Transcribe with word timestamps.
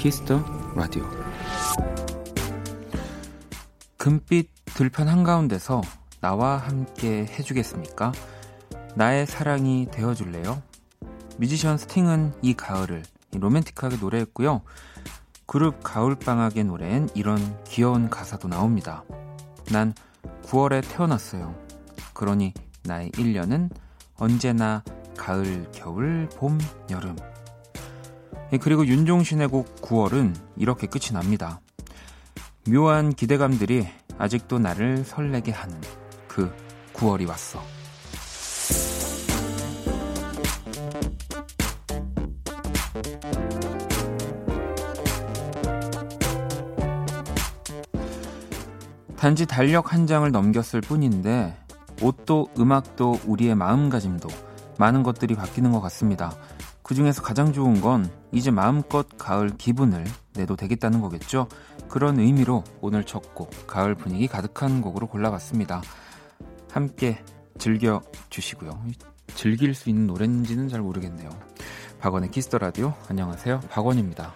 Kiss 0.00 0.24
the 0.24 0.42
Radio 0.74 1.04
금빛 3.98 4.48
들판 4.64 5.08
한가운데서 5.08 5.82
나와 6.22 6.56
함께 6.56 7.26
해주겠습니까? 7.26 8.12
나의 8.94 9.26
사랑이 9.26 9.88
되어줄래요? 9.90 10.62
뮤지션 11.36 11.76
스팅은 11.76 12.32
이 12.40 12.54
가을을 12.54 13.02
로맨틱하게 13.34 13.98
노래했고요. 13.98 14.62
그룹 15.44 15.82
가을방학의 15.84 16.64
노래엔 16.64 17.10
이런 17.14 17.62
귀여운 17.64 18.08
가사도 18.08 18.48
나옵니다. 18.48 19.04
난 19.70 19.92
9월에 20.44 20.82
태어났어요. 20.88 21.54
그러니 22.14 22.54
나의 22.84 23.10
1년은 23.10 23.68
언제나 24.16 24.82
가을, 25.18 25.70
겨울, 25.72 26.26
봄, 26.38 26.58
여름. 26.88 27.16
예, 28.52 28.58
그리고 28.58 28.84
윤종신의 28.84 29.48
곡 29.48 29.80
9월은 29.80 30.34
이렇게 30.56 30.86
끝이 30.86 31.12
납니다. 31.12 31.60
묘한 32.68 33.14
기대감들이 33.14 33.86
아직도 34.18 34.58
나를 34.58 35.04
설레게 35.04 35.52
하는 35.52 35.80
그 36.26 36.52
9월이 36.92 37.28
왔어. 37.28 37.62
단지 49.16 49.46
달력 49.46 49.92
한 49.92 50.06
장을 50.06 50.30
넘겼을 50.30 50.80
뿐인데 50.80 51.54
옷도 52.00 52.48
음악도 52.58 53.20
우리의 53.26 53.54
마음가짐도 53.54 54.28
많은 54.78 55.02
것들이 55.02 55.34
바뀌는 55.34 55.72
것 55.72 55.80
같습니다. 55.82 56.32
그 56.90 56.94
중에서 56.96 57.22
가장 57.22 57.52
좋은 57.52 57.80
건 57.80 58.10
이제 58.32 58.50
마음껏 58.50 59.06
가을 59.16 59.56
기분을 59.56 60.04
내도 60.34 60.56
되겠다는 60.56 61.00
거겠죠. 61.00 61.46
그런 61.88 62.18
의미로 62.18 62.64
오늘 62.80 63.04
첫 63.04 63.32
곡, 63.32 63.68
가을 63.68 63.94
분위기 63.94 64.26
가득한 64.26 64.82
곡으로 64.82 65.06
골라봤습니다. 65.06 65.82
함께 66.72 67.22
즐겨 67.58 68.02
주시고요. 68.28 68.82
즐길 69.36 69.72
수 69.72 69.88
있는 69.88 70.08
노래인지는 70.08 70.68
잘 70.68 70.80
모르겠네요. 70.80 71.30
박원의 72.00 72.32
Kiss 72.32 72.47
the 72.47 72.58
Radio 72.58 72.92
안녕하세요. 73.08 73.60
박원입니다. 73.70 74.34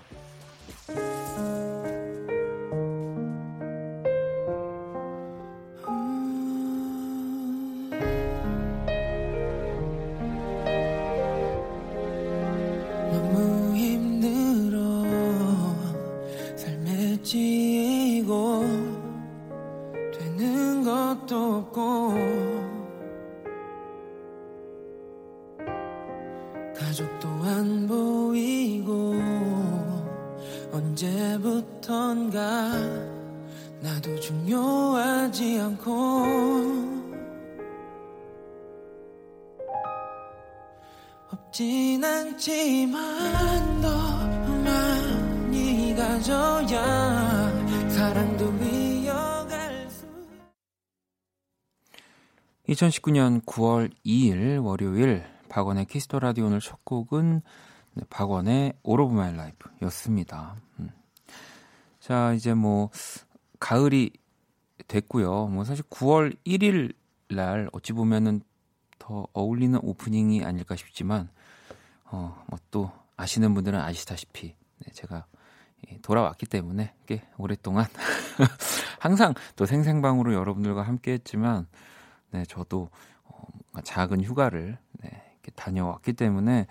않지만 42.04 43.80
더 43.80 43.88
많이 44.62 45.94
가져야 45.94 47.88
사랑도 47.88 48.52
이어갈 48.64 49.90
수 49.90 50.06
2019년 52.68 53.44
9월 53.44 53.90
2일 54.04 54.64
월요일 54.64 55.24
박원의 55.48 55.86
Kiss 55.86 56.04
the 56.04 56.18
Radio 56.20 56.46
오늘 56.46 56.60
첫 56.60 56.84
곡은 56.84 57.42
네, 57.94 58.04
박원의 58.10 58.74
All 58.86 59.00
of 59.00 59.12
My 59.12 59.32
Life 59.32 59.70
였습니다. 59.82 60.56
음. 60.80 60.90
자, 62.00 62.32
이제 62.32 62.54
뭐, 62.54 62.90
가을이 63.60 64.10
됐고요. 64.88 65.46
뭐, 65.46 65.64
사실 65.64 65.84
9월 65.84 66.36
1일 66.44 66.94
날 67.28 67.68
어찌 67.72 67.92
보면은 67.92 68.42
더 69.04 69.26
어울리는 69.34 69.78
오프닝이 69.82 70.44
아닐까 70.44 70.76
싶지만, 70.76 71.28
어, 72.04 72.42
뭐또 72.48 72.90
아시는 73.18 73.52
분들은 73.52 73.78
아시다시피 73.78 74.56
네, 74.78 74.92
제가 74.92 75.26
돌아왔기 76.00 76.46
때문에 76.46 76.94
꽤 77.04 77.22
오랫동안 77.36 77.84
항상 78.98 79.34
또 79.56 79.66
생생방으로 79.66 80.32
여러분들과 80.32 80.82
함께했지만 80.82 81.66
네, 82.30 82.44
저도 82.46 82.88
어, 83.24 83.46
작은 83.82 84.22
휴가를 84.22 84.78
네, 84.92 85.10
이렇게 85.34 85.50
다녀왔기 85.54 86.14
때문에 86.14 86.66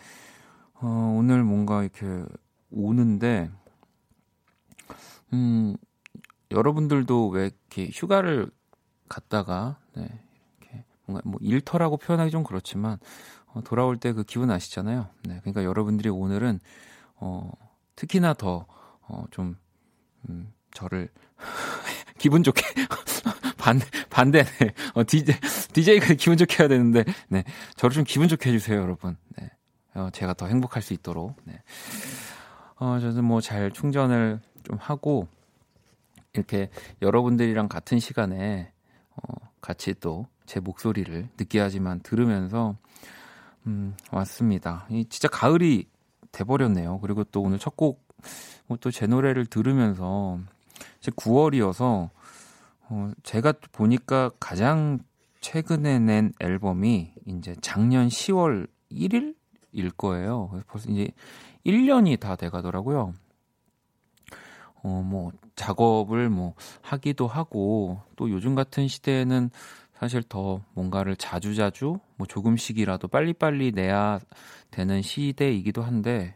어, 0.81 1.15
오늘 1.15 1.43
뭔가 1.43 1.83
이렇게 1.83 2.25
오는데 2.71 3.51
음, 5.33 5.75
여러분들도 6.49 7.27
왜 7.29 7.45
이렇게 7.45 7.91
휴가를 7.93 8.49
갔다가 9.07 9.77
네, 9.95 10.07
뭔가 11.05 11.21
뭐 11.27 11.37
일터라고 11.41 11.97
표현하기 11.97 12.31
좀 12.31 12.43
그렇지만 12.43 12.97
어, 13.47 13.61
돌아올 13.61 13.97
때 13.97 14.13
그 14.13 14.23
기분 14.23 14.49
아시잖아요. 14.51 15.07
네, 15.25 15.39
그러니까 15.41 15.63
여러분들이 15.63 16.09
오늘은 16.09 16.59
어, 17.15 17.51
특히나 17.95 18.33
더 18.33 18.65
어, 19.01 19.25
좀 19.31 19.57
음, 20.29 20.51
저를 20.73 21.09
기분 22.17 22.43
좋게 22.43 22.61
반 23.57 23.79
반대네. 24.09 24.49
어, 24.95 25.03
DJ 25.05 25.35
DJ가 25.73 26.13
기분 26.15 26.37
좋게 26.37 26.57
해야 26.59 26.67
되는데 26.67 27.03
네, 27.29 27.43
저를 27.75 27.93
좀 27.95 28.03
기분 28.03 28.27
좋게 28.27 28.49
해주세요, 28.49 28.79
여러분. 28.81 29.17
네, 29.37 29.49
어, 29.95 30.09
제가 30.11 30.33
더 30.33 30.47
행복할 30.47 30.81
수 30.81 30.93
있도록. 30.93 31.35
네. 31.45 31.61
어, 32.79 32.99
저는 32.99 33.23
뭐 33.23 33.39
잘 33.41 33.71
충전을 33.71 34.41
좀 34.63 34.77
하고 34.79 35.27
이렇게 36.33 36.69
여러분들이랑 37.01 37.67
같은 37.67 37.99
시간에 37.99 38.71
어, 39.15 39.49
같이 39.61 39.93
또 39.99 40.27
제 40.53 40.59
목소리를 40.59 41.29
느끼하지만 41.39 42.01
들으면서 42.01 42.75
음, 43.65 43.95
왔습니다. 44.11 44.85
이 44.91 45.03
진짜 45.05 45.27
가을이 45.27 45.87
돼버렸네요. 46.31 46.99
그리고 46.99 47.23
또 47.23 47.41
오늘 47.41 47.57
첫 47.57 47.75
곡, 47.75 48.05
뭐 48.67 48.77
또제 48.77 49.07
노래를 49.07 49.47
들으면서 49.47 50.37
이제 50.99 51.09
9월이어서 51.09 52.11
어, 52.81 53.11
제가 53.23 53.53
보니까 53.71 54.29
가장 54.39 54.99
최근에 55.41 55.97
낸 55.97 56.33
앨범이 56.39 57.13
이제 57.25 57.55
작년 57.61 58.07
10월 58.07 58.67
1일일 58.91 59.97
거예요. 59.97 60.49
그래서 60.49 60.65
벌써 60.67 60.91
이제 60.91 61.09
1년이 61.65 62.19
다 62.19 62.35
돼가더라고요. 62.35 63.15
어, 64.83 65.01
뭐, 65.03 65.31
작업을 65.55 66.29
뭐, 66.29 66.55
하기도 66.81 67.25
하고, 67.25 68.01
또 68.17 68.29
요즘 68.29 68.53
같은 68.53 68.89
시대에는 68.89 69.49
사실 70.03 70.21
더 70.21 70.61
뭔가를 70.73 71.15
자주자주 71.15 71.97
뭐 72.17 72.27
조금씩이라도 72.27 73.07
빨리빨리 73.07 73.71
내야 73.71 74.19
되는 74.69 75.01
시대이기도 75.01 75.81
한데 75.81 76.35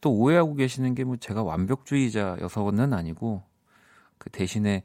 또 0.00 0.10
오해하고 0.14 0.54
계시는 0.54 0.94
게 0.94 1.04
뭐 1.04 1.16
제가 1.18 1.42
완벽주의자여서는 1.42 2.94
아니고 2.94 3.42
그 4.16 4.30
대신에 4.30 4.82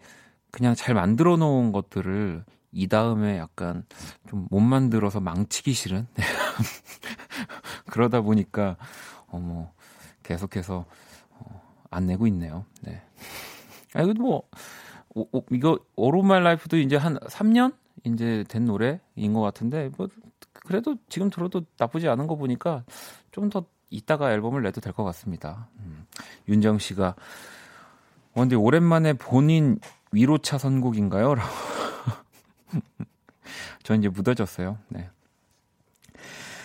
그냥 0.51 0.75
잘 0.75 0.93
만들어 0.93 1.37
놓은 1.37 1.71
것들을 1.71 2.43
이 2.73 2.87
다음에 2.89 3.37
약간 3.37 3.85
좀 4.27 4.47
못 4.51 4.59
만들어서 4.59 5.21
망치기 5.21 5.71
싫은 5.71 6.07
그러다 7.91 8.19
보니까 8.19 8.75
어뭐 9.27 9.71
계속해서 10.23 10.85
어, 11.29 11.61
안 11.91 12.07
내고 12.07 12.27
있네요. 12.27 12.65
네. 12.81 13.01
아 13.93 14.01
이거 14.01 14.13
뭐 14.21 14.43
오, 15.15 15.27
오, 15.31 15.43
이거 15.51 15.79
오로말 15.95 16.43
라이프도 16.43 16.77
이제 16.77 16.95
한 16.97 17.17
3년 17.19 17.73
이제 18.03 18.43
된 18.47 18.65
노래인 18.65 19.33
것 19.33 19.41
같은데 19.41 19.89
뭐 19.97 20.07
그래도 20.53 20.95
지금 21.09 21.29
들어도 21.29 21.63
나쁘지 21.77 22.07
않은 22.07 22.27
거 22.27 22.35
보니까 22.35 22.83
좀 23.31 23.49
더 23.49 23.65
이따가 23.89 24.31
앨범을 24.33 24.61
내도 24.63 24.81
될 24.81 24.93
것 24.93 25.03
같습니다. 25.05 25.69
음, 25.79 26.05
윤정 26.49 26.79
씨가 26.79 27.15
어, 28.33 28.39
근데 28.41 28.55
오랜만에 28.55 29.13
본인 29.13 29.79
위로차 30.11 30.57
선곡인가요? 30.57 31.35
라고. 31.35 31.49
저 33.83 33.95
이제 33.95 34.09
무뎌졌어요. 34.09 34.77
네. 34.89 35.09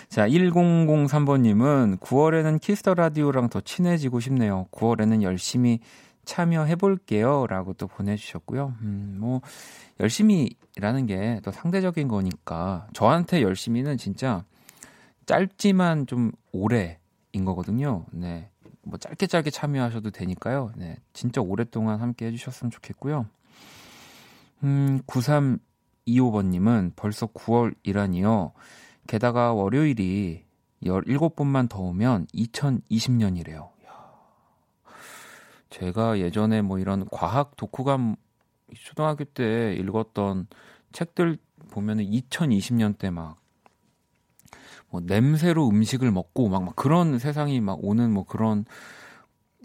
자, 0.08 0.26
1003번님은 0.26 2.00
9월에는 2.00 2.60
Kiss 2.60 2.80
the 2.80 2.94
Radio랑 2.94 3.48
더 3.48 3.60
친해지고 3.60 4.18
싶네요. 4.18 4.66
9월에는 4.72 5.22
열심히 5.22 5.78
참여해 6.30 6.76
볼게요. 6.76 7.46
라고 7.48 7.72
또 7.72 7.88
보내주셨고요. 7.88 8.74
음, 8.82 9.16
뭐, 9.18 9.40
열심히라는 9.98 11.06
게 11.06 11.40
또 11.42 11.50
상대적인 11.50 12.06
거니까 12.06 12.86
저한테 12.92 13.42
열심히는 13.42 13.98
진짜 13.98 14.44
짧지만 15.26 16.06
좀 16.06 16.30
오래인 16.52 17.44
거거든요. 17.44 18.06
네. 18.12 18.48
뭐 18.82 18.96
짧게 18.96 19.26
짧게 19.26 19.50
참여하셔도 19.50 20.10
되니까요. 20.10 20.70
네. 20.76 20.96
진짜 21.12 21.40
오랫동안 21.40 22.00
함께 22.00 22.26
해주셨으면 22.26 22.70
좋겠고요. 22.70 23.26
음, 24.62 25.00
9325번님은 25.06 26.92
벌써 26.94 27.26
9월이라니요. 27.26 28.52
게다가 29.08 29.52
월요일이 29.52 30.44
17번만 30.84 31.68
더 31.68 31.80
오면 31.80 32.26
2020년이래요. 32.34 33.79
제가 35.70 36.18
예전에 36.18 36.62
뭐 36.62 36.78
이런 36.78 37.08
과학 37.10 37.56
독후감 37.56 38.16
초등학교 38.74 39.24
때 39.24 39.74
읽었던 39.74 40.46
책들 40.92 41.38
보면은 41.70 42.04
2020년 42.04 42.98
때막뭐 42.98 43.36
냄새로 45.02 45.68
음식을 45.68 46.10
먹고 46.10 46.48
막, 46.48 46.64
막 46.64 46.76
그런 46.76 47.18
세상이 47.18 47.60
막 47.60 47.78
오는 47.82 48.12
뭐 48.12 48.24
그런 48.24 48.64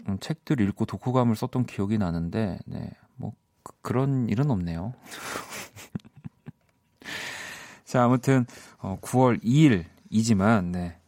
음, 0.08 0.18
책들 0.20 0.60
읽고 0.60 0.86
독후감을 0.86 1.34
썼던 1.34 1.66
기억이 1.66 1.98
나는데 1.98 2.60
네. 2.66 2.90
뭐 3.16 3.32
그, 3.62 3.72
그런 3.82 4.28
일은 4.28 4.50
없네요. 4.50 4.94
자, 7.84 8.04
아무튼 8.04 8.46
어 8.78 8.98
9월 9.00 9.42
2일이지만 9.42 10.66
네. 10.66 10.98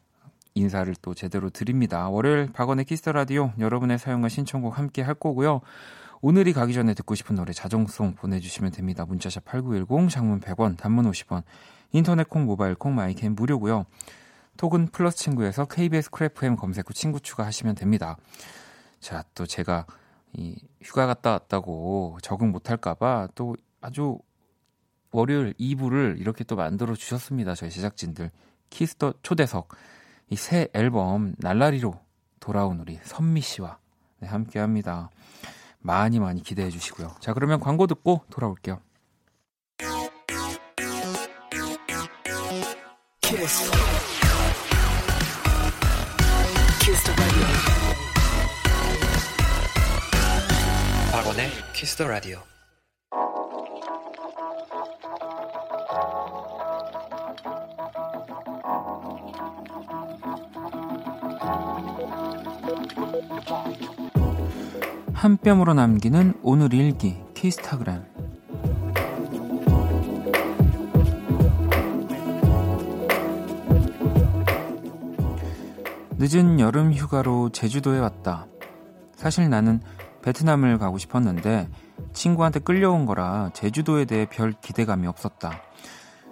인사를 0.58 0.94
또 1.00 1.14
제대로 1.14 1.50
드립니다. 1.50 2.08
월요일 2.08 2.52
박원의 2.52 2.84
Kiss 2.84 3.00
the 3.00 3.12
Radio 3.12 3.52
여러분의 3.58 3.98
사연과 3.98 4.28
신청곡 4.28 4.76
함께 4.76 5.02
할 5.02 5.14
거고요. 5.14 5.60
오늘이 6.20 6.52
가기 6.52 6.74
전에 6.74 6.94
듣고 6.94 7.14
싶은 7.14 7.36
노래 7.36 7.52
자정송 7.52 8.14
보내주시면 8.14 8.72
됩니다. 8.72 9.04
문자샵 9.06 9.44
8910, 9.44 10.10
장문 10.10 10.40
100원, 10.40 10.76
단문 10.76 11.10
50원, 11.10 11.42
인터넷 11.92 12.28
콩, 12.28 12.44
모바일 12.44 12.74
콩, 12.74 12.94
my 12.94 13.21
K 13.21 13.34
무료고요. 13.34 13.86
톡은 14.56 14.88
플러스 14.88 15.16
친구에서 15.18 15.64
KBS 15.66 16.10
Cool 16.10 16.41
FM 16.41 16.56
검색 16.56 16.88
후 16.88 16.92
친구 16.92 17.20
추가하시면 17.20 17.76
됩니다. 17.76 18.16
자, 18.98 19.22
또 19.34 19.46
제가 19.46 19.86
이 20.32 20.56
휴가 20.82 21.06
갔다 21.06 21.30
왔다고 21.30 22.18
적응 22.20 22.50
못할까봐 22.50 23.28
또 23.34 23.56
아주 23.80 24.18
월요일 25.10 25.54
2부를 25.54 26.20
이렇게 26.20 26.44
또 26.44 26.56
만들어 26.56 26.94
주셨습니다. 26.94 27.54
저희 27.54 27.70
제작진들. 27.70 28.30
Kiss 28.70 28.95
the 28.95 29.14
초대석. 29.22 29.68
이 30.30 30.36
새 30.36 30.68
앨범 30.74 31.34
날라리로 31.38 31.98
돌아온 32.40 32.80
우리 32.80 32.98
선미 33.02 33.40
씨와 33.40 33.78
네, 34.20 34.28
함께 34.28 34.58
합니다. 34.58 35.10
많이 35.80 36.18
많이 36.18 36.42
기대해 36.42 36.70
주시고요. 36.70 37.14
자, 37.20 37.32
그러면 37.32 37.60
광고 37.60 37.86
듣고 37.86 38.22
돌아올게요. 38.30 38.80
키스. 43.20 43.70
키스 46.80 47.12
박원의 51.12 51.50
키스 51.74 51.96
더 51.96 52.06
라디오. 52.08 52.42
한 65.18 65.36
뼘으로 65.36 65.74
남기는 65.74 66.34
오늘 66.44 66.72
일기 66.72 67.16
키스타그램 67.34 68.04
늦은 76.18 76.60
여름 76.60 76.92
휴가로 76.92 77.48
제주도에 77.50 77.98
왔다. 77.98 78.46
사실 79.16 79.50
나는 79.50 79.80
베트남을 80.22 80.78
가고 80.78 80.98
싶었는데 80.98 81.68
친구한테 82.12 82.60
끌려온 82.60 83.04
거라 83.04 83.50
제주도에 83.54 84.04
대해 84.04 84.24
별 84.24 84.52
기대감이 84.52 85.08
없었다. 85.08 85.60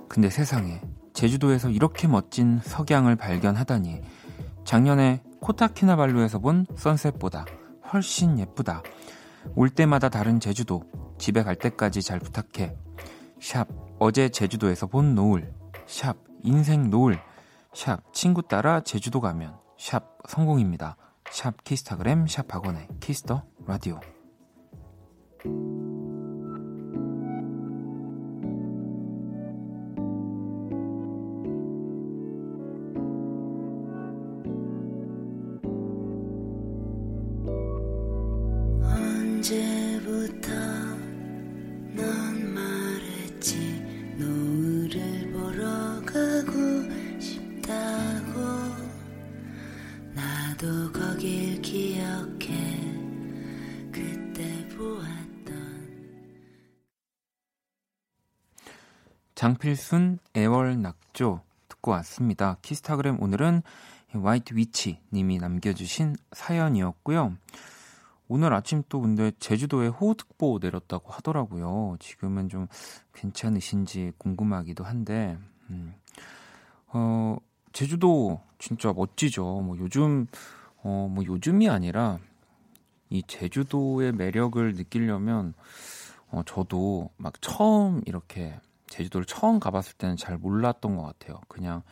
근데 0.09 0.31
세상에 0.31 0.81
제주도에서 1.13 1.71
이렇게 1.71 2.07
멋진 2.07 2.61
석양을 2.63 3.17
발견하다니 3.17 4.03
작년에 4.65 5.25
코타키나발루에서 5.41 6.39
본 6.39 6.67
선셋보다 6.77 7.47
훨씬 7.93 8.39
예쁘다. 8.39 8.83
올 9.55 9.71
때마다 9.71 10.09
다른 10.09 10.41
제주도. 10.41 10.83
집에 11.19 11.43
갈 11.43 11.57
때까지 11.57 12.03
잘 12.03 12.19
부탁해. 12.19 12.77
샵 13.41 13.69
어제 13.99 14.29
제주도에서 14.29 14.87
본 14.87 15.15
노을. 15.15 15.53
샵 15.87 16.17
인생 16.43 16.91
노을. 16.91 17.19
샵 17.73 18.13
친구 18.13 18.43
따라 18.43 18.81
제주도 18.81 19.21
가면. 19.21 19.57
샵 19.79 20.19
성공입니다. 20.29 20.97
샵 21.31 21.65
키스타그램 21.65 22.27
샵 22.27 22.53
학원의 22.53 22.89
키스터 23.01 23.43
라디오. 23.67 24.01
장필순 59.57 60.19
애월낙조 60.35 61.41
듣고 61.69 61.91
왔습니다. 61.93 62.59
키스타그램 62.61 63.23
오늘은 63.23 63.63
화이트 64.13 64.55
위치 64.55 65.01
님이 65.15 65.39
남겨주신 65.39 66.15
사연이었고요. 66.33 67.35
오늘 68.29 68.53
아침 68.53 68.83
또 68.91 69.01
근데 69.01 69.33
제주도에 69.39 69.89
호우특보 69.89 70.59
내렸다고 70.61 71.11
하더라고요. 71.11 71.97
지금은 72.01 72.51
좀 72.51 72.67
괜찮으신지 73.15 74.13
궁금하기도 74.19 74.85
한데, 74.85 75.39
음, 75.71 75.95
어, 76.89 77.39
제주도 77.73 78.43
진짜 78.59 78.93
멋지죠. 78.93 79.43
뭐 79.63 79.79
요즘, 79.79 80.27
어, 80.83 81.09
뭐 81.11 81.25
요즘이 81.25 81.71
아니라 81.71 82.19
이 83.09 83.23
제주도의 83.27 84.13
매력을 84.13 84.75
느끼려면, 84.75 85.55
어, 86.29 86.43
저도 86.45 87.09
막 87.17 87.41
처음 87.41 88.03
이렇게 88.05 88.61
제주도를 88.89 89.27
처음 89.27 89.59
가봤을 89.61 89.95
때는 89.99 90.17
잘 90.17 90.37
몰랐던 90.37 90.97
것 90.97 91.03
같아요. 91.03 91.41
그냥 91.49 91.83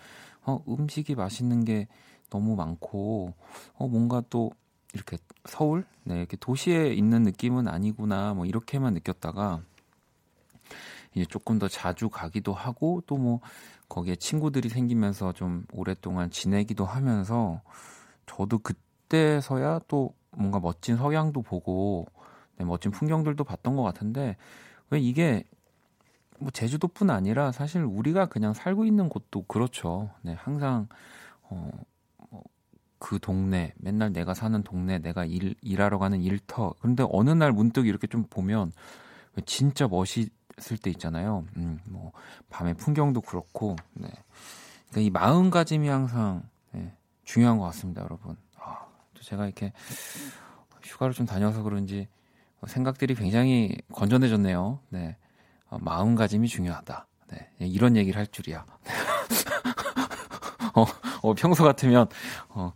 어, 0.43 0.63
음식이 0.69 1.15
맛있는 1.15 1.65
게 1.65 1.89
너무 2.31 2.57
많고 2.57 3.35
어, 3.75 3.89
뭔가 3.89 4.23
또 4.31 4.53
이렇게 4.93 5.17
서울 5.45 5.85
네, 6.05 6.19
이렇게 6.19 6.37
도시에 6.37 6.93
있는 6.93 7.23
느낌은 7.23 7.69
아니구나 7.69 8.35
뭐 8.35 8.47
이렇게만 8.47 8.95
느꼈다가 8.95 9.63
이제 11.15 11.25
조금 11.25 11.59
더 11.59 11.69
자주 11.69 12.09
가기도 12.09 12.53
하고 12.53 13.03
또 13.07 13.17
뭐 13.17 13.41
거기에 13.89 14.17
친구들이 14.17 14.69
생기면서 14.69 15.33
좀 15.33 15.67
오랫동안 15.73 16.31
지내기도 16.31 16.85
하면서 16.85 17.61
저도 18.27 18.59
그때서야 18.59 19.81
또 19.89 20.15
뭔가 20.31 20.59
멋진 20.59 20.97
석양도 20.97 21.43
보고 21.43 22.07
네, 22.57 22.65
멋진 22.65 22.91
풍경들도 22.91 23.45
봤던 23.45 23.77
것 23.77 23.83
같은데 23.83 24.37
왜 24.91 25.01
이게 25.01 25.45
뭐 26.41 26.51
제주도뿐 26.51 27.11
아니라 27.11 27.53
사실 27.53 27.83
우리가 27.83 28.27
그냥 28.27 28.53
살고 28.53 28.85
있는 28.85 29.09
곳도 29.09 29.43
그렇죠. 29.45 30.11
네, 30.23 30.35
항상 30.35 30.89
어, 31.43 31.71
뭐그 32.31 33.19
동네, 33.21 33.73
맨날 33.77 34.13
내가 34.13 34.35
사는 34.35 34.63
동네, 34.63 34.99
내가 34.99 35.25
일, 35.25 35.55
일하러 35.63 35.99
가는 35.99 36.21
일터. 36.21 36.75
그런데 36.81 37.05
어느 37.11 37.31
날 37.31 37.53
문득 37.53 37.87
이렇게 37.87 38.07
좀 38.07 38.25
보면 38.29 38.73
진짜 39.47 39.89
멋있을 39.89 40.79
때 40.83 40.91
있잖아요. 40.91 41.45
음, 41.57 41.81
뭐 41.87 42.13
밤의 42.51 42.75
풍경도 42.75 43.21
그렇고, 43.21 43.77
네. 43.95 44.09
그러니까 44.91 45.01
이 45.01 45.11
마음가짐이 45.11 45.89
항상 45.89 46.49
네, 46.73 46.93
중요한 47.25 47.59
것 47.59 47.65
같습니다, 47.67 48.03
여러분. 48.03 48.37
아, 48.57 48.87
또 49.13 49.23
제가 49.23 49.45
이렇게 49.47 49.73
휴가를 50.83 51.15
좀 51.15 51.27
다녀서 51.27 51.63
그런지 51.63 52.09
생각들이 52.67 53.15
굉장히 53.15 53.77
건전해졌네요. 53.93 54.79
네. 54.91 55.17
어, 55.71 55.79
마음가짐이 55.81 56.49
중요하다. 56.49 57.07
네, 57.33 57.51
이런 57.59 57.97
얘기를 57.97 58.19
할 58.19 58.27
줄이야. 58.27 58.65
어, 60.75 60.85
어, 61.23 61.35
평소 61.35 61.65
같으면 61.65 62.07
어, 62.49 62.73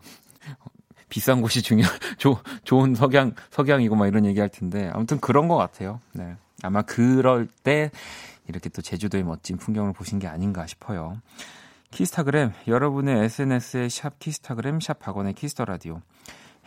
비싼 1.09 1.41
곳이 1.41 1.63
중요 1.63 1.85
조, 2.19 2.39
좋은 2.65 2.95
석양, 2.95 3.35
석양이고 3.51 3.97
막 3.97 4.07
이런 4.07 4.25
얘기 4.25 4.41
할 4.41 4.49
텐데. 4.49 4.91
아무튼 4.93 5.19
그런 5.21 5.49
것 5.49 5.57
같아요. 5.57 6.01
네. 6.13 6.37
아마 6.63 6.83
그럴 6.83 7.47
때 7.63 7.91
이렇게 8.47 8.69
또 8.69 8.83
제주도의 8.83 9.25
멋진 9.25 9.57
풍경을 9.57 9.93
보신 9.93 10.19
게 10.19 10.27
아닌가 10.27 10.67
싶어요. 10.67 11.21
키스타그램, 11.91 12.53
여러분의 12.67 13.25
SNS에 13.25 13.89
샵 13.89 14.19
키스타그램, 14.19 14.81
샵 14.81 14.99
박원의 14.99 15.35
Kiss 15.35 15.52
the 15.52 15.65
Radio. 15.65 16.01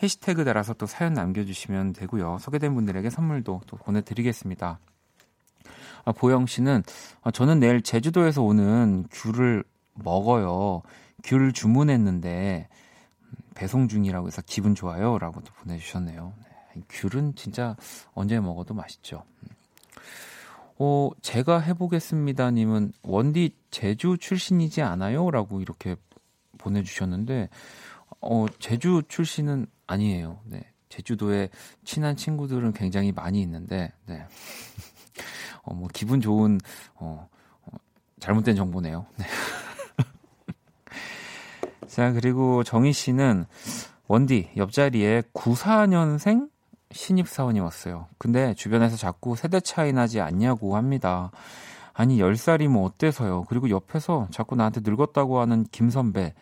해시태그 0.01 0.43
달아서 0.43 0.73
또 0.73 0.87
사연 0.87 1.13
남겨주시면 1.13 1.93
되고요. 1.93 2.39
소개된 2.39 2.73
분들에게 2.73 3.09
선물도 3.09 3.61
또 3.67 3.77
보내드리겠습니다. 3.77 4.79
아, 6.05 6.11
보영 6.11 6.45
씨는 6.45 6.83
아, 7.21 7.31
저는 7.31 7.59
내일 7.59 7.81
제주도에서 7.81 8.41
오는 8.41 9.05
귤을 9.11 9.63
먹어요. 9.93 10.81
귤 11.23 11.53
주문했는데 11.53 12.67
배송 13.53 13.87
중이라고 13.87 14.27
해서 14.27 14.41
기분 14.45 14.75
좋아요라고 14.75 15.41
또 15.41 15.53
보내주셨네요. 15.53 16.33
네, 16.75 16.81
귤은 16.89 17.35
진짜 17.35 17.75
언제 18.13 18.39
먹어도 18.39 18.73
맛있죠. 18.73 19.23
어, 20.77 21.09
제가 21.21 21.59
해보겠습니다님은 21.59 22.93
원디 23.03 23.55
제주 23.69 24.17
출신이지 24.19 24.81
않아요?라고 24.81 25.61
이렇게 25.61 25.95
보내주셨는데 26.57 27.49
어, 28.21 28.45
제주 28.59 29.03
출신은 29.07 29.67
아니에요. 29.87 30.39
네. 30.45 30.63
제주도에 30.89 31.49
친한 31.85 32.15
친구들은 32.15 32.73
굉장히 32.73 33.11
많이 33.11 33.41
있는데, 33.41 33.93
네. 34.05 34.25
어, 35.63 35.73
뭐, 35.73 35.87
기분 35.93 36.21
좋은, 36.21 36.59
어, 36.95 37.27
어 37.65 37.77
잘못된 38.19 38.55
정보네요. 38.55 39.05
네. 39.17 39.25
자, 41.87 42.11
그리고 42.13 42.63
정희 42.63 42.93
씨는 42.93 43.45
원디 44.07 44.49
옆자리에 44.55 45.23
94년생 45.33 46.49
신입 46.91 47.27
사원이 47.27 47.59
왔어요. 47.59 48.07
근데 48.17 48.53
주변에서 48.53 48.97
자꾸 48.97 49.35
세대 49.35 49.59
차이 49.59 49.93
나지 49.93 50.21
않냐고 50.21 50.75
합니다. 50.75 51.31
아니, 51.93 52.17
10살이면 52.17 52.83
어때서요? 52.85 53.43
그리고 53.49 53.69
옆에서 53.69 54.27
자꾸 54.31 54.55
나한테 54.55 54.81
늙었다고 54.83 55.39
하는 55.39 55.65
김 55.71 55.89
선배. 55.89 56.33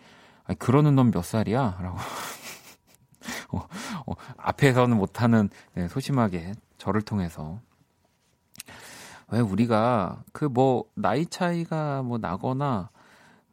아니, 0.45 0.57
그러는 0.57 0.95
넌 0.95 1.11
몇 1.11 1.23
살이야? 1.23 1.79
라고. 1.81 1.97
어, 3.51 3.67
어, 4.05 4.13
앞에서는 4.37 4.95
못하는 4.95 5.49
네, 5.73 5.87
소심하게 5.87 6.53
저를 6.77 7.01
통해서. 7.01 7.59
왜 9.31 9.39
우리가 9.39 10.23
그 10.33 10.45
뭐 10.45 10.85
나이 10.95 11.25
차이가 11.25 12.01
뭐 12.03 12.17
나거나 12.17 12.89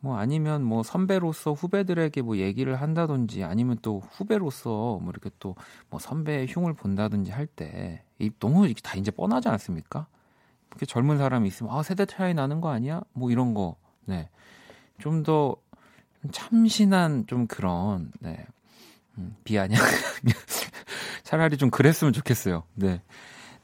뭐 0.01 0.17
아니면 0.19 0.63
뭐 0.65 0.83
선배로서 0.83 1.53
후배들에게 1.53 2.23
뭐 2.23 2.37
얘기를 2.39 2.77
한다든지 2.81 3.45
아니면 3.45 3.77
또 3.83 4.01
후배로서 4.13 4.99
뭐 5.03 5.11
이렇게 5.11 5.31
또 5.39 5.55
뭐 5.91 6.01
선배의 6.01 6.47
흉을 6.49 6.75
본다든지 6.75 7.31
할때이 7.33 8.31
너무 8.41 8.67
이렇게 8.67 8.81
다 8.83 8.95
이제 8.97 9.11
뻔하지 9.11 9.49
않습니까? 9.49 10.07
이렇게 10.71 10.87
젊은 10.87 11.19
사람이 11.19 11.49
있으면 11.49 11.73
아 11.73 11.83
세대 11.83 12.07
차이 12.07 12.35
나는 12.35 12.61
거 12.61 12.71
아니야? 12.71 13.03
뭐 13.13 13.31
이런 13.31 13.55
거. 13.55 13.77
네. 14.07 14.29
좀 14.99 15.23
더 15.25 15.57
참신한 16.33 17.27
좀 17.27 17.47
그런 17.47 18.11
네. 18.21 18.47
음, 19.19 19.37
비아냥 19.45 19.81
차라리 21.23 21.57
좀 21.57 21.71
그랬으면 21.71 22.13
좋겠어요. 22.13 22.65
네. 22.75 23.03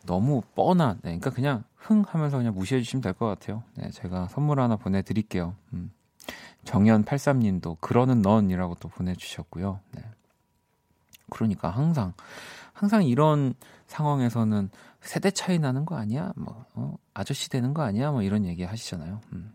너무 0.07 0.43
뻔한 0.55 0.97
네. 0.97 1.19
그러니까 1.19 1.31
그냥 1.31 1.65
흥 1.83 2.05
하면서 2.07 2.37
그냥 2.39 2.55
무시해 2.55 2.81
주시면 2.81 3.03
될 3.03 3.13
것 3.15 3.27
같아요. 3.27 3.63
네, 3.75 3.91
제가 3.91 4.29
선물 4.29 4.61
하나 4.61 4.77
보내 4.77 5.03
드릴게요. 5.03 5.55
음. 5.73 5.91
정연83님도 6.65 7.81
그러는 7.81 8.23
넌이라고 8.23 8.77
또 8.77 8.89
보내주셨고요. 8.89 9.81
네. 9.93 10.03
그러니까 11.31 11.71
항상 11.71 12.13
항상 12.73 13.03
이런 13.05 13.55
상황에서는 13.87 14.71
세대 15.01 15.31
차이 15.31 15.59
나는 15.59 15.85
거 15.85 15.97
아니야? 15.97 16.33
뭐 16.37 16.65
어? 16.75 16.95
아저씨 17.15 17.51
되는 17.51 17.75
거 17.75 17.83
아니야? 17.83 18.13
뭐 18.13 18.23
이런 18.23 18.45
얘기 18.45 18.63
하시잖아요. 18.65 19.21
음. 19.33 19.53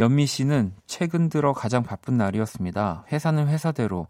연미 0.00 0.26
씨는 0.26 0.74
최근 0.86 1.28
들어 1.28 1.52
가장 1.52 1.82
바쁜 1.82 2.16
날이었습니다. 2.16 3.04
회사는 3.12 3.48
회사대로 3.48 4.06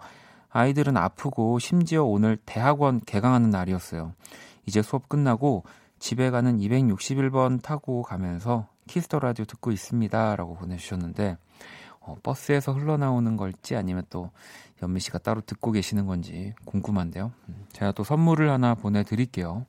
아이들은 0.51 0.97
아프고 0.97 1.59
심지어 1.59 2.05
오늘 2.05 2.39
대학원 2.47 3.01
개강하는 3.01 3.51
날이었어요. 3.51 4.15
이제 4.67 4.83
수업 4.83 5.09
끝나고 5.09 5.65
집에 5.99 6.31
가는 6.31 6.59
261번 6.59 7.63
타고 7.63 8.03
가면서 8.03 8.69
Kiss 8.87 9.05
the 9.05 9.19
Radio 9.19 9.45
듣고 9.45 9.73
있습니다라고 9.73 10.55
보내주셨는데 10.55 11.37
어, 12.01 12.17
버스에서 12.23 12.73
흘러나오는 12.73 13.37
걸지 13.37 13.77
아니면 13.77 14.05
또 14.09 14.31
연미 14.83 15.01
씨가 15.01 15.19
따로 15.19 15.41
듣고 15.41 15.73
계시는 15.73 16.07
건지 16.07 16.55
궁금한데요. 16.65 17.33
음, 17.49 17.67
제가 17.73 17.93
또 17.93 18.05
선물을 18.05 18.49
하나 18.51 18.75
보내드릴게요. 18.75 19.67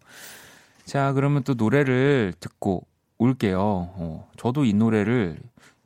자, 0.86 1.14
그러면 1.14 1.44
또 1.44 1.54
노래를 1.54 2.34
듣고 2.40 2.88
올게요. 3.18 3.60
어, 3.62 4.30
저도 4.38 4.66
이 4.66 4.74
노래를 4.74 5.40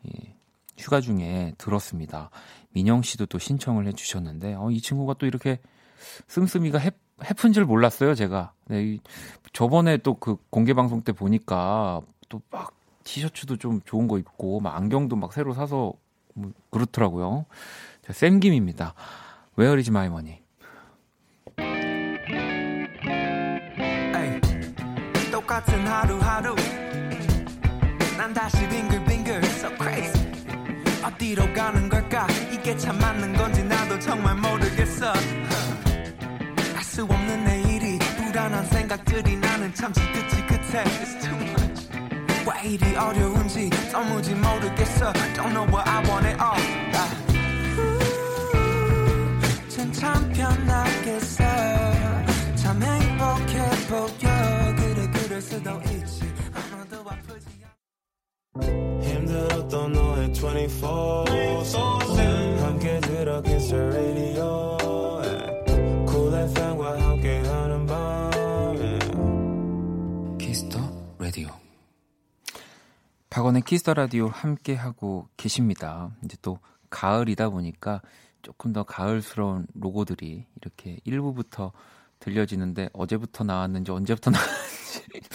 예, 0.07 0.35
휴가 0.77 1.01
중에 1.01 1.53
들었습니다. 1.57 2.29
민영 2.71 3.01
씨도 3.01 3.25
또 3.27 3.39
신청을 3.39 3.87
해주셨는데, 3.87 4.55
어, 4.55 4.69
이 4.71 4.79
친구가 4.81 5.15
또 5.15 5.25
이렇게 5.25 5.59
씀씀이가 6.27 6.79
해, 6.79 6.91
해픈 7.23 7.53
줄 7.53 7.65
몰랐어요, 7.65 8.15
제가. 8.15 8.53
네, 8.67 8.83
이, 8.83 8.99
저번에 9.53 9.97
또 9.97 10.15
그 10.15 10.37
공개 10.49 10.73
방송 10.73 11.01
때 11.01 11.11
보니까 11.11 12.01
또 12.29 12.41
막 12.51 12.73
티셔츠도 13.03 13.57
좀 13.57 13.81
좋은 13.85 14.07
거 14.07 14.17
입고, 14.17 14.61
막 14.61 14.75
안경도 14.75 15.15
막 15.17 15.33
새로 15.33 15.53
사서 15.53 15.93
뭐 16.33 16.51
그렇더라고요. 16.71 17.45
자, 18.05 18.13
쌤김입니다. 18.13 18.93
Is 19.57 19.89
my 19.89 20.07
money? 20.07 20.39
똑같은 25.31 25.85
하루하루 25.85 26.55
난 28.17 28.33
다시 28.33 28.57
빙글빙글 28.69 29.43
so 29.43 29.69
crazy 29.75 30.31
어디로 31.03 31.53
가는 31.53 31.89
걸까 31.89 32.25
이게 32.51 32.77
참 32.77 32.97
맞는 32.97 33.32
생각들이 38.93 39.37
나는 39.37 39.73
참 39.73 39.91
지긋지긋해. 39.91 40.83
It's 40.83 41.19
too 41.21 41.35
much 41.35 41.89
왜 42.45 42.69
이리 42.69 42.95
어려운지 42.95 43.69
너무지 43.91 44.35
모르겠어. 44.35 45.11
Don't 45.33 45.51
know 45.53 45.65
what 45.67 45.89
I 45.89 46.03
want 46.05 46.27
it 46.27 46.37
all. 46.39 46.61
참 49.93 50.31
편하겠어 50.33 51.43
참 52.55 52.81
행복해 52.81 53.57
보여. 53.87 54.75
그래 54.75 55.09
그럴 55.11 55.41
수도 55.41 55.71
있지. 55.85 56.31
아무도 56.53 56.97
아프지 57.09 57.47
힘들었던 59.01 59.91
너의 59.93 60.31
24 60.33 61.25
함께 62.63 62.99
들어 62.99 63.41
Kiss 63.41 63.69
the 63.69 63.81
radio. 63.87 64.77
Cool 66.07 66.35
FM과 66.35 67.01
함께 67.01 67.12
박원의 73.33 73.63
Kiss 73.63 73.82
the 73.82 73.95
Radio 73.95 74.27
함께 74.27 74.75
하고 74.75 75.27
계십니다 75.37 76.11
이제 76.23 76.37
또 76.43 76.59
가을이다 76.91 77.49
보니까 77.49 77.99
조금 78.43 78.73
더 78.73 78.83
가을스러운 78.83 79.65
로고들이 79.73 80.45
이렇게 80.61 80.99
1부부터 81.07 81.71
들려지는데 82.19 82.89
어제부터 82.93 83.43
나왔는지 83.43 83.91
언제부터 83.91 84.29
나왔는지 84.29 85.29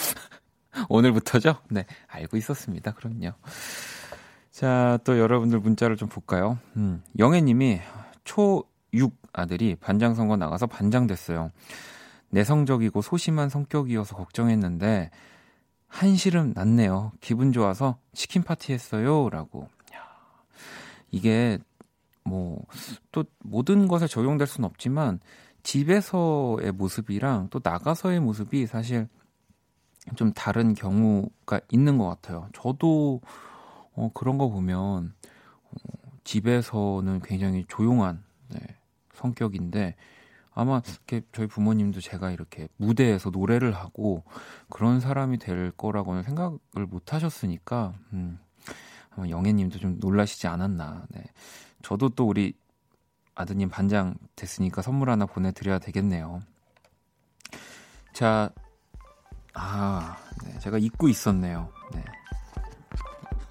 오늘부터죠? 0.88 1.56
네, 1.70 1.86
알고 2.06 2.36
있었습니다. 2.36 2.92
그럼요. 2.92 3.32
자, 4.52 5.00
또 5.02 5.18
여러분들 5.18 5.58
문자를 5.58 5.96
좀 5.96 6.08
볼까요? 6.08 6.56
음, 6.76 7.02
영애 7.18 7.40
님이 7.40 7.80
초6 8.22 9.10
아들이 9.32 9.74
반장 9.74 10.14
선거 10.14 10.36
나가서 10.36 10.68
반장 10.68 11.08
됐어요. 11.08 11.50
내성적이고 12.30 13.02
소심한 13.02 13.48
성격이어서 13.48 14.14
걱정했는데 14.14 15.10
한시름 15.88 16.52
났네요. 16.54 17.12
기분 17.20 17.52
좋아서 17.52 17.98
치킨 18.12 18.42
파티 18.42 18.72
했어요 18.72 19.28
라고. 19.30 19.68
이게 21.10 21.58
뭐 22.24 22.66
또 23.18 23.24
모든 23.40 23.88
것에 23.88 24.06
적용될 24.06 24.46
수는 24.46 24.68
없지만 24.68 25.18
집에서의 25.64 26.70
모습이랑 26.72 27.48
또 27.50 27.60
나가서의 27.62 28.20
모습이 28.20 28.66
사실 28.66 29.08
좀 30.14 30.32
다른 30.32 30.72
경우가 30.72 31.60
있는 31.70 31.98
것 31.98 32.06
같아요. 32.06 32.48
저도 32.52 33.20
어, 33.94 34.10
그런 34.14 34.38
거 34.38 34.48
보면 34.48 35.14
어, 35.64 35.78
집에서는 36.22 37.20
굉장히 37.24 37.64
조용한 37.66 38.22
네, 38.50 38.60
성격인데 39.14 39.96
아마 40.58 40.82
이렇게 40.84 41.22
저희 41.30 41.46
부모님도 41.46 42.00
제가 42.00 42.32
이렇게 42.32 42.66
무대에서 42.78 43.30
노래를 43.30 43.76
하고 43.76 44.24
그런 44.68 44.98
사람이 44.98 45.38
될 45.38 45.70
거라고는 45.70 46.24
생각을 46.24 46.58
못 46.88 47.14
하셨으니까 47.14 47.94
음, 48.12 48.40
아마 49.10 49.28
영애님도 49.28 49.78
좀 49.78 49.98
놀라시지 50.00 50.48
않았나. 50.48 51.06
네. 51.10 51.22
저도 51.82 52.08
또 52.08 52.26
우리 52.26 52.54
아드님 53.36 53.68
반장 53.68 54.16
됐으니까 54.34 54.82
선물 54.82 55.10
하나 55.10 55.26
보내드려야 55.26 55.78
되겠네요. 55.78 56.42
자, 58.12 58.50
아, 59.54 60.16
네, 60.44 60.58
제가 60.58 60.78
잊고 60.78 61.08
있었네요. 61.08 61.72
네. 61.94 62.04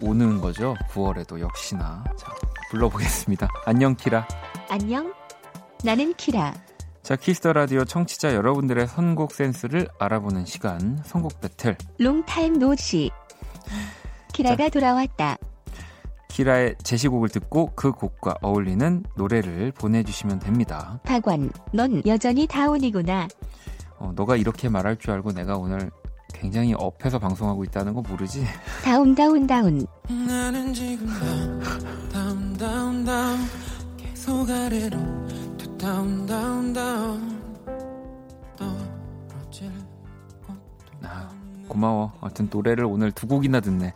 오는 0.01 0.41
거죠. 0.41 0.75
9월에도 0.89 1.39
역시나. 1.39 2.03
자, 2.19 2.33
불러보겠습니다. 2.69 3.47
안녕, 3.65 3.95
키라. 3.95 4.27
안녕. 4.69 5.13
나는 5.85 6.13
키라. 6.15 6.53
자, 7.07 7.15
Kiss 7.15 7.37
the 7.37 7.53
Radio 7.53 7.85
청취자 7.85 8.35
여러분들의 8.35 8.85
선곡 8.85 9.31
센스를 9.31 9.87
알아보는 9.97 10.43
시간, 10.43 11.01
선곡 11.05 11.39
battle. 11.39 11.77
Long 11.99 12.29
time 12.29 12.59
no 12.59 12.76
see. 12.76 13.11
키라가 14.33 14.65
자, 14.65 14.69
돌아왔다. 14.69 15.37
키라의 16.27 16.75
제시곡을 16.83 17.29
듣고 17.29 17.71
그 17.75 17.93
곡과 17.93 18.35
어울리는 18.41 19.05
노래를 19.15 19.71
보내주시면 19.71 20.39
됩니다. 20.39 20.99
박원, 21.05 21.49
넌 21.71 22.03
여전히 22.05 22.45
down이구나. 22.45 23.29
어, 23.99 24.11
너가 24.13 24.35
이렇게 24.35 24.67
말할 24.67 24.97
줄 24.97 25.11
알고 25.11 25.31
내가 25.31 25.55
오늘 25.55 25.89
굉장히 26.33 26.73
up해서 26.73 27.19
방송하고 27.19 27.63
있다는 27.63 27.93
거 27.93 28.01
모르지? 28.01 28.43
down 28.83 29.15
down 29.15 29.47
down. 29.47 29.87
나는 30.09 30.73
지금 30.73 31.07
down 32.11 32.57
down 32.57 33.05
down 33.05 33.37
계속 33.95 34.49
아래로 34.49 35.46
down 35.79 36.25
down 36.25 36.73
down 36.73 37.37
아, 41.03 41.29
고마워. 41.67 42.11
하여튼 42.19 42.49
노래를 42.51 42.85
오늘 42.85 43.11
두 43.11 43.27
곡이나 43.27 43.59
듣네. 43.59 43.93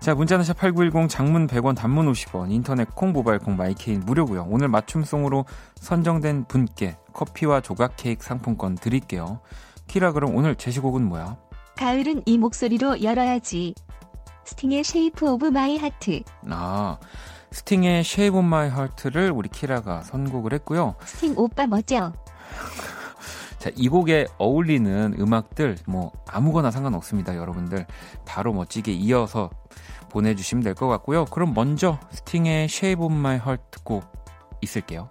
자, 0.00 0.14
문자는 0.14 0.44
샵8910 0.44 1.08
장문 1.08 1.46
100원 1.46 1.74
단문 1.74 2.12
50원 2.12 2.52
인터넷 2.52 2.94
콩 2.94 3.12
모바일 3.12 3.38
콩 3.38 3.56
마이케이는 3.56 4.00
무료고요. 4.00 4.46
오늘 4.50 4.68
맞춤송으로 4.68 5.46
선정된 5.76 6.44
분께 6.44 6.98
커피와 7.14 7.62
조각 7.62 7.94
케이크 7.96 8.22
상품권 8.24 8.74
드릴게요. 8.74 9.40
키라 9.86 10.12
그럼 10.12 10.36
오늘 10.36 10.54
제시곡은 10.54 11.02
뭐야? 11.08 11.38
가을은 11.76 12.22
이 12.26 12.36
목소리로 12.36 13.02
열어야지. 13.02 13.74
스팅의 14.44 14.84
Shape 14.84 15.26
of 15.26 15.46
My 15.46 15.78
Heart. 15.78 16.20
아, 16.50 16.98
스팅의 17.54 18.02
Shape 18.02 18.36
of 18.38 18.46
My 18.46 18.68
Heart를 18.68 19.30
우리 19.30 19.48
키라가 19.48 20.02
선곡을 20.02 20.52
했고요. 20.54 20.96
스팅 21.04 21.34
오빠 21.36 21.66
멋져. 21.66 22.12
자, 23.58 23.70
이 23.76 23.88
곡에 23.88 24.26
어울리는 24.38 25.14
음악들 25.18 25.78
뭐 25.86 26.12
아무거나 26.28 26.70
상관없습니다, 26.72 27.36
여러분들. 27.36 27.86
바로 28.26 28.52
멋지게 28.52 28.92
이어서 28.92 29.50
보내주시면 30.10 30.64
될 30.64 30.74
것 30.74 30.88
같고요. 30.88 31.24
그럼 31.26 31.54
먼저 31.54 31.98
스팅의 32.10 32.64
Shape 32.64 33.04
of 33.04 33.14
My 33.14 33.36
Heart 33.36 33.62
듣고 33.70 34.02
있을게요. 34.60 35.08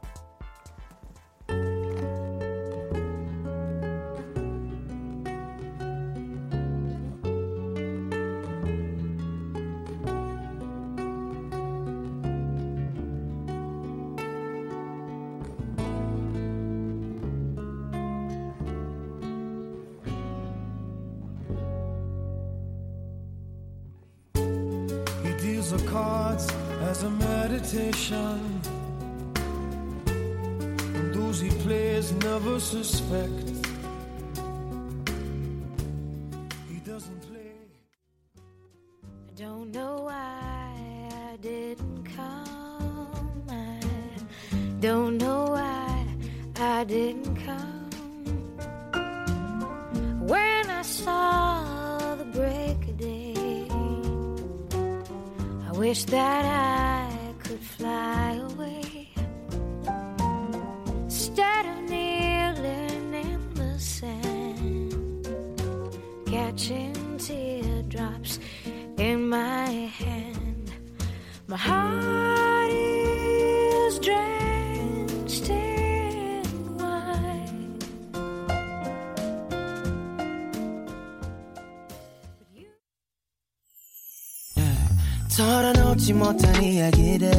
털어놓지 85.37 86.13
못한 86.13 86.61
이야기들 86.63 87.29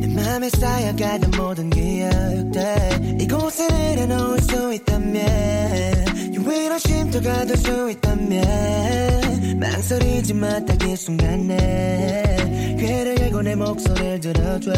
내 0.00 0.06
맘에 0.06 0.48
쌓여가던 0.50 1.30
모든 1.36 1.68
기억들 1.70 3.20
이곳에 3.20 3.68
내려놓을 3.68 4.38
수 4.40 4.72
있다면 4.74 6.34
유일한 6.34 6.78
쉼터가 6.78 7.44
될 7.44 7.56
수 7.56 7.90
있다면 7.90 9.58
망설이지 9.60 10.34
마 10.34 10.60
딱 10.64 10.86
이 10.86 10.96
순간에 10.96 12.76
귀를 12.78 13.18
열고 13.20 13.42
내 13.42 13.54
목소리를 13.56 14.20
들어줘 14.20 14.70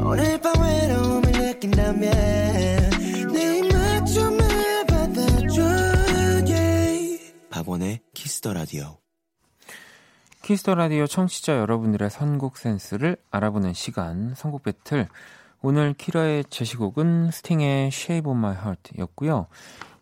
오늘 0.00 0.40
밤 0.40 0.60
외로움을 0.62 1.32
느낀다면 1.32 2.10
내 3.32 3.58
입맞춤을 3.58 4.86
받아줘 4.86 5.62
yeah. 6.46 7.32
박원의 7.50 8.00
키스 8.14 8.38
더 8.38 8.52
라디오 8.52 8.98
키스 10.48 10.64
더 10.64 10.74
라디오 10.74 11.06
청취자 11.06 11.58
여러분들의 11.58 12.08
선곡 12.08 12.56
센스를 12.56 13.18
알아보는 13.30 13.74
시간 13.74 14.32
선곡 14.34 14.62
배틀 14.62 15.06
오늘 15.60 15.92
키라의 15.92 16.46
제시곡은 16.48 17.32
스팅의 17.32 17.88
Shape 17.88 18.30
of 18.30 18.38
My 18.38 18.56
Heart였고요. 18.56 19.46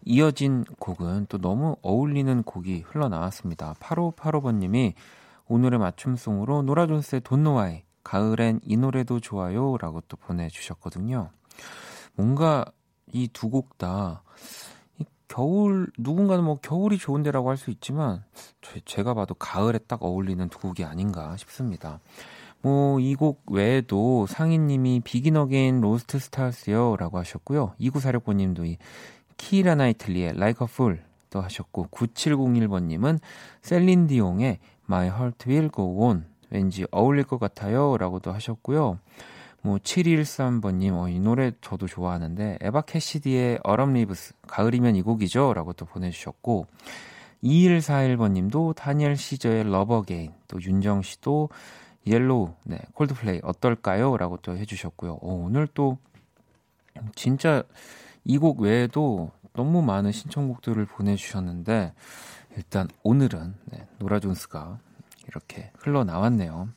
이어진 0.05 0.63
곡은 0.79 1.27
또 1.29 1.39
너무 1.39 1.75
어울리는 1.83 2.45
곡이 2.45 2.83
흘러나왔습니다. 2.87 3.75
8585번님이 3.81 4.95
오늘의 5.49 5.81
맞춤송으로 5.81 6.63
노라 6.63 6.87
존스의 6.87 7.23
Don't 7.23 7.48
Know 7.48 7.68
Why 7.68 7.83
가을엔 8.05 8.61
이 8.63 8.77
노래도 8.77 9.19
좋아요 9.19 9.77
라고 9.79 10.01
또 10.03 10.17
보내주셨거든요. 10.17 11.31
뭔가 12.15 12.65
이 13.13 13.27
두 13.33 13.51
곡 13.51 13.79
다 13.79 14.23
겨울 15.29 15.89
누군가는 15.99 16.43
뭐 16.45 16.59
겨울이 16.61 16.99
좋은 16.99 17.23
데라고 17.23 17.51
할 17.51 17.57
수 17.57 17.71
있지만 17.71 18.23
제, 18.85 19.03
가 19.03 19.15
봐도 19.15 19.35
가을에 19.35 19.79
딱 19.87 20.03
어울리는 20.03 20.49
두 20.49 20.59
곡이 20.59 20.85
아닌가 20.85 21.37
싶습니다. 21.37 22.01
뭐 22.63 22.99
이 23.01 23.15
곡 23.15 23.43
외에도 23.51 24.27
상인님이 24.27 25.01
Begin 25.05 25.37
Again 25.37 25.81
Lost 25.81 26.19
Stars요라고 26.19 27.19
하셨고요. 27.19 27.75
2946번님도 27.81 28.67
이 28.67 28.79
키라 29.37 29.75
나이틀리의 29.77 30.31
Like 30.31 30.65
a 30.67 30.69
Fool 30.71 31.01
또 31.31 31.41
하셨고 31.41 31.89
9701번님은 31.91 33.21
셀린 33.63 34.07
디옹의 34.07 34.59
My 34.89 35.07
Heart 35.09 35.49
Will 35.51 35.71
Go 35.75 36.03
On 36.05 36.27
왠지 36.51 36.87
어울릴 36.91 37.25
것 37.25 37.39
같아요라고도 37.39 38.33
하셨고요. 38.33 38.99
뭐 39.67 39.79
7213번님 39.79 40.95
어, 40.95 41.09
이 41.09 41.19
노래 41.19 41.51
저도 41.61 41.89
좋아하는데 41.89 42.59
에바 42.61 42.83
캐시디의 42.83 43.59
Autumn 43.65 43.95
Leaves 43.95 44.35
가을이면 44.47 44.95
이 44.95 45.03
곡이죠? 45.03 45.55
라고 45.55 45.73
또 45.73 45.87
보내주셨고 45.87 46.69
2141번님도 47.43 48.77
다니엘 48.77 49.17
시저의 49.17 49.65
Love 49.65 50.03
Again 50.03 50.33
또 50.47 50.63
윤정 50.63 51.03
씨도 51.03 51.49
Yellow 52.07 52.55
네 52.63 52.79
콜드플레이 52.95 53.41
어떨까요? 53.43 54.17
라고 54.17 54.37
또 54.37 54.57
해주셨고요. 54.57 55.15
어, 55.15 55.35
오늘 55.45 55.67
또 55.75 55.99
진짜 57.17 57.65
이 58.25 58.39
곡 58.39 58.61
외에도 58.61 59.33
너무 59.53 59.83
많은 59.83 60.13
신청곡들을 60.13 60.85
보내주셨는데 60.87 61.93
일단 62.57 62.87
오늘은 63.03 63.55
네, 63.65 63.85
노라 63.99 64.21
존스가 64.21 64.79
이렇게 65.27 65.73
흘러 65.79 66.05
나왔네요. 66.05 66.69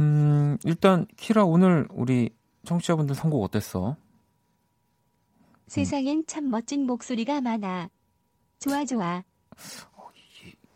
음, 0.00 0.58
일단 0.64 1.06
키라 1.16 1.44
오늘 1.44 1.88
우리 1.90 2.30
청취자분들 2.64 3.14
선곡 3.14 3.42
어땠어? 3.42 3.96
세상엔 5.66 6.24
참 6.26 6.50
멋진 6.50 6.86
목소리가 6.86 7.40
많아. 7.40 7.88
좋아 8.58 8.84
좋아. 8.84 9.22
어, 9.92 10.08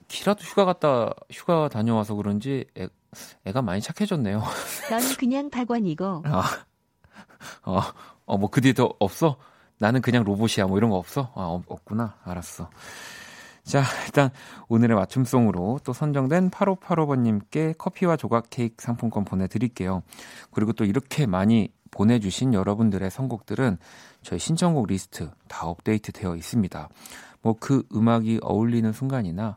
키라도 0.09 0.43
휴가 0.43 0.65
갔다 0.65 1.15
휴가 1.31 1.69
다녀와서 1.69 2.15
그런지 2.15 2.67
애, 2.77 2.89
애가 3.45 3.63
많이 3.63 3.81
착해졌네요. 3.81 4.43
넌 4.91 5.01
그냥 5.19 5.51
박원이고. 5.51 6.23
아. 6.27 6.45
어, 7.65 7.81
어, 8.25 8.39
뭐, 8.39 8.51
그 8.51 8.61
뒤에 8.61 8.73
더 8.73 8.95
없어? 8.99 9.37
나는 9.79 10.01
그냥 10.01 10.25
로봇이야. 10.25 10.67
뭐 10.67 10.79
이런 10.79 10.91
거 10.91 10.97
없어? 10.97 11.33
아, 11.35 11.43
없, 11.47 11.65
없구나. 11.67 12.19
알았어. 12.25 12.71
자, 13.64 13.83
일단 14.07 14.31
오늘의 14.68 14.96
맞춤송으로 14.96 15.81
또 15.85 15.92
선정된 15.92 16.51
8585번님께 16.51 17.77
커피와 17.79 18.16
조각 18.16 18.46
케이크 18.51 18.75
상품권 18.85 19.25
보내드릴게요. 19.25 20.03
그리고 20.51 20.72
또 20.72 20.85
이렇게 20.85 21.27
많이 21.27 21.72
보내주신 21.92 22.55
여러분들의 22.55 23.09
선곡들은 23.11 23.79
저희 24.22 24.38
신청곡 24.38 24.87
리스트 24.88 25.31
다 25.48 25.66
업데이트 25.66 26.11
되어 26.12 26.35
있습니다. 26.37 26.88
뭐 27.42 27.55
그 27.61 27.83
음악이 27.94 28.40
어울리는 28.42 28.92
순간이나 28.92 29.57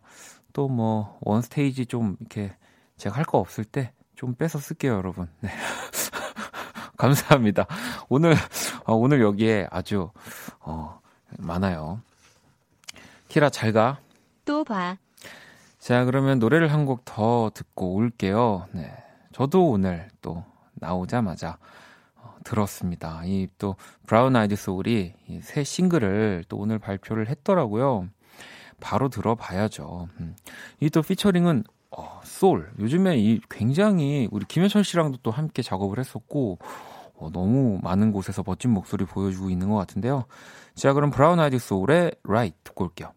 또 0.53 0.67
뭐 0.67 1.17
원스테이지 1.21 1.87
좀 1.87 2.15
이렇게 2.19 2.55
제가 2.97 3.15
할 3.17 3.25
거 3.25 3.39
없을 3.39 3.65
때좀 3.65 4.35
빼서 4.37 4.59
쓸게요, 4.59 4.93
여러분. 4.93 5.27
네. 5.41 5.49
감사합니다. 6.97 7.65
오늘, 8.09 8.35
어, 8.85 8.93
오늘 8.93 9.21
여기에 9.21 9.67
아주, 9.71 10.11
어, 10.61 10.99
많아요. 11.39 12.01
키라 13.35 13.49
잘 13.49 13.73
가. 13.73 13.99
또 14.45 14.63
봐. 14.63 14.97
자, 15.77 16.05
그러면 16.05 16.39
노래를 16.39 16.71
한 16.71 16.85
곡 16.85 17.01
더 17.03 17.51
듣고 17.53 17.95
올게요. 17.95 18.65
네. 18.71 18.89
저도 19.33 19.71
오늘 19.71 20.07
또 20.21 20.45
나오자마자 20.75 21.57
어, 22.15 22.33
들었습니다. 22.45 23.23
이 23.25 23.49
또 23.57 23.75
브라운 24.07 24.37
아이드 24.37 24.55
소울이 24.55 25.15
새 25.41 25.65
싱글을 25.65 26.45
또 26.47 26.55
오늘 26.55 26.79
발표를 26.79 27.27
했더라고요. 27.27 28.07
바로 28.79 29.09
들어봐야죠. 29.09 30.07
음. 30.21 30.37
이또 30.79 31.01
피처링은 31.01 31.65
어, 31.91 32.21
쏠. 32.23 32.71
요즘에 32.79 33.17
이 33.17 33.41
굉장히 33.49 34.29
우리 34.31 34.45
김현철 34.45 34.85
씨랑도 34.85 35.17
또 35.23 35.31
함께 35.31 35.61
작업을 35.61 35.99
했었고 35.99 36.59
어, 37.17 37.29
너무 37.33 37.79
많은 37.83 38.13
곳에서 38.13 38.43
멋진 38.45 38.71
목소리 38.71 39.03
보여주고 39.03 39.49
있는 39.49 39.67
것 39.69 39.75
같은데요. 39.75 40.23
자, 40.73 40.93
그럼 40.93 41.11
브라운 41.11 41.41
아이드 41.41 41.59
소울의 41.59 42.13
Right 42.23 42.57
듣고 42.63 42.85
올게요. 42.85 43.11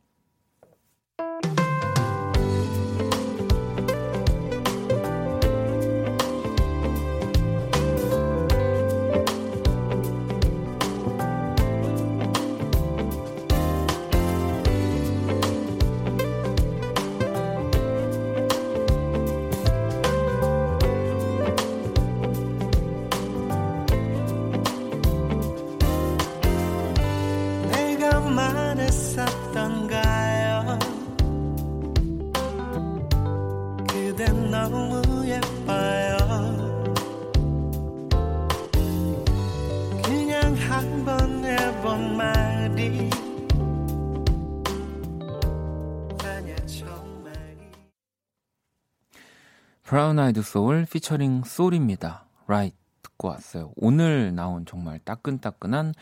아이드 50.19 50.43
소울 50.43 50.87
피처링 50.91 51.43
쏠입니다. 51.45 52.25
Right 52.47 52.77
듣고 53.03 53.29
왔어요. 53.29 53.73
오늘 53.77 54.35
나온 54.35 54.67
정말 54.67 54.99
따끈따끈한 55.01 55.95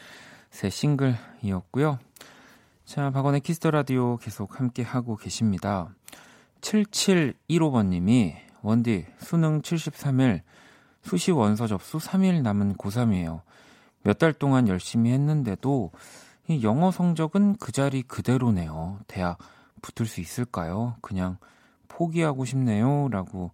새 0.50 0.70
싱글이었고요. 0.70 1.98
자, 2.84 3.10
박원의 3.10 3.40
키스 3.40 3.59
더 3.59 3.70
라디오 3.70 4.16
계속 4.16 4.60
함께 4.60 4.82
하고 4.82 5.16
계십니다. 5.16 5.88
7715번 6.60 7.86
님이 7.88 8.34
원디 8.62 9.06
수능 9.18 9.60
73일 9.60 10.42
수시 11.02 11.30
원서 11.30 11.66
접수 11.66 11.98
3일 11.98 12.42
남은 12.42 12.74
고3이에요. 12.76 13.42
몇 14.02 14.18
달 14.18 14.32
동안 14.32 14.68
열심히 14.68 15.12
했는데도 15.12 15.90
이 16.48 16.62
영어 16.62 16.92
성적은 16.92 17.56
그 17.56 17.72
자리 17.72 18.02
그대로네요. 18.02 19.00
대학 19.08 19.38
붙을 19.82 20.06
수 20.06 20.20
있을까요? 20.20 20.96
그냥 21.00 21.38
포기하고 21.88 22.44
싶네요. 22.44 23.08
라고 23.10 23.50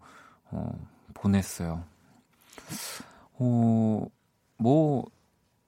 어, 0.53 0.73
보냈어요. 1.15 1.85
어, 3.39 4.07
뭐, 4.57 5.05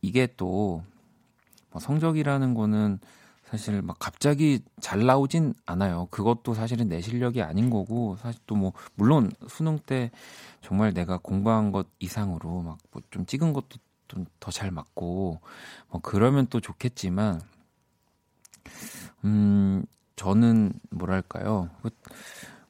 이게 0.03 0.29
또, 0.37 0.83
뭐 1.71 1.81
성적이라는 1.81 2.55
거는 2.55 2.99
사실 3.45 3.83
막 3.83 3.99
갑자기 3.99 4.61
잘 4.81 5.07
나오진 5.07 5.55
않아요. 5.67 6.09
그것도 6.11 6.55
사실은 6.55 6.89
내 6.89 7.01
실력이 7.01 7.43
아닌 7.43 7.71
거고, 7.71 8.17
사실 8.21 8.41
또 8.47 8.57
뭐, 8.57 8.73
물론 8.97 9.31
수능 9.49 9.79
때 9.79 10.11
정말 10.63 10.95
내가 10.95 11.19
공부한 11.19 11.73
것 11.73 11.89
이상으로 12.01 12.63
막 12.63 12.79
뭐 12.93 13.03
좀 13.11 13.27
찍은 13.27 13.53
것도 13.53 13.79
좀 14.09 14.27
더 14.41 14.51
잘 14.53 14.71
맞고, 14.71 15.41
뭐 15.91 16.01
그러면 16.03 16.47
또 16.49 16.61
좋겠지만, 16.61 17.41
음, 19.25 19.85
저는 20.17 20.73
뭐랄까요. 20.91 21.71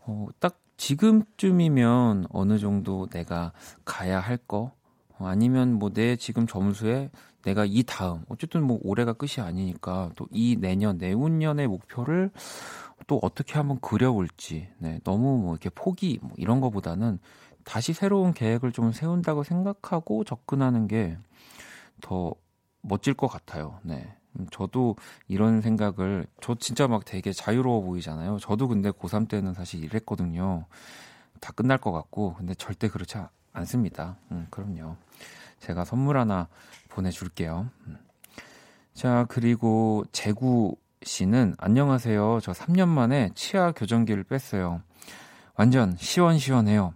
어, 0.01 0.27
딱 0.41 0.61
지금쯤이면 0.85 2.27
어느 2.31 2.59
정도 2.59 3.07
내가 3.09 3.53
가야 3.85 4.21
할 4.21 4.37
거, 4.37 4.73
어, 5.19 5.27
아니면 5.27 5.75
뭐 5.79 5.91
내 5.91 6.17
지금 6.17 6.47
점수에 6.47 7.11
내가 7.43 7.65
이 7.65 7.83
다음, 7.85 8.25
어쨌든 8.29 8.63
뭐 8.65 8.79
올해가 8.83 9.13
끝이 9.15 9.45
아니니까 9.45 10.11
또 10.17 10.27
이 10.31 10.57
내년, 10.61 10.99
내후년의 10.99 11.69
목표를 11.69 12.31
또 13.07 13.19
어떻게 13.23 13.55
한번 13.55 13.79
그려볼지, 13.81 14.69
네, 14.79 15.01
너무 15.05 15.39
뭐 15.39 15.53
이렇게 15.55 15.71
포기, 15.71 16.19
뭐 16.23 16.33
이런 16.37 16.61
거보다는 16.61 17.19
다시 17.65 17.93
새로운 17.95 18.35
계획을 18.35 18.73
좀 18.73 18.93
세운다고 18.93 19.43
생각하고 19.45 20.25
접근하는 20.25 20.87
게 20.89 21.17
더 22.03 22.35
멋질 22.83 23.15
것 23.15 23.29
같아요. 23.29 23.79
네. 23.83 24.15
음, 24.39 24.47
저도 24.51 24.97
이런 25.29 25.61
생각을 25.61 26.27
저 26.41 26.55
진짜 26.55 26.89
막 26.89 27.05
되게 27.05 27.33
자유로워 27.33 27.83
보이잖아요. 27.83 28.39
저도 28.39 28.69
근데 28.69 28.91
고3 28.91 29.29
때는 29.29 29.55
사실 29.55 29.85
이랬거든요. 29.85 30.67
다 31.41 31.53
끝날 31.53 31.79
것 31.79 31.93
같고 31.93 32.35
근데 32.35 32.55
절대 32.55 32.89
그렇지 32.89 33.19
않습니다. 33.53 34.17
음, 34.33 34.47
그럼요. 34.51 34.97
제가 35.61 35.85
선물 35.85 36.19
하나 36.19 36.49
보내줄게요. 36.89 37.69
음. 37.87 37.99
자 38.93 39.27
그리고 39.29 40.05
재구 40.13 40.77
씨는 41.03 41.55
안녕하세요. 41.59 42.41
저 42.43 42.53
3년 42.53 42.89
만에 42.89 43.31
치아 43.35 43.73
교정기를 43.73 44.25
뺐어요. 44.25 44.83
완전 45.57 45.97
시원시원해요. 45.97 46.95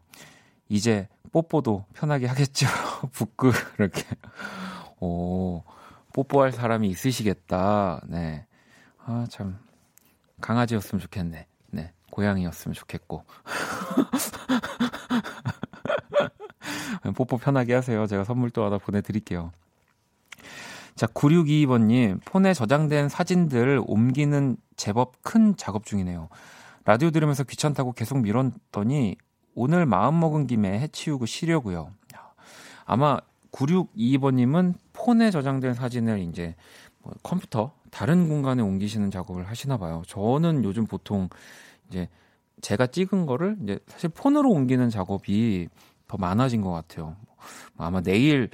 이제 0.69 1.09
뽀뽀도 1.33 1.85
편하게 1.93 2.27
하겠죠. 2.27 2.67
북극 3.13 3.55
이렇게. 3.79 4.05
오. 5.01 5.63
뽀뽀할 6.19 6.51
사람이 6.51 6.89
있으시겠다. 6.89 8.01
네. 8.09 8.45
아, 9.05 9.25
참. 9.31 9.57
강아지였으면 10.41 11.01
좋겠네. 11.01 11.47
네. 11.71 11.93
고양이였으면 12.11 12.75
좋겠고. 12.75 13.25
뽀뽀 17.15 17.37
편하게 17.37 17.75
하세요. 17.75 18.05
제가 18.09 18.25
선물 18.25 18.51
또 18.51 18.65
하나 18.65 18.79
보내드릴게요. 18.79 19.53
자, 20.97 21.07
9622번님, 21.07 22.25
폰에 22.25 22.53
저장된 22.53 23.09
사진들 23.09 23.81
옮기는 23.87 24.57
제법 24.75 25.23
큰 25.23 25.57
작업 25.57 25.87
중이네요. 25.87 26.31
라디오 26.85 27.13
들으면서 27.13 27.45
귀찮다고 27.45 27.93
계속 27.93 28.19
미뤘더니 28.19 29.15
오늘 29.55 29.87
마음 29.87 30.19
먹은 30.19 30.49
김에 30.49 30.81
해치우고 30.81 31.27
쉬려고요. 31.27 31.93
아마 32.87 33.21
9622번님은 33.53 34.75
폰에 34.93 35.31
저장된 35.31 35.75
사진을 35.75 36.21
이제 36.21 36.55
뭐 37.03 37.13
컴퓨터 37.23 37.73
다른 37.91 38.29
공간에 38.29 38.63
옮기시는 38.63 39.11
작업을 39.11 39.49
하시나 39.49 39.77
봐요. 39.77 40.03
저는 40.07 40.65
요즘 40.65 40.87
보통 40.87 41.29
이제 41.89 42.09
제가 42.61 42.87
찍은 42.89 43.27
거를 43.27 43.57
이제 43.63 43.79
사실 43.87 44.11
폰으로 44.11 44.51
옮기는 44.51 44.91
작업이 44.91 45.69
더 46.07 46.17
많아진 46.17 46.61
것 46.61 46.71
같아요. 46.71 47.17
뭐 47.75 47.87
아마 47.87 48.01
내일 48.01 48.51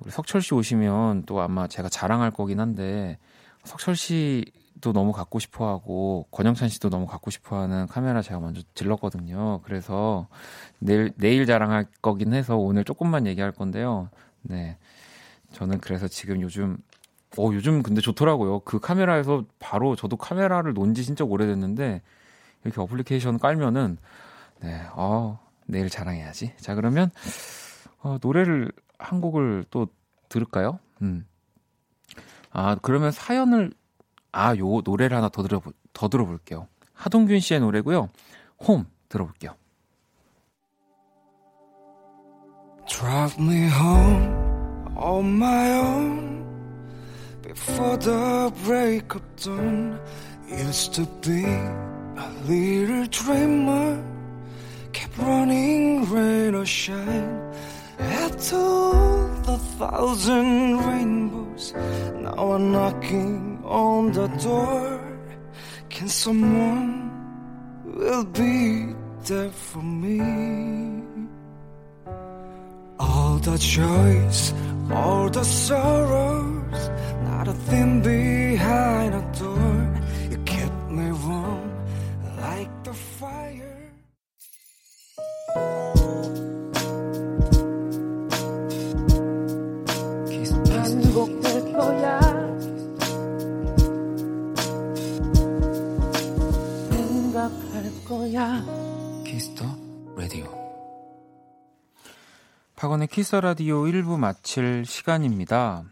우리 0.00 0.10
석철 0.10 0.42
씨 0.42 0.54
오시면 0.54 1.24
또 1.26 1.40
아마 1.40 1.66
제가 1.68 1.88
자랑할 1.88 2.30
거긴 2.30 2.60
한데 2.60 3.18
석철 3.64 3.96
씨 3.96 4.44
도 4.80 4.92
너무 4.92 5.12
갖고 5.12 5.38
싶어 5.38 5.68
하고 5.68 6.26
권영찬 6.30 6.68
씨도 6.68 6.90
너무 6.90 7.06
갖고 7.06 7.30
싶어 7.30 7.56
하는 7.60 7.86
카메라 7.86 8.20
제가 8.22 8.40
먼저 8.40 8.60
질렀거든요. 8.74 9.60
그래서 9.62 10.26
내일 10.78 11.12
내일 11.16 11.46
자랑할 11.46 11.86
거긴 12.02 12.34
해서 12.34 12.56
오늘 12.56 12.84
조금만 12.84 13.26
얘기할 13.26 13.52
건데요. 13.52 14.10
네. 14.42 14.76
저는 15.52 15.78
그래서 15.78 16.08
지금 16.08 16.40
요즘 16.42 16.76
어 17.38 17.50
요즘 17.52 17.82
근데 17.82 18.00
좋더라고요. 18.00 18.60
그 18.60 18.78
카메라에서 18.80 19.44
바로 19.58 19.96
저도 19.96 20.16
카메라를 20.16 20.74
논 20.74 20.92
지 20.94 21.04
진짜 21.04 21.24
오래됐는데 21.24 22.02
이렇게 22.64 22.80
어플리케이션 22.80 23.38
깔면은 23.38 23.96
네. 24.60 24.82
어 24.94 25.38
내일 25.66 25.88
자랑해야지. 25.88 26.52
자, 26.58 26.74
그러면 26.74 27.10
어 28.02 28.18
노래를 28.20 28.70
한 28.98 29.20
곡을 29.20 29.64
또 29.70 29.86
들을까요? 30.28 30.78
음. 31.02 31.26
아, 32.50 32.76
그러면 32.82 33.10
사연을, 33.10 33.72
아, 34.36 34.56
요 34.56 34.80
노래를 34.84 35.16
하나 35.16 35.28
더 35.28 35.44
들어, 35.44 35.62
더 35.92 36.08
들어볼게요. 36.08 36.66
하동균 36.92 37.38
씨의 37.38 37.60
노래고요. 37.60 38.08
홈 38.66 38.84
들어볼게요. 39.08 39.54
Drive 42.88 43.40
me 43.40 43.68
home 43.68 44.96
on 44.96 45.36
my 45.36 45.78
own 45.78 46.44
before 47.42 47.96
the 47.96 48.50
break 48.64 49.14
of 49.14 49.22
dawn. 49.36 50.00
Used 50.50 50.94
to 50.94 51.06
be 51.22 51.44
a 51.44 52.28
little 52.48 53.06
dreamer, 53.06 54.02
kept 54.92 55.16
running 55.16 56.04
rain 56.10 56.56
or 56.56 56.66
shine. 56.66 57.54
After 57.98 58.56
all 58.56 59.28
the 59.46 59.58
thousand 59.78 60.78
rainbows, 60.84 61.72
now 62.20 62.52
I'm 62.52 62.72
knocking 62.72 63.53
on 63.64 64.12
the 64.12 64.26
door. 64.28 65.00
Can 65.88 66.08
someone 66.08 67.10
will 67.84 68.24
be 68.24 68.94
there 69.24 69.50
for 69.50 69.82
me? 69.82 70.20
All 72.98 73.38
the 73.38 73.58
joys, 73.58 74.54
all 74.90 75.28
the 75.30 75.44
sorrows, 75.44 76.90
not 77.24 77.48
a 77.48 77.52
thing 77.52 78.02
behind 78.02 79.14
a 79.14 79.38
door. 79.38 79.83
박원의 102.84 103.08
키스 103.08 103.34
라디오 103.36 103.84
1부 103.84 104.18
마칠 104.18 104.84
시간입니다. 104.84 105.84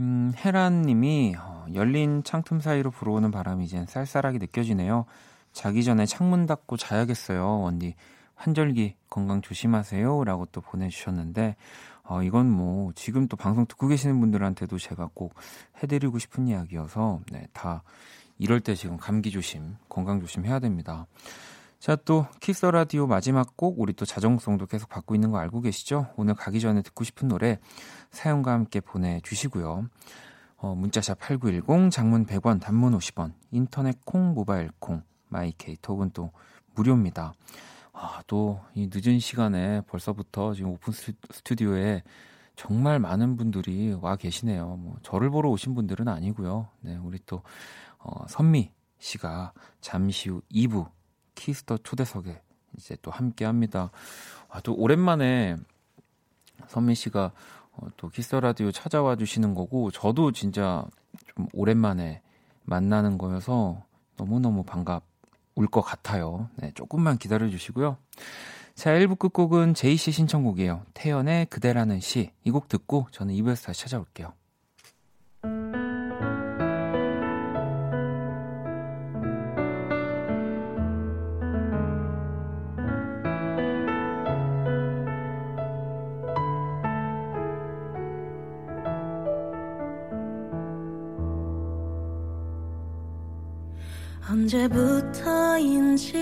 음, 0.00 0.32
혜란님이 0.34 1.36
어, 1.38 1.66
열린 1.72 2.24
창틈 2.24 2.58
사이로 2.58 2.90
불어오는 2.90 3.30
바람이 3.30 3.64
이젠 3.64 3.86
쌀쌀하게 3.86 4.38
느껴지네요. 4.38 5.04
자기 5.52 5.84
전에 5.84 6.04
창문 6.04 6.46
닫고 6.46 6.78
자야겠어요. 6.78 7.60
원디 7.60 7.94
환절기 8.34 8.96
건강 9.08 9.40
조심하세요 9.40 10.24
라고 10.24 10.46
또 10.46 10.60
보내주셨는데 10.60 11.54
어, 12.02 12.24
이건 12.24 12.50
뭐 12.50 12.90
지금 12.96 13.28
또 13.28 13.36
방송 13.36 13.64
듣고 13.64 13.86
계시는 13.86 14.18
분들한테도 14.18 14.78
제가 14.78 15.10
꼭 15.14 15.36
해드리고 15.80 16.18
싶은 16.18 16.48
이야기여서 16.48 17.20
네, 17.30 17.46
다 17.52 17.84
이럴 18.38 18.58
때 18.58 18.74
지금 18.74 18.96
감기 18.96 19.30
조심, 19.30 19.76
건강 19.88 20.18
조심 20.18 20.44
해야 20.44 20.58
됩니다. 20.58 21.06
자, 21.84 21.96
또 21.96 22.26
키스 22.40 22.64
라디오 22.64 23.06
마지막 23.06 23.58
곡 23.58 23.78
우리 23.78 23.92
또 23.92 24.06
자정송도 24.06 24.64
계속 24.64 24.88
받고 24.88 25.14
있는 25.14 25.30
거 25.30 25.36
알고 25.36 25.60
계시죠? 25.60 26.14
오늘 26.16 26.34
가기 26.34 26.58
전에 26.58 26.80
듣고 26.80 27.04
싶은 27.04 27.28
노래 27.28 27.58
사연과 28.10 28.52
함께 28.52 28.80
보내 28.80 29.20
주시고요. 29.22 29.84
어, 30.56 30.74
문자샵 30.74 31.18
8910, 31.18 31.90
장문 31.90 32.24
100원, 32.24 32.58
단문 32.58 32.96
50원, 32.96 33.34
인터넷 33.50 34.02
콩, 34.06 34.32
모바일 34.32 34.70
콩, 34.78 35.02
마이케이 35.28 35.76
톡은 35.76 36.12
또 36.14 36.32
무료입니다. 36.74 37.34
아, 37.92 38.22
또 38.28 38.62
이 38.74 38.88
늦은 38.90 39.18
시간에 39.18 39.82
벌써부터 39.82 40.54
지금 40.54 40.70
오픈 40.70 40.94
스튜디오에 40.94 42.02
정말 42.56 42.98
많은 42.98 43.36
분들이 43.36 43.92
와 44.00 44.16
계시네요. 44.16 44.76
뭐 44.76 44.96
저를 45.02 45.28
보러 45.28 45.50
오신 45.50 45.74
분들은 45.74 46.08
아니고요. 46.08 46.66
네, 46.80 46.96
우리 46.96 47.18
또 47.26 47.42
어, 47.98 48.26
선미 48.26 48.72
씨가 49.00 49.52
잠시 49.82 50.30
후 50.30 50.40
2부 50.50 50.88
키스 51.34 51.62
더 51.62 51.78
초대석에 51.78 52.40
이제 52.76 52.96
또 53.02 53.10
함께 53.10 53.44
합니다. 53.44 53.90
아, 54.48 54.60
또 54.60 54.74
오랜만에 54.74 55.56
선미 56.68 56.94
씨가 56.94 57.32
어, 57.72 57.86
또 57.96 58.08
키스 58.08 58.28
더 58.28 58.40
라디오 58.40 58.70
찾아와 58.70 59.16
주시는 59.16 59.54
거고 59.54 59.90
저도 59.90 60.32
진짜 60.32 60.84
좀 61.34 61.46
오랜만에 61.52 62.22
만나는 62.62 63.18
거여서 63.18 63.82
너무너무 64.16 64.62
반갑울 64.64 65.66
것 65.70 65.80
같아요. 65.82 66.48
네, 66.56 66.70
조금만 66.74 67.18
기다려 67.18 67.48
주시고요. 67.48 67.96
자, 68.74 68.90
1부 68.92 69.18
끝곡은 69.18 69.74
제이 69.74 69.96
씨 69.96 70.10
신청곡이에요. 70.12 70.82
태연의 70.94 71.46
그대라는 71.46 72.00
시. 72.00 72.30
이 72.44 72.50
곡 72.50 72.68
듣고 72.68 73.06
저는 73.12 73.34
2부에서 73.34 73.66
다시 73.66 73.82
찾아올게요. 73.82 74.32
언제부터인지 95.94 96.12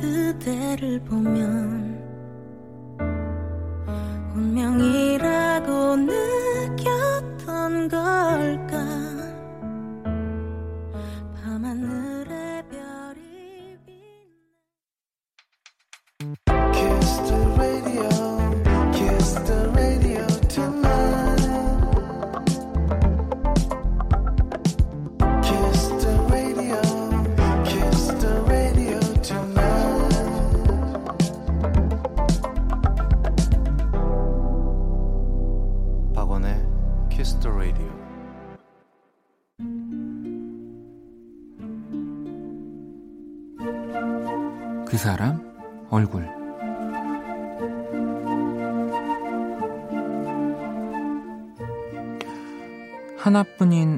그대를 0.00 1.00
보면 1.00 1.83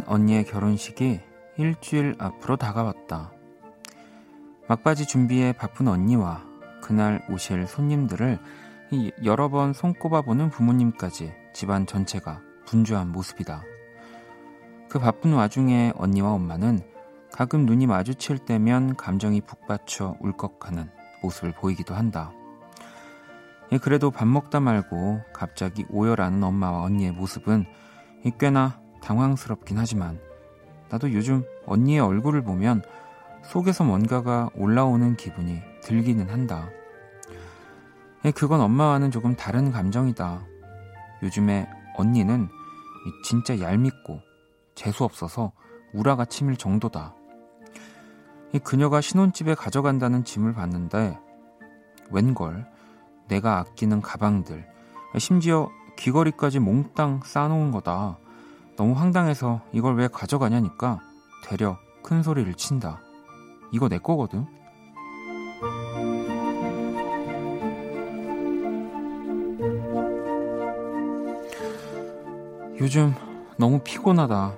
언니의 0.06 0.44
결혼식이 0.44 1.20
일주일 1.56 2.14
앞으로 2.18 2.56
다가왔다. 2.56 3.32
막바지 4.68 5.06
준비에 5.06 5.52
바쁜 5.52 5.88
언니와 5.88 6.44
그날 6.82 7.24
오실 7.30 7.66
손님들을 7.66 8.38
이 8.90 9.12
여러 9.24 9.48
번 9.48 9.72
손꼽아 9.72 10.22
보는 10.22 10.50
부모님까지 10.50 11.32
집안 11.52 11.86
전체가 11.86 12.40
분주한 12.66 13.10
모습이다. 13.10 13.62
그 14.88 14.98
바쁜 14.98 15.32
와중에 15.32 15.92
언니와 15.96 16.32
엄마는 16.32 16.80
가끔 17.32 17.66
눈이 17.66 17.86
마주칠 17.86 18.38
때면 18.38 18.96
감정이 18.96 19.40
북받쳐 19.40 20.16
울컥하는 20.20 20.90
모습을 21.22 21.52
보이기도 21.52 21.94
한다. 21.94 22.32
예, 23.72 23.78
그래도 23.78 24.10
밥 24.10 24.26
먹다 24.26 24.60
말고 24.60 25.22
갑자기 25.32 25.84
오열하는 25.90 26.42
엄마와 26.42 26.82
언니의 26.82 27.12
모습은 27.12 27.66
이 28.24 28.32
꽤나 28.38 28.80
당황스럽긴 29.06 29.78
하지만 29.78 30.18
나도 30.88 31.12
요즘 31.12 31.44
언니의 31.66 32.00
얼굴을 32.00 32.42
보면 32.42 32.82
속에서 33.44 33.84
뭔가가 33.84 34.50
올라오는 34.54 35.16
기분이 35.16 35.60
들기는 35.82 36.28
한다. 36.28 36.68
예, 38.24 38.32
그건 38.32 38.60
엄마와는 38.60 39.12
조금 39.12 39.36
다른 39.36 39.70
감정이다. 39.70 40.44
요즘에 41.22 41.68
언니는 41.96 42.44
이 42.44 43.22
진짜 43.22 43.60
얄밉고 43.60 44.20
재수없어서 44.74 45.52
우라가 45.94 46.24
치밀 46.24 46.56
정도다. 46.56 47.14
이 48.52 48.58
그녀가 48.58 49.00
신혼집에 49.00 49.54
가져간다는 49.54 50.24
짐을 50.24 50.52
봤는데 50.54 51.16
웬걸 52.10 52.66
내가 53.28 53.58
아끼는 53.58 54.02
가방들 54.02 54.66
심지어 55.18 55.68
귀걸이까지 55.96 56.58
몽땅 56.58 57.20
싸놓은 57.24 57.70
거다. 57.70 58.18
너무 58.76 58.92
황당해서 58.92 59.62
이걸 59.72 59.96
왜 59.96 60.06
가져가냐니까 60.06 61.00
되려 61.44 61.78
큰 62.02 62.22
소리를 62.22 62.52
친다. 62.54 63.00
이거 63.72 63.88
내 63.88 63.98
거거든. 63.98 64.46
요즘 72.78 73.14
너무 73.56 73.80
피곤하다. 73.82 74.52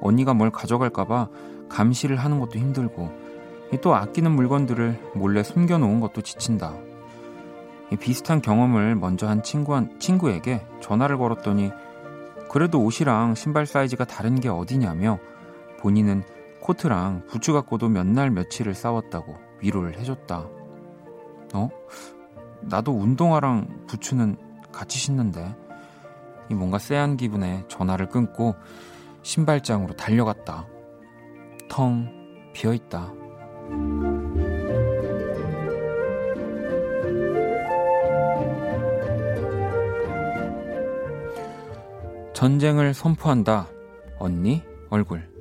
언니가 0.00 0.32
뭘 0.32 0.50
가져갈까봐 0.50 1.28
감시를 1.68 2.16
하는 2.16 2.40
것도 2.40 2.58
힘들고 2.58 3.10
또 3.82 3.94
아끼는 3.94 4.32
물건들을 4.32 5.12
몰래 5.14 5.42
숨겨놓은 5.42 6.00
것도 6.00 6.22
지친다. 6.22 6.74
비슷한 8.00 8.40
경험을 8.40 8.96
먼저 8.96 9.28
한 9.28 9.42
친구, 9.42 9.78
친구에게 9.98 10.66
전화를 10.80 11.18
걸었더니 11.18 11.70
그래도 12.52 12.84
옷이랑 12.84 13.34
신발 13.34 13.64
사이즈가 13.64 14.04
다른 14.04 14.38
게 14.38 14.50
어디냐며 14.50 15.18
본인은 15.80 16.22
코트랑 16.60 17.26
부츠 17.26 17.52
갖고도 17.54 17.88
몇 17.88 18.06
날 18.06 18.30
며칠을 18.30 18.74
싸웠다고 18.74 19.34
위로를 19.60 19.98
해줬다. 19.98 20.46
어? 21.54 21.70
나도 22.60 22.92
운동화랑 22.92 23.86
부츠는 23.86 24.36
같이 24.70 24.98
신는데 24.98 25.56
이 26.50 26.54
뭔가 26.54 26.76
쎄한 26.78 27.16
기분에 27.16 27.64
전화를 27.68 28.10
끊고 28.10 28.54
신발장으로 29.22 29.96
달려갔다. 29.96 30.66
텅 31.70 32.06
비어있다. 32.52 33.14
전쟁을 42.42 42.92
선포한다. 42.92 43.68
언니 44.18 44.62
얼굴. 44.90 45.31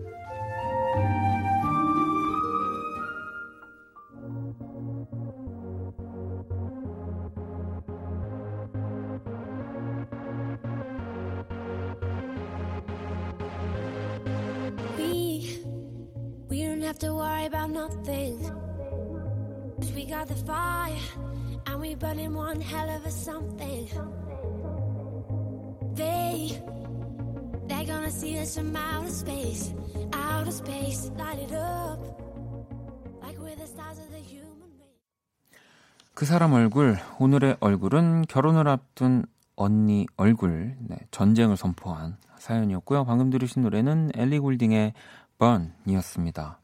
그 36.13 36.25
사람 36.25 36.51
얼굴, 36.53 36.97
오늘의 37.19 37.57
얼굴은 37.61 38.23
결혼을 38.23 38.67
앞둔 38.67 39.23
언니 39.55 40.07
얼굴, 40.17 40.75
네, 40.79 40.97
전쟁을 41.11 41.55
선포한 41.55 42.17
사연이었고요. 42.37 43.05
방금 43.05 43.29
들으신 43.29 43.61
노래는 43.61 44.11
엘리 44.15 44.39
골딩의 44.39 44.93
Burn이었습니다. 45.39 46.59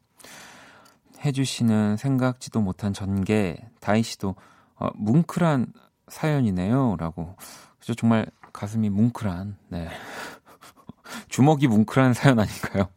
해주시는 1.23 1.95
생각지도 1.95 2.59
못한 2.61 2.91
전개, 2.91 3.57
다희 3.79 4.03
씨도 4.03 4.35
어, 4.75 4.89
뭉클한 4.95 5.71
사연이네요. 6.09 6.97
라고. 6.99 7.35
그죠? 7.79 7.95
정말 7.95 8.27
가슴이 8.51 8.89
뭉클한, 8.89 9.57
네. 9.69 9.87
주먹이 11.29 11.67
뭉클한 11.67 12.13
사연 12.13 12.39
아닌가요? 12.39 12.87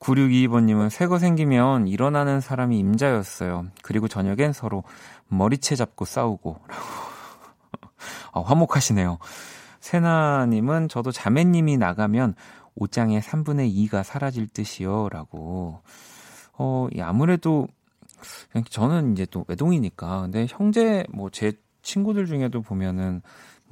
9622번님은 0.00 0.90
새거 0.90 1.18
생기면 1.18 1.88
일어나는 1.88 2.40
사람이 2.40 2.78
임자였어요. 2.78 3.66
그리고 3.82 4.06
저녁엔 4.06 4.52
서로 4.52 4.84
머리채 5.28 5.76
잡고 5.76 6.04
싸우고. 6.04 6.60
아, 8.32 8.40
화목하시네요. 8.40 9.18
세나님은 9.80 10.88
저도 10.88 11.10
자매님이 11.10 11.78
나가면 11.78 12.34
옷장의 12.74 13.22
3분의 13.22 13.74
2가 13.88 14.02
사라질 14.02 14.46
듯이요. 14.48 15.08
라고. 15.10 15.80
어, 16.58 16.88
이 16.92 17.00
아무래도 17.00 17.66
저는 18.68 19.12
이제 19.12 19.26
또 19.26 19.44
외동이니까. 19.48 20.22
근데 20.22 20.46
형제 20.50 21.06
뭐 21.12 21.30
제 21.30 21.52
친구들 21.84 22.26
중에도 22.26 22.62
보면은 22.62 23.22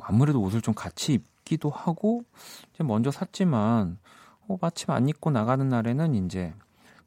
아무래도 0.01 0.40
옷을 0.40 0.61
좀 0.61 0.75
같이 0.75 1.14
입 1.14 1.25
기도 1.52 1.68
하고 1.68 2.24
이제 2.72 2.82
먼저 2.82 3.10
샀지만 3.10 3.98
어, 4.48 4.56
마침 4.60 4.90
안 4.90 5.06
입고 5.06 5.30
나가는 5.30 5.68
날에는 5.68 6.14
이제 6.14 6.54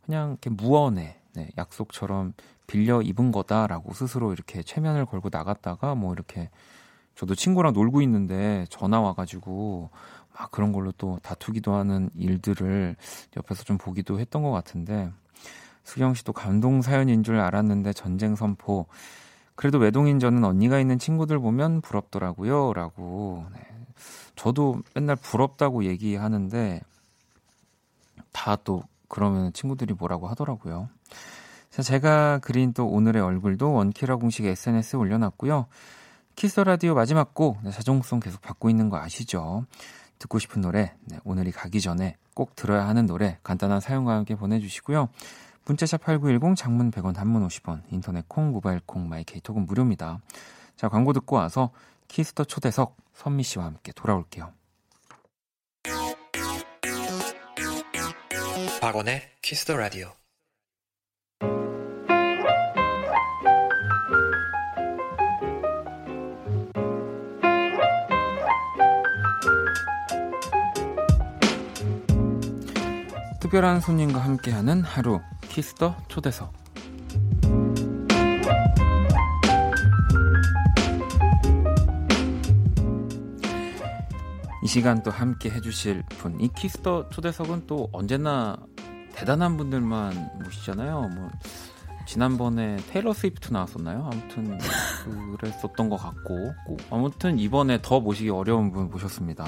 그냥 0.04 0.30
이렇게 0.30 0.52
무언의 0.52 1.16
네, 1.34 1.50
약속처럼 1.58 2.34
빌려 2.68 3.02
입은 3.02 3.32
거다라고 3.32 3.94
스스로 3.94 4.34
이렇게 4.34 4.62
최면을 4.62 5.08
걸고 5.08 5.30
나갔다가 5.32 5.96
뭐 5.96 6.14
이렇게 6.14 6.52
저도 7.16 7.34
친구랑 7.34 7.74
놀고 7.74 8.04
있는데 8.04 8.68
전화 8.70 9.02
와가지고 9.02 9.90
막 10.38 10.52
그런 10.52 10.72
걸로 10.72 10.92
또 10.92 11.18
다투기도 11.24 11.74
하는 11.74 12.12
일들을 12.16 12.96
옆에서 13.38 13.64
좀 13.64 13.80
보기도 13.80 14.20
했던 14.20 14.44
것 14.44 14.52
같은데 14.52 15.12
수경 15.84 16.14
씨도 16.14 16.34
감동 16.34 16.84
사연인 16.84 17.24
줄 17.24 17.40
알았는데 17.40 17.94
전쟁 17.94 18.36
선포 18.36 18.86
그래도 19.56 19.80
외동인 19.80 20.20
저는 20.20 20.44
언니가 20.44 20.80
있는 20.80 21.00
친구들 21.00 21.40
보면 21.40 21.82
부럽더라고요 21.82 22.74
라고 22.74 23.46
네. 23.52 23.75
저도 24.36 24.82
맨날 24.94 25.16
부럽다고 25.16 25.86
얘기하는데 25.86 26.82
다 28.32 28.58
또 28.64 28.84
그러면 29.08 29.54
친구들이 29.54 29.94
뭐라고 29.94 30.28
하더라고요 30.28 30.90
자, 31.70 31.82
제가 31.82 32.40
그린 32.40 32.74
또 32.74 32.88
오늘의 32.88 33.22
얼굴도 33.22 33.74
원키라 33.74 34.18
공식 34.18 34.46
SNS에 34.46 34.98
올려놨고요 34.98 35.68
키스 36.36 36.60
라디오 36.60 36.96
마지막 36.96 37.34
곡 37.34 37.60
네, 37.64 37.72
자정송 37.72 38.20
계속 38.20 38.42
받고 38.42 38.70
있는 38.70 38.90
거 38.90 38.98
아시죠? 38.98 39.66
듣고 40.20 40.40
싶은 40.40 40.62
노래 40.62 40.94
네, 41.06 41.18
오늘이 41.24 41.52
가기 41.52 41.82
전에 41.82 42.18
꼭 42.34 42.56
들어야 42.56 42.88
하는 42.88 43.06
노래 43.06 43.38
간단한 43.44 43.80
사연과 43.80 44.14
함께 44.14 44.36
보내주시고요. 44.36 45.08
문자샵 45.66 46.02
8910 46.04 46.56
장문 46.58 46.92
100원 46.92 47.14
단문 47.14 47.48
50원 47.48 47.82
인터넷 47.90 48.28
콩 48.28 48.52
모바일 48.52 48.82
콩 48.86 49.08
마이케이톡은 49.08 49.66
무료입니다. 49.66 50.20
자 50.76 50.90
광고 50.90 51.14
듣고 51.14 51.38
와서 51.38 51.72
키스 52.10 52.31
더 52.31 52.44
초대석 52.44 52.98
선미 53.16 53.44
씨와 53.44 53.66
함께 53.66 53.92
돌아올게요. 53.94 54.54
박원의 58.82 59.22
키스 59.42 59.66
더 59.66 59.76
라디오. 59.78 60.14
특별한 73.40 73.80
손님과 73.80 74.20
함께하는 74.20 74.84
하루 74.84 75.22
키스 75.42 75.75
더 75.75 75.96
초대석 76.08 76.65
시간 84.76 85.02
또 85.04 85.10
함께 85.10 85.50
해주실 85.50 86.04
분 86.18 86.36
이 86.42 86.50
키스 86.54 86.87
더 86.87 87.08
초대석은 87.10 87.66
또 87.66 87.88
언제나 87.94 88.58
대단한 89.14 89.56
분들만 89.56 90.32
모시잖아요 90.44 91.12
뭐 91.16 91.30
지난번에 92.06 92.76
테일러 92.90 93.14
스위프트 93.14 93.54
나왔었나요? 93.54 94.10
아무튼 94.12 94.60
그랬었던 95.38 95.88
것 95.88 95.96
같고 95.96 96.54
꼭 96.66 96.82
아무튼 96.92 97.40
이번에 97.40 97.80
더 97.82 98.02
모시기 98.02 98.30
어려운 98.30 98.74
분 98.74 98.90
모셨습니다 98.90 99.46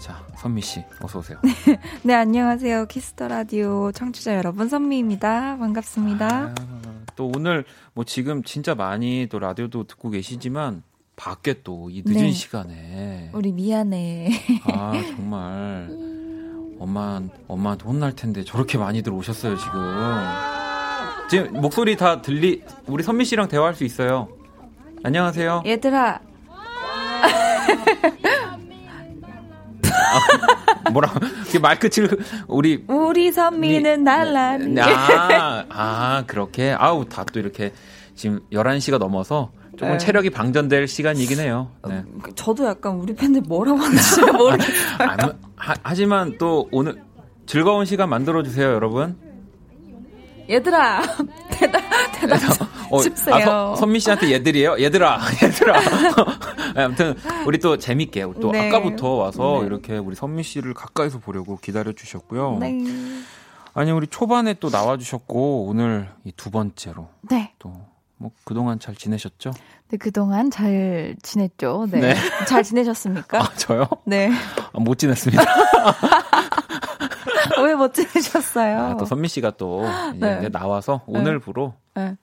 자 0.00 0.26
선미 0.38 0.60
씨 0.62 0.82
어서 1.02 1.20
오세요 1.20 1.38
네, 2.02 2.14
안녕하세요. 2.14 2.86
키스 2.86 3.12
더 3.12 3.28
라디오 3.28 3.92
청취자 3.92 4.36
여러분, 4.36 4.68
선미입니다. 4.68 5.56
반갑습니다. 5.58 6.28
아, 6.28 6.54
또 7.16 7.30
오늘 7.34 7.64
뭐 7.94 8.04
지금 8.04 8.42
진짜 8.44 8.74
많이 8.76 9.28
또 9.30 9.38
라디오도 9.38 9.84
듣고 9.88 10.10
계시지만 10.10 10.82
밖에 11.18 11.62
또 11.62 11.88
이 11.90 12.02
늦은 12.06 12.22
네. 12.22 12.30
시간에. 12.32 13.30
우리 13.32 13.50
미안해. 13.52 14.30
아 14.72 14.92
정말. 15.16 15.88
엄마 16.80 17.20
엄마한테 17.48 17.84
혼날 17.84 18.12
텐데 18.14 18.44
저렇게 18.44 18.78
많이들 18.78 19.12
오셨어요 19.12 19.56
지금. 19.56 19.72
지금 21.28 21.60
목소리 21.60 21.96
다 21.96 22.22
들리 22.22 22.62
우리 22.86 23.02
선미 23.02 23.24
씨랑 23.24 23.48
대화할 23.48 23.74
수 23.74 23.82
있어요. 23.84 24.28
안녕하세요. 25.02 25.64
얘들아, 25.66 26.20
뭐라 30.92 31.12
그 31.50 31.58
말끝을 31.58 32.18
우리 32.46 32.84
우리 32.86 33.30
선미는 33.32 34.04
날라리. 34.04 34.80
아, 34.80 35.64
아 35.68 36.24
그렇게? 36.26 36.72
아우 36.78 37.04
다 37.04 37.24
또 37.24 37.40
이렇게 37.40 37.72
지금 38.14 38.40
11시가 38.52 38.98
넘어서 38.98 39.50
조금 39.78 39.92
네. 39.92 39.98
체력이 39.98 40.30
방전될 40.30 40.88
시간이긴 40.88 41.38
해요. 41.38 41.70
네. 41.86 42.02
저도 42.34 42.66
약간 42.66 42.96
우리 42.96 43.14
팬들 43.14 43.42
뭐라고 43.42 43.78
하는지 43.78 44.16
잘 44.16 44.32
모르겠어요. 44.32 44.96
아, 44.98 45.16
하, 45.56 45.74
하지만 45.84 46.36
또 46.36 46.68
오늘 46.72 47.00
즐거운 47.46 47.84
시간 47.84 48.08
만들어 48.08 48.42
주세요, 48.42 48.72
여러분. 48.72 49.16
얘들아, 50.50 51.02
대답, 51.50 51.80
대답 52.12 52.38
좀 52.38 52.66
어, 52.90 53.02
해주세요. 53.02 53.34
아, 53.34 53.40
서, 53.40 53.76
선미 53.76 54.00
씨한테 54.00 54.32
얘들이에요? 54.32 54.78
얘들아, 54.80 55.20
얘들아. 55.44 55.80
아무튼 56.74 57.14
우리 57.46 57.58
또 57.58 57.76
재밌게 57.76 58.24
또 58.40 58.50
네. 58.50 58.66
아까부터 58.68 59.10
와서 59.10 59.58
네. 59.60 59.66
이렇게 59.66 59.98
우리 59.98 60.16
선미 60.16 60.42
씨를 60.42 60.74
가까이서 60.74 61.18
보려고 61.20 61.58
기다려 61.58 61.92
주셨고요. 61.92 62.56
네. 62.60 62.78
아니 63.74 63.92
우리 63.92 64.06
초반에 64.08 64.54
또 64.54 64.70
나와 64.70 64.96
주셨고 64.96 65.66
오늘 65.66 66.08
이 66.24 66.32
두 66.32 66.50
번째로 66.50 67.08
네. 67.30 67.52
또 67.58 67.72
뭐 68.18 68.30
그동안 68.44 68.78
잘 68.78 68.94
지내셨죠? 68.94 69.52
네, 69.88 69.96
그동안 69.96 70.50
잘 70.50 71.16
지냈죠. 71.22 71.86
네. 71.90 72.00
네. 72.00 72.14
잘 72.46 72.62
지내셨습니까? 72.62 73.40
아, 73.42 73.54
저요? 73.54 73.86
네. 74.04 74.30
아, 74.72 74.80
못 74.80 74.98
지냈습니다. 74.98 75.42
왜 77.64 77.74
못 77.74 77.94
지내셨어요? 77.94 78.78
아, 78.78 78.96
또 78.96 79.04
선미 79.04 79.28
씨가 79.28 79.52
또 79.56 79.84
이제 80.14 80.38
네. 80.40 80.48
나와서 80.48 81.02
오늘부로 81.06 81.74
네. 81.94 82.16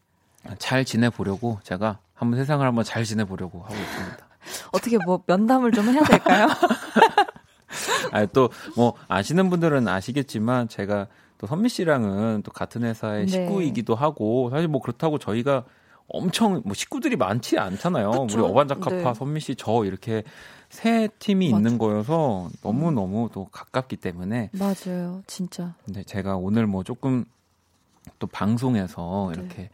잘 0.60 0.86
지내보려고 0.86 1.60
제가 1.64 2.00
한번 2.14 2.39
세상을 2.39 2.66
한번 2.66 2.84
잘 2.84 3.04
지내보려고 3.04 3.62
하고 3.64 3.74
있습니다. 3.74 4.18
어떻게 4.72 4.98
뭐 5.06 5.22
면담을 5.26 5.72
좀 5.72 5.88
해야 5.89 6.04
될까요? 6.04 6.48
아, 8.12 8.26
또뭐 8.28 8.93
아시는 9.08 9.50
분들은 9.50 9.88
아시겠지만 9.88 10.70
제가 10.70 11.08
또 11.38 11.48
선미 11.48 11.70
씨랑은 11.70 12.43
또 12.43 12.52
같은 12.52 12.84
회사의 12.84 13.26
네. 13.26 13.32
식구이기도 13.32 13.96
하고 13.96 14.50
사실 14.52 14.68
뭐 14.68 14.82
그렇다고 14.82 15.18
저희가 15.18 15.64
엄청 16.08 16.62
뭐 16.66 16.74
식구들이 16.74 17.16
많지 17.16 17.58
않잖아요. 17.58 18.12
그쵸. 18.12 18.38
우리 18.39 18.51
어반자카파 18.51 18.89
네. 18.95 19.14
선미 19.14 19.39
씨 19.39 19.56
저 19.56 19.84
이렇게 19.86 20.24
세 20.70 21.08
팀이 21.20 21.51
맞아. 21.51 21.58
음. 21.58 21.60
있는 21.66 21.78
거여서 21.78 22.49
너무 22.62 22.91
너무 22.91 23.30
또 23.34 23.45
가깝기 23.51 23.97
때문에 23.97 24.49
맞아요. 24.53 25.22
진짜. 25.28 25.74
근데 25.86 26.03
제가 26.03 26.36
오늘 26.38 26.68
뭐 26.68 26.84
조금 26.84 27.26
또 28.20 28.28
방송에서 28.28 29.32
네. 29.34 29.39
이렇게 29.39 29.70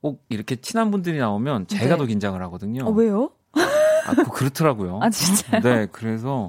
꼭 0.00 0.24
이렇게 0.28 0.56
친한 0.56 0.90
분들이 0.90 1.18
나오면 1.18 1.66
제가 1.68 1.84
네. 1.94 1.96
더 1.96 2.04
긴장을 2.04 2.40
하거든요. 2.42 2.84
어, 2.86 2.90
왜요? 2.90 3.30
아, 3.54 4.14
그- 4.14 4.30
그렇더라고요. 4.30 4.98
아, 5.02 5.10
진짜요? 5.10 5.60
네, 5.62 5.86
그래서 5.92 6.48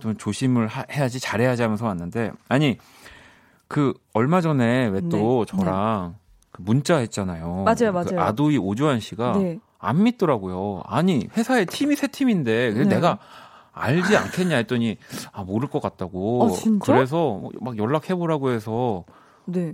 좀 0.00 0.16
조심을 0.16 0.68
하- 0.68 0.84
해야지 0.90 1.18
잘해야지 1.20 1.62
하면서 1.62 1.86
왔는데 1.86 2.30
아니 2.48 2.78
그 3.66 3.94
얼마 4.12 4.40
전에 4.40 4.86
왜또 4.88 5.44
네, 5.48 5.56
저랑 5.56 6.16
그 6.52 6.62
문자 6.62 6.98
했잖아요. 6.98 7.64
맞아요, 7.64 7.92
그 7.92 8.14
맞아요. 8.14 8.20
아도이 8.20 8.58
오주환 8.58 9.00
씨가 9.00 9.38
네. 9.38 9.58
안 9.78 10.02
믿더라고요. 10.04 10.82
아니 10.86 11.28
회사에 11.36 11.64
팀이 11.64 11.96
세 11.96 12.06
팀인데 12.06 12.72
네. 12.74 12.84
내가 12.84 13.18
알지 13.72 14.16
않겠냐 14.16 14.56
했더니 14.56 14.98
아 15.32 15.42
모를 15.42 15.68
것 15.68 15.80
같다고. 15.80 16.42
어, 16.44 16.50
진짜? 16.50 16.92
그래서 16.92 17.42
막 17.60 17.78
연락해 17.78 18.14
보라고 18.14 18.50
해서 18.50 19.04
네. 19.46 19.72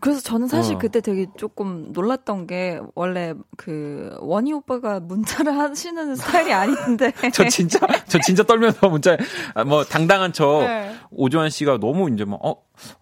그래서 0.00 0.20
저는 0.20 0.48
사실 0.48 0.74
어. 0.74 0.78
그때 0.78 1.00
되게 1.00 1.26
조금 1.36 1.92
놀랐던 1.92 2.46
게 2.46 2.80
원래 2.94 3.34
그 3.56 4.16
원희 4.20 4.52
오빠가 4.52 4.98
문자를 5.00 5.56
하시는 5.58 6.16
스타일이 6.16 6.52
아닌데. 6.52 7.12
저 7.32 7.48
진짜 7.48 7.78
저 8.08 8.18
진짜 8.18 8.42
떨면서 8.42 8.88
문자 8.88 9.16
아, 9.54 9.64
뭐 9.64 9.84
당당한 9.84 10.32
척 10.32 10.60
네. 10.60 10.94
오주환 11.10 11.50
씨가 11.50 11.78
너무 11.78 12.10
이제 12.10 12.24
막 12.24 12.40
어, 12.44 12.50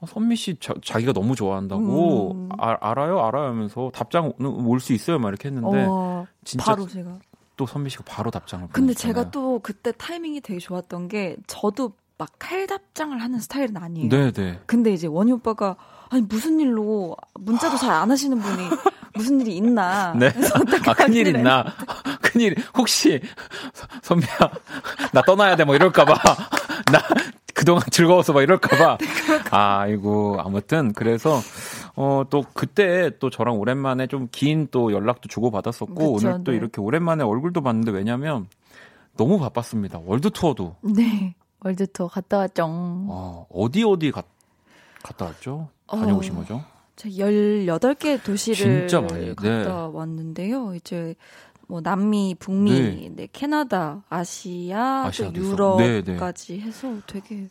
어, 0.00 0.06
선미 0.06 0.36
씨 0.36 0.56
자, 0.60 0.74
자기가 0.84 1.12
너무 1.12 1.34
좋아한다고 1.34 2.32
음. 2.32 2.48
아, 2.58 2.76
알아요 2.80 3.20
알아요 3.24 3.46
하면서 3.48 3.90
답장 3.94 4.32
올 4.38 4.80
수 4.80 4.92
있어요 4.92 5.18
막 5.18 5.28
이렇게 5.28 5.48
했는데 5.48 5.86
어, 5.88 6.26
진짜 6.44 6.64
바로 6.64 6.86
제가. 6.86 7.18
또 7.56 7.66
선미 7.66 7.90
씨가 7.90 8.04
바로 8.06 8.30
답장을 8.30 8.68
근데. 8.72 8.94
제가 8.94 9.30
또 9.30 9.60
그때 9.60 9.92
타이밍이 9.96 10.40
되게 10.40 10.58
좋았던 10.58 11.08
게 11.08 11.36
저도 11.46 11.92
막 12.18 12.28
칼답장을 12.38 13.20
하는 13.20 13.38
스타일은 13.40 13.76
아니에요. 13.76 14.08
네네 14.08 14.60
근데 14.66 14.92
이제 14.92 15.06
원희 15.06 15.32
오빠가 15.32 15.76
아니 16.12 16.22
무슨 16.22 16.60
일로 16.60 17.16
문자도 17.34 17.76
잘 17.78 17.90
안 17.92 18.10
하시는 18.10 18.38
분이 18.38 18.68
무슨 19.14 19.40
일이 19.40 19.56
있나. 19.56 20.14
네. 20.14 20.28
아, 20.86 20.94
큰일. 20.94 21.26
있나? 21.28 21.64
큰일, 22.22 22.56
혹시, 22.76 23.20
선배야, 24.02 24.38
나 25.12 25.20
떠나야 25.22 25.54
돼, 25.56 25.64
뭐 25.64 25.74
이럴까봐. 25.74 26.14
나 26.14 26.98
그동안 27.54 27.82
즐거워서 27.90 28.32
막 28.32 28.40
이럴까봐. 28.42 28.96
네, 28.98 29.06
아이고, 29.50 30.38
아무튼, 30.40 30.94
그래서, 30.94 31.40
어, 31.94 32.22
또 32.30 32.42
그때 32.54 33.10
또 33.18 33.28
저랑 33.28 33.58
오랜만에 33.58 34.06
좀 34.06 34.28
긴 34.32 34.68
또 34.70 34.92
연락도 34.92 35.28
주고 35.28 35.50
받았었고, 35.50 35.94
그쵸, 36.14 36.28
오늘 36.28 36.44
또 36.44 36.52
네. 36.52 36.56
이렇게 36.56 36.80
오랜만에 36.80 37.22
얼굴도 37.22 37.60
봤는데 37.62 37.90
왜냐면, 37.90 38.46
너무 39.18 39.38
바빴습니다. 39.38 40.00
월드 40.06 40.30
투어도. 40.30 40.76
네. 40.80 41.34
world 41.60 41.86
tour 41.92 42.08
갔다 42.08 42.38
왔죠. 42.38 42.64
어, 42.66 43.46
어디 43.52 43.84
어디 43.84 44.10
갔, 44.10 44.24
갔다 45.02 45.26
왔죠? 45.26 45.68
다녀오신 45.86 46.34
어, 46.34 46.38
거죠? 46.40 46.64
제가 46.96 47.14
18개 47.16 48.22
도시를 48.22 48.88
진짜 48.88 49.00
많이, 49.00 49.34
갔다 49.34 49.48
네. 49.64 49.64
왔는데요. 49.92 50.74
이제 50.74 51.14
뭐 51.68 51.80
남미, 51.80 52.36
북미, 52.38 52.70
네. 52.80 53.08
네. 53.14 53.28
캐나다, 53.32 54.02
아시아, 54.08 55.10
또 55.14 55.24
있었고. 55.32 55.76
네, 55.78 56.02
네. 56.02 56.12
유럽까지 56.12 56.60
해서 56.60 56.98
되게 57.06 57.48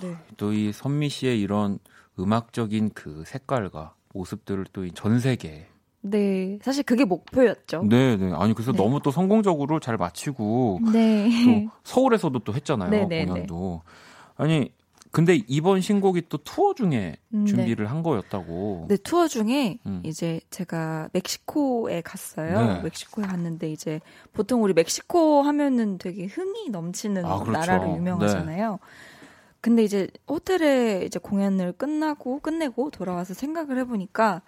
네. 0.00 0.14
또 0.36 0.52
이 0.52 0.72
선미 0.72 1.08
씨의 1.08 1.40
이런 1.40 1.78
음악적인 2.18 2.90
그 2.94 3.24
색깔과 3.26 3.94
모습들을 4.14 4.66
또 4.72 4.88
전 4.94 5.18
세계에 5.18 5.66
네. 6.00 6.58
사실 6.62 6.84
그게 6.84 7.04
목표였죠. 7.04 7.82
네, 7.88 8.16
네. 8.16 8.32
아니 8.34 8.54
그래서 8.54 8.70
네. 8.72 8.78
너무 8.78 9.00
또 9.02 9.10
성공적으로 9.10 9.80
잘 9.80 9.96
마치고 9.96 10.80
네. 10.92 11.28
또 11.44 11.70
서울에서도 11.84 12.38
또 12.40 12.54
했잖아요. 12.54 12.90
네, 12.90 13.06
네, 13.06 13.26
공연도. 13.26 13.82
아니 14.36 14.72
근데 15.10 15.42
이번 15.46 15.80
신곡이 15.80 16.24
또 16.28 16.38
투어 16.38 16.74
중에 16.74 17.16
음, 17.34 17.46
준비를 17.46 17.90
한 17.90 18.02
거였다고. 18.02 18.86
네, 18.88 18.96
투어 18.98 19.28
중에 19.28 19.78
음. 19.86 20.02
이제 20.04 20.40
제가 20.50 21.08
멕시코에 21.12 22.02
갔어요. 22.02 22.74
네. 22.74 22.82
멕시코에 22.82 23.24
갔는데 23.24 23.70
이제 23.70 24.00
보통 24.32 24.62
우리 24.62 24.72
멕시코 24.74 25.42
하면은 25.42 25.98
되게 25.98 26.26
흥이 26.26 26.70
넘치는 26.70 27.24
아, 27.24 27.38
그렇죠. 27.38 27.52
나라로 27.52 27.96
유명하잖아요. 27.96 28.78
근데 29.60 29.82
이제 29.82 30.08
호텔에 30.28 31.02
이제 31.04 31.18
공연을 31.18 31.72
끝나고 31.72 32.40
끝내고 32.40 32.90
돌아와서 32.90 33.34
생각을 33.34 33.78
해보니까 33.78 34.42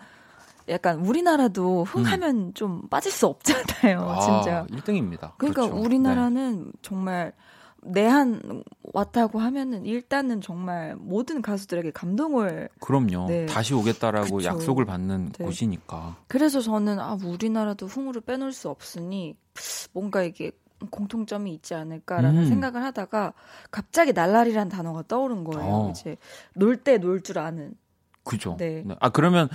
약간 0.68 1.00
우리나라도 1.00 1.84
흥하면 1.84 2.54
좀 2.54 2.88
빠질 2.88 3.10
수 3.10 3.26
없잖아요, 3.26 4.00
아, 4.00 4.20
진짜. 4.20 4.66
1등입니다. 4.70 5.32
그러니까 5.36 5.62
그렇죠. 5.62 5.76
우리나라는 5.76 6.72
정말 6.80 7.32
내한 7.82 8.62
왔다고 8.92 9.38
하면은 9.38 9.86
일단은 9.86 10.40
정말 10.40 10.96
모든 10.96 11.40
가수들에게 11.42 11.90
감동을 11.92 12.68
네. 12.72 12.78
그럼요. 12.80 13.26
네. 13.28 13.46
다시 13.46 13.74
오겠다라고 13.74 14.36
그쵸. 14.36 14.48
약속을 14.48 14.84
받는 14.84 15.32
네. 15.32 15.44
곳이니까. 15.44 16.16
그래서 16.28 16.60
저는 16.60 16.98
아 17.00 17.16
우리나라도 17.24 17.86
흥으로 17.86 18.20
빼놓을 18.20 18.52
수 18.52 18.68
없으니 18.68 19.34
뭔가 19.92 20.22
이게 20.22 20.52
공통점이 20.90 21.52
있지 21.54 21.74
않을까라는 21.74 22.42
음. 22.42 22.48
생각을 22.48 22.82
하다가 22.82 23.32
갑자기 23.70 24.12
날라리란 24.12 24.68
단어가 24.68 25.02
떠오른 25.06 25.44
거예요. 25.44 25.70
어. 25.70 25.90
이제 25.90 26.16
놀 26.54 26.76
때 26.82 26.96
놀 26.98 27.22
줄 27.22 27.38
아는. 27.38 27.74
그죠. 28.24 28.56
네. 28.58 28.84
아 29.00 29.08
그러면 29.10 29.48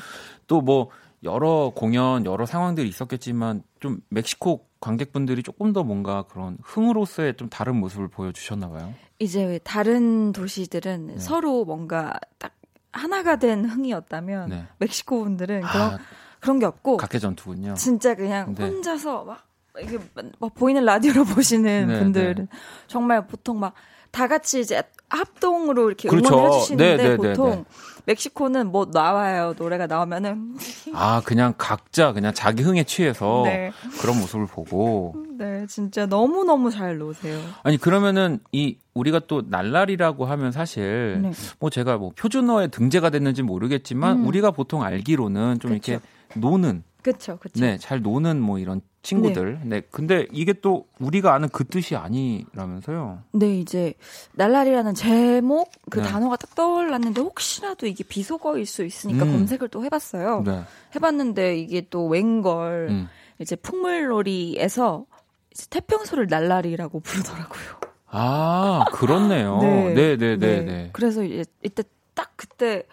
또 0.48 0.62
뭐 0.62 0.90
여러 1.24 1.72
공연 1.76 2.26
여러 2.26 2.46
상황들이 2.46 2.88
있었겠지만 2.88 3.64
좀 3.80 4.00
멕시코 4.10 4.68
관객분들이 4.86 5.42
조금 5.42 5.74
더 5.74 5.84
뭔가 5.84 6.24
그런 6.30 6.60
흥으로서의 6.62 7.38
좀 7.38 7.50
다른 7.50 7.76
모습을 7.78 8.08
보여주셨나 8.08 8.70
봐요. 8.70 8.94
이제 9.18 9.44
왜 9.44 9.58
다른 9.58 10.32
도시들은 10.32 11.08
네. 11.08 11.18
서로 11.18 11.66
뭔가 11.66 12.14
딱 12.38 12.54
하나가 12.92 13.38
된 13.38 13.66
흥이었다면 13.66 14.50
네. 14.50 14.64
멕시코 14.78 15.24
분들은 15.24 15.70
그런 15.70 15.94
아, 15.94 15.98
그런 16.40 16.60
게 16.60 16.68
없고 16.68 16.98
각계 16.98 17.18
전투군요. 17.18 17.74
진짜 17.74 18.14
그냥 18.14 18.54
네. 18.56 18.64
혼자서 18.64 19.24
막 19.24 19.48
이게 19.82 19.98
막 20.40 20.54
보이는 20.54 20.86
라디오로 20.86 21.26
보시는 21.34 21.88
네, 21.88 22.00
분들은 22.00 22.48
네. 22.48 22.58
정말 22.86 23.26
보통 23.26 23.60
막 23.60 23.74
다 24.16 24.30
같이 24.30 24.62
이제 24.62 24.82
합동으로 25.10 25.88
이렇게 25.90 26.08
그렇죠. 26.08 26.34
응원을 26.34 26.54
해주시는데 26.54 26.96
네, 26.96 27.04
네, 27.04 27.10
네, 27.10 27.18
보통 27.18 27.50
네. 27.50 27.64
멕시코는 28.06 28.68
뭐 28.72 28.86
나와요 28.86 29.54
노래가 29.58 29.88
나오면은 29.88 30.56
아 30.96 31.22
그냥 31.26 31.54
각자 31.58 32.14
그냥 32.14 32.34
자기 32.34 32.64
흥에 32.64 32.86
취해서 32.86 33.44
네, 33.46 33.74
그런 34.00 34.18
모습을 34.18 34.48
보고 34.48 35.14
네 35.38 35.68
진짜 35.68 36.06
너무 36.06 36.46
너무 36.46 36.72
잘 36.72 36.98
노세요. 36.98 37.42
아니 37.64 37.76
그러면은 37.76 38.40
이 38.54 38.78
우리가 38.94 39.20
또 39.28 39.44
날라리라고 39.46 40.24
하면 40.26 40.54
사실 40.54 41.20
네. 41.22 41.32
뭐 41.60 41.70
제가 41.70 41.98
뭐 41.98 42.12
표준어에 42.16 42.68
등재가 42.68 43.10
됐는지 43.10 43.44
모르겠지만 43.44 44.20
음. 44.20 44.28
우리가 44.28 44.52
보통 44.52 44.82
알기로는 44.84 45.60
좀 45.60 45.72
그쵸. 45.74 45.92
이렇게 45.92 46.06
노는 46.40 46.84
그쵸 47.02 47.38
그쵸. 47.38 47.60
네잘 47.60 48.02
노는 48.02 48.40
뭐 48.40 48.60
이런 48.60 48.80
친구들 49.06 49.60
네. 49.64 49.82
근데 49.92 50.28
이게 50.32 50.52
또 50.54 50.88
우리가 51.00 51.34
아는 51.34 51.48
그 51.50 51.64
뜻이 51.66 51.96
아니라면서요 51.96 53.20
네, 53.34 53.60
이제 53.60 53.94
날라리라는 54.34 54.94
제목 54.96 55.72
그 55.90 56.00
네. 56.00 56.06
단어가 56.10 56.36
딱 56.36 56.54
떠올랐는데 56.56 57.22
혹시라도 57.22 57.86
이게 57.88 58.04
비속어일 58.04 58.66
수 58.66 58.84
있으니까 58.84 59.26
음. 59.26 59.32
검색을 59.32 59.70
또 59.70 59.84
해봤어요. 59.86 60.44
네 60.46 60.62
해봤는데 60.96 61.58
이게 61.60 61.86
또 61.90 62.08
웬걸 62.08 62.88
음. 62.90 63.08
이제 63.40 63.56
풍물놀이에서 63.56 65.06
이제 65.52 65.68
태평소를 65.70 66.28
날라리라고 66.28 67.00
부르더라고요. 67.00 67.66
아 68.08 68.86
그렇네요 68.94 69.60
네 69.94 70.16
네 70.18 70.38
네 70.38 70.62
네 70.64 70.90
그래서 70.94 71.24
이제 71.24 71.44
이때 71.64 71.84
딱 72.14 72.32
그때 72.38 72.84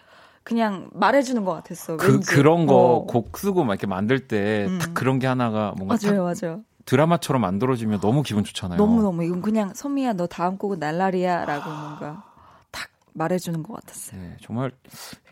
그냥 0.43 0.89
말해주는 0.93 1.43
것 1.45 1.53
같았어. 1.53 1.97
그 1.97 2.13
왠지. 2.13 2.27
그런 2.29 2.65
거 2.65 2.75
어. 2.75 3.05
곡 3.05 3.37
쓰고 3.37 3.63
막 3.63 3.73
이렇게 3.73 3.87
만들 3.87 4.27
때딱 4.27 4.89
음. 4.89 4.93
그런 4.93 5.19
게 5.19 5.27
하나가 5.27 5.73
뭔가 5.77 5.95
딱 5.97 6.07
맞아요, 6.13 6.23
맞아요. 6.41 6.61
드라마처럼 6.85 7.41
만들어지면 7.41 8.01
너무 8.01 8.23
기분 8.23 8.43
좋잖아요. 8.43 8.77
너무 8.77 9.01
너무 9.01 9.23
이건 9.23 9.41
그냥 9.41 9.73
선미야 9.73 10.13
너 10.13 10.27
다음 10.27 10.57
곡은 10.57 10.79
날라리야라고 10.79 11.69
뭔가 11.69 12.23
탁 12.71 12.89
말해주는 13.13 13.63
것 13.63 13.73
같았어요. 13.73 14.21
네, 14.21 14.37
정말 14.41 14.71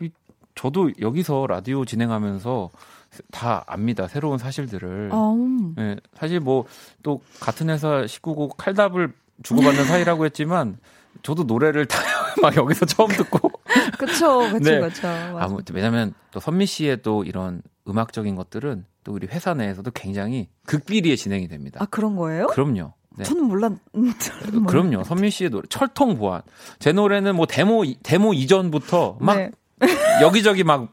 이- 0.00 0.10
저도 0.54 0.90
여기서 1.00 1.46
라디오 1.46 1.84
진행하면서 1.84 2.70
다 3.30 3.64
압니다. 3.66 4.08
새로운 4.08 4.38
사실들을. 4.38 5.10
아, 5.12 5.32
음. 5.32 5.74
네, 5.76 5.96
사실 6.14 6.40
뭐 6.40 6.64
또 7.02 7.20
같은 7.40 7.68
회사 7.68 8.06
식구고 8.06 8.48
칼답을 8.50 9.12
주고받는 9.42 9.84
사이라고 9.84 10.24
했지만 10.24 10.78
저도 11.22 11.44
노래를 11.44 11.86
다 11.86 11.98
막 12.42 12.56
여기서 12.56 12.86
처음 12.86 13.08
듣고 13.08 13.50
그쵸, 13.98 14.40
그쵸, 14.50 14.58
네. 14.58 14.80
그쵸. 14.80 15.08
아무튼 15.38 15.74
왜냐면 15.76 16.14
또 16.30 16.40
선미 16.40 16.66
씨의 16.66 17.02
또 17.02 17.22
이런 17.24 17.62
음악적인 17.88 18.34
것들은 18.36 18.84
또 19.04 19.12
우리 19.12 19.26
회사 19.28 19.54
내에서도 19.54 19.90
굉장히 19.92 20.48
극비리에 20.66 21.16
진행이 21.16 21.48
됩니다. 21.48 21.78
아, 21.82 21.86
그런 21.86 22.16
거예요? 22.16 22.46
그럼요. 22.48 22.94
네. 23.16 23.24
저는 23.24 23.44
몰랐, 23.44 23.72
저는 23.92 24.64
그럼요. 24.66 25.04
선미 25.04 25.30
씨의 25.30 25.50
노래 25.50 25.66
철통 25.68 26.16
보안. 26.18 26.40
제 26.78 26.92
노래는 26.92 27.36
뭐 27.36 27.46
데모 27.46 27.84
이- 27.84 27.98
데모 28.02 28.32
이전부터 28.32 29.18
막 29.20 29.36
네. 29.36 29.50
여기저기 30.22 30.64
막 30.64 30.88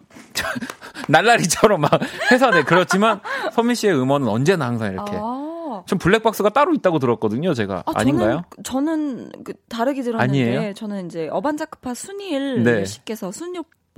날라리처럼 1.08 1.82
막 1.82 1.92
회사 2.32 2.50
내 2.52 2.64
그렇지만 2.64 3.22
선미 3.54 3.76
씨의 3.76 4.00
음원은 4.00 4.28
언제나 4.28 4.66
항상 4.68 4.92
이렇게 4.92 5.14
아. 5.16 5.49
전 5.86 6.00
블랙박스가 6.00 6.50
따로 6.50 6.74
있다고 6.74 7.00
들었거든요. 7.00 7.54
제가 7.54 7.84
아, 7.86 7.92
아, 7.96 8.04
닌가요 8.04 8.44
저는, 8.64 9.30
저는 9.32 9.44
그 9.44 9.54
다르게 9.68 10.02
들었는데 10.02 10.56
아니에요? 10.56 10.74
저는 10.74 11.08
이제 11.08 11.30
어반자크파 11.32 11.94
순일 11.94 12.64
네. 12.64 12.86
씨께서 12.86 13.32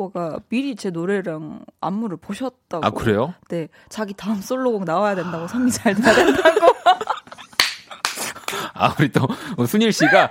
오빠가 0.01 0.39
미리 0.49 0.75
제 0.75 0.89
노래랑 0.89 1.63
안무를 1.79 2.17
보셨다고. 2.17 2.85
아 2.85 2.89
그래요? 2.89 3.33
네, 3.49 3.67
자기 3.89 4.13
다음 4.15 4.41
솔로곡 4.41 4.83
나와야 4.85 5.15
된다고 5.15 5.47
선미 5.47 5.71
잘 5.71 5.93
돼야 5.95 6.13
된다고. 6.13 6.71
아 8.73 8.95
우리 8.99 9.11
또 9.11 9.27
순일 9.67 9.93
씨가 9.93 10.29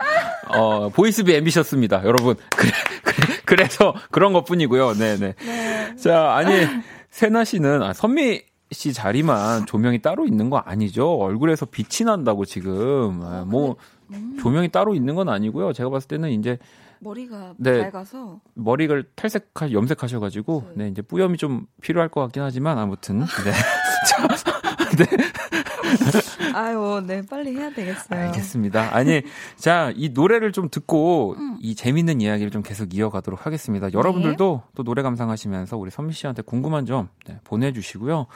어 0.56 0.88
보이스비 0.88 1.34
앰비셨습니다, 1.34 2.02
여러분. 2.04 2.36
그래, 2.56 2.72
그래 3.04 3.36
그래서 3.44 3.94
그런 4.10 4.32
것뿐이고요. 4.32 4.94
네네. 4.94 5.34
자 5.96 6.34
아니 6.34 6.66
세나 7.10 7.44
씨는 7.44 7.82
아, 7.82 7.92
선미 7.92 8.42
씨 8.72 8.92
자리만 8.92 9.66
조명이 9.66 10.00
따로 10.00 10.26
있는 10.26 10.48
거 10.48 10.58
아니죠? 10.58 11.18
얼굴에서 11.18 11.66
빛이 11.66 12.06
난다고 12.06 12.44
지금 12.44 13.20
아, 13.22 13.44
뭐 13.46 13.76
조명이 14.40 14.68
따로 14.68 14.94
있는 14.94 15.14
건 15.14 15.28
아니고요. 15.28 15.72
제가 15.72 15.90
봤을 15.90 16.08
때는 16.08 16.30
이제 16.30 16.58
머리가 17.00 17.54
네. 17.56 17.82
밝아서 17.82 18.40
머리를 18.54 19.10
탈색하 19.14 19.72
염색하셔 19.72 20.20
가지고 20.20 20.64
네 20.74 20.88
이제 20.88 21.02
뿌염이 21.02 21.36
좀 21.38 21.66
필요할 21.80 22.08
것 22.08 22.20
같긴 22.20 22.42
하지만 22.42 22.78
아무튼 22.78 23.20
네. 23.20 23.24
자, 25.06 26.20
네. 26.38 26.52
아유, 26.54 27.02
네, 27.06 27.22
빨리 27.22 27.56
해야 27.56 27.70
되겠어요. 27.70 28.20
알겠습니다. 28.26 28.94
아니, 28.94 29.22
자, 29.56 29.92
이 29.96 30.10
노래를 30.10 30.52
좀 30.52 30.68
듣고 30.70 31.36
이 31.60 31.74
재밌는 31.74 32.20
이야기를 32.20 32.50
좀 32.50 32.62
계속 32.62 32.94
이어가도록 32.94 33.46
하겠습니다. 33.46 33.92
여러분들도 33.92 34.62
또 34.74 34.82
노래 34.82 35.02
감상하시면서 35.02 35.76
우리 35.76 35.90
선미 35.90 36.12
씨한테 36.12 36.42
궁금한 36.42 36.86
점 36.86 37.08
네, 37.26 37.38
보내주시고요. 37.44 38.26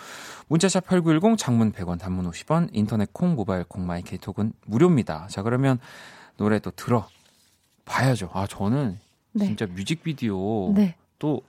문자 0.49 0.70
샵 0.70 0.87
8910 0.87 1.39
장문 1.39 1.73
100원 1.73 1.99
단문 1.99 2.31
50원 2.31 2.69
인터넷 2.73 3.13
콩 3.13 3.35
모바일 3.35 3.65
콩 3.65 3.87
My 3.87 4.03
K톡은 4.03 4.53
무료입니다. 4.67 5.27
자, 5.31 5.43
그러면 5.43 5.79
노래 6.37 6.59
또 6.59 6.71
들어 6.71 7.07
봐야죠. 7.85 8.31
아, 8.33 8.47
저는 8.47 8.99
네. 9.33 9.47
진짜 9.47 9.67
뮤직비디오 9.67 10.73
네. 10.75 10.97
또 11.19 11.43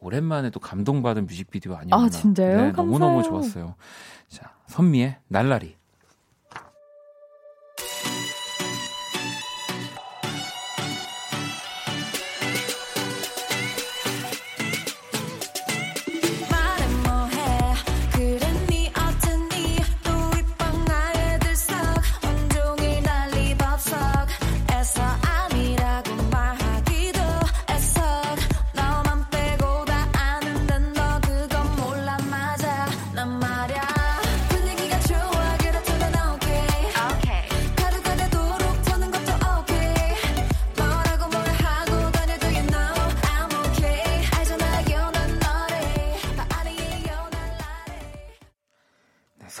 오랜만에 0.00 0.50
또 0.50 0.60
감동받은 0.60 1.26
뮤직비디오 1.26 1.74
아니었나. 1.74 2.06
아, 2.06 2.08
진짜요? 2.08 2.56
네, 2.56 2.72
너무너무. 2.72 3.22
좋았어요. 3.22 3.74
자, 4.28 4.54
선미의 4.66 5.16
날라리. 5.28 5.77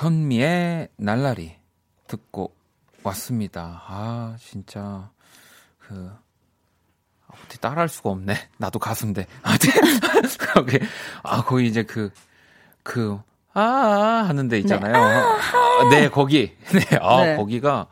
선미의 0.08 0.88
날라리 0.96 1.54
듣고 2.06 2.54
왔습니다. 3.02 3.82
아, 3.86 4.36
진짜, 4.40 5.10
그, 5.78 6.10
어떻게 7.26 7.58
따라할 7.58 7.90
수가 7.90 8.08
없네. 8.08 8.34
나도 8.56 8.78
가수인데. 8.78 9.26
아, 9.44 9.58
네. 9.58 9.70
거기, 10.54 10.78
아, 11.22 11.60
이제 11.60 11.82
그, 11.82 12.10
그, 12.82 13.20
아, 13.52 13.60
아 13.60 14.24
하는 14.26 14.48
데 14.48 14.58
있잖아요. 14.60 14.94
아, 14.96 15.90
네, 15.90 16.08
거기. 16.08 16.56
네, 16.72 16.96
아, 17.02 17.22
네. 17.22 17.36
거기가 17.36 17.88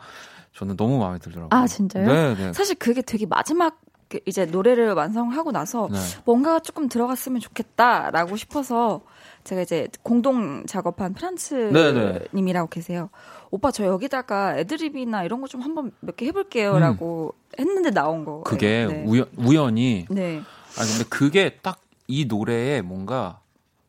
저는 0.54 0.78
너무 0.78 0.98
마음에 0.98 1.18
들더라고요. 1.18 1.50
아, 1.50 1.66
진짜요? 1.66 2.06
네, 2.06 2.34
네. 2.34 2.52
사실 2.54 2.76
그게 2.76 3.02
되게 3.02 3.26
마지막 3.26 3.78
그 3.84 3.85
이제 4.24 4.46
노래를 4.46 4.92
완성하고 4.92 5.50
나서 5.52 5.88
네. 5.90 5.98
뭔가가 6.24 6.60
조금 6.60 6.88
들어갔으면 6.88 7.40
좋겠다라고 7.40 8.36
싶어서 8.36 9.00
제가 9.44 9.62
이제 9.62 9.88
공동 10.02 10.64
작업한 10.66 11.14
네, 11.14 11.14
네. 11.14 11.18
프란츠님이라고 11.20 12.68
계세요. 12.68 13.10
오빠 13.50 13.70
저 13.72 13.84
여기다가 13.84 14.58
애드립이나 14.58 15.24
이런 15.24 15.40
거 15.40 15.46
좀 15.48 15.60
한번 15.62 15.92
몇 16.00 16.16
개 16.16 16.26
해볼게요라고 16.26 17.34
했는데 17.58 17.90
나온 17.90 18.24
거. 18.24 18.38
음. 18.38 18.44
그게 18.44 18.86
네. 18.86 19.04
우연, 19.06 19.26
우연히 19.36 20.06
네. 20.10 20.40
아 20.78 20.82
근데 20.84 21.04
그게 21.08 21.56
딱 21.62 21.80
이 22.08 22.26
노래에 22.26 22.82
뭔가 22.82 23.40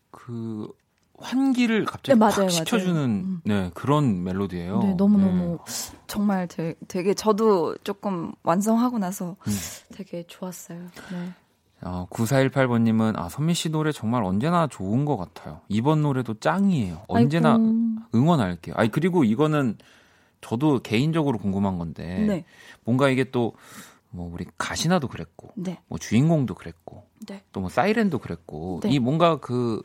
그 0.10 0.68
환기를 1.18 1.86
갑자기 1.86 2.18
네, 2.18 2.20
맞아요, 2.20 2.44
확. 2.44 2.50
시켜주는 2.50 2.98
음. 3.04 3.42
네 3.44 3.72
그런 3.74 4.24
멜로디예요. 4.24 4.80
네, 4.80 4.94
너무 4.96 5.18
너무 5.20 5.60
정말 6.08 6.48
되게, 6.48 6.76
되게 6.88 7.14
저도 7.14 7.78
조금 7.84 8.32
완성하고 8.44 9.00
나서 9.00 9.36
음. 9.48 9.54
되게 9.94 10.24
좋았어요. 10.28 10.80
네. 11.12 11.30
어, 11.82 12.08
9418번님은 12.10 13.18
아 13.18 13.30
선미 13.30 13.54
씨 13.54 13.70
노래 13.70 13.92
정말 13.92 14.24
언제나 14.24 14.68
좋은 14.68 15.06
것 15.06 15.18
같아요. 15.18 15.62
이번 15.68 16.02
노래도 16.02 16.34
짱이에요. 16.34 17.04
언제나 17.08 17.54
아이고. 17.54 17.66
응원할게요. 18.16 18.76
아니 18.78 18.90
그리고 18.90 19.24
이거는 19.24 19.78
저도 20.42 20.80
개인적으로 20.80 21.38
궁금한 21.38 21.78
건데 21.78 22.20
네. 22.28 22.46
뭔가 22.84 23.10
이게 23.10 23.24
또 23.26 23.54
뭐 24.10 24.30
우리 24.34 24.46
가시나도 24.58 25.08
그랬고 25.08 25.52
네. 25.56 25.80
뭐 25.88 25.98
주인공도 25.98 26.56
그랬고 26.56 27.04
네. 27.28 27.44
또뭐 27.52 27.70
사이렌도 27.70 28.20
그랬고 28.20 28.80
네. 28.84 28.90
이 28.92 29.00
뭔가 29.00 29.38
그 29.38 29.82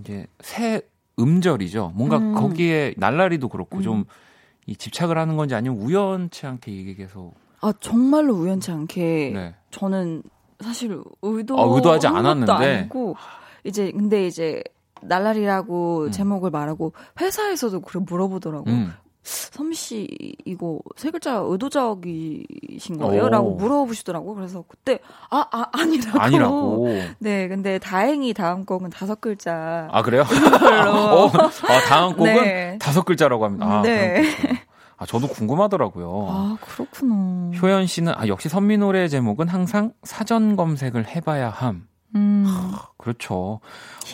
이제 0.00 0.26
새 0.40 0.82
음절이죠. 1.18 1.92
뭔가 1.94 2.18
음. 2.18 2.34
거기에 2.34 2.94
날라리도 2.96 3.48
그렇고 3.48 3.78
음. 3.78 3.82
좀이 3.82 4.76
집착을 4.76 5.16
하는 5.16 5.36
건지 5.36 5.54
아니면 5.54 5.78
우연치 5.78 6.46
않게 6.46 6.70
이게 6.72 6.94
계속 6.94 7.34
아 7.60 7.72
정말로 7.80 8.34
우연치 8.34 8.70
않게 8.70 9.32
네. 9.34 9.54
저는 9.70 10.22
사실 10.60 11.00
의도 11.22 11.58
아, 11.58 11.74
의도하지 11.74 12.06
않았는데. 12.06 12.52
아니고 12.52 13.16
이제 13.64 13.90
근데 13.90 14.26
이제 14.26 14.62
날라리라고 15.02 16.04
음. 16.04 16.10
제목을 16.10 16.50
말하고 16.50 16.92
회사에서도 17.20 17.80
그래 17.80 18.00
물어보더라고. 18.06 18.70
요 18.70 18.74
음. 18.74 18.92
섬씨 19.26 20.36
이거 20.44 20.78
세 20.96 21.10
글자 21.10 21.42
의도적이신 21.44 22.96
오. 22.96 23.06
거예요?라고 23.06 23.54
물어보시더라고. 23.56 24.34
그래서 24.34 24.64
그때 24.68 25.00
아, 25.30 25.44
아 25.50 25.66
아니라고. 25.72 26.20
아니라고. 26.20 26.88
네, 27.18 27.48
근데 27.48 27.78
다행히 27.78 28.32
다음 28.32 28.64
곡은 28.64 28.90
다섯 28.90 29.20
글자. 29.20 29.88
아 29.90 30.02
그래요? 30.02 30.22
어, 30.88 31.26
아, 31.26 31.80
다음 31.88 32.16
곡은 32.16 32.32
네. 32.34 32.78
다섯 32.80 33.04
글자라고 33.04 33.44
합니다. 33.44 33.66
아, 33.66 33.82
네. 33.82 34.22
아 34.96 35.04
저도 35.04 35.26
궁금하더라고요. 35.26 36.26
아 36.30 36.56
그렇구나. 36.60 37.50
효연 37.60 37.86
씨는 37.86 38.14
아 38.16 38.28
역시 38.28 38.48
선미 38.48 38.78
노래 38.78 39.08
제목은 39.08 39.48
항상 39.48 39.92
사전 40.04 40.56
검색을 40.56 41.08
해봐야 41.08 41.50
함. 41.50 41.86
음. 42.14 42.46
그렇죠. 42.98 43.60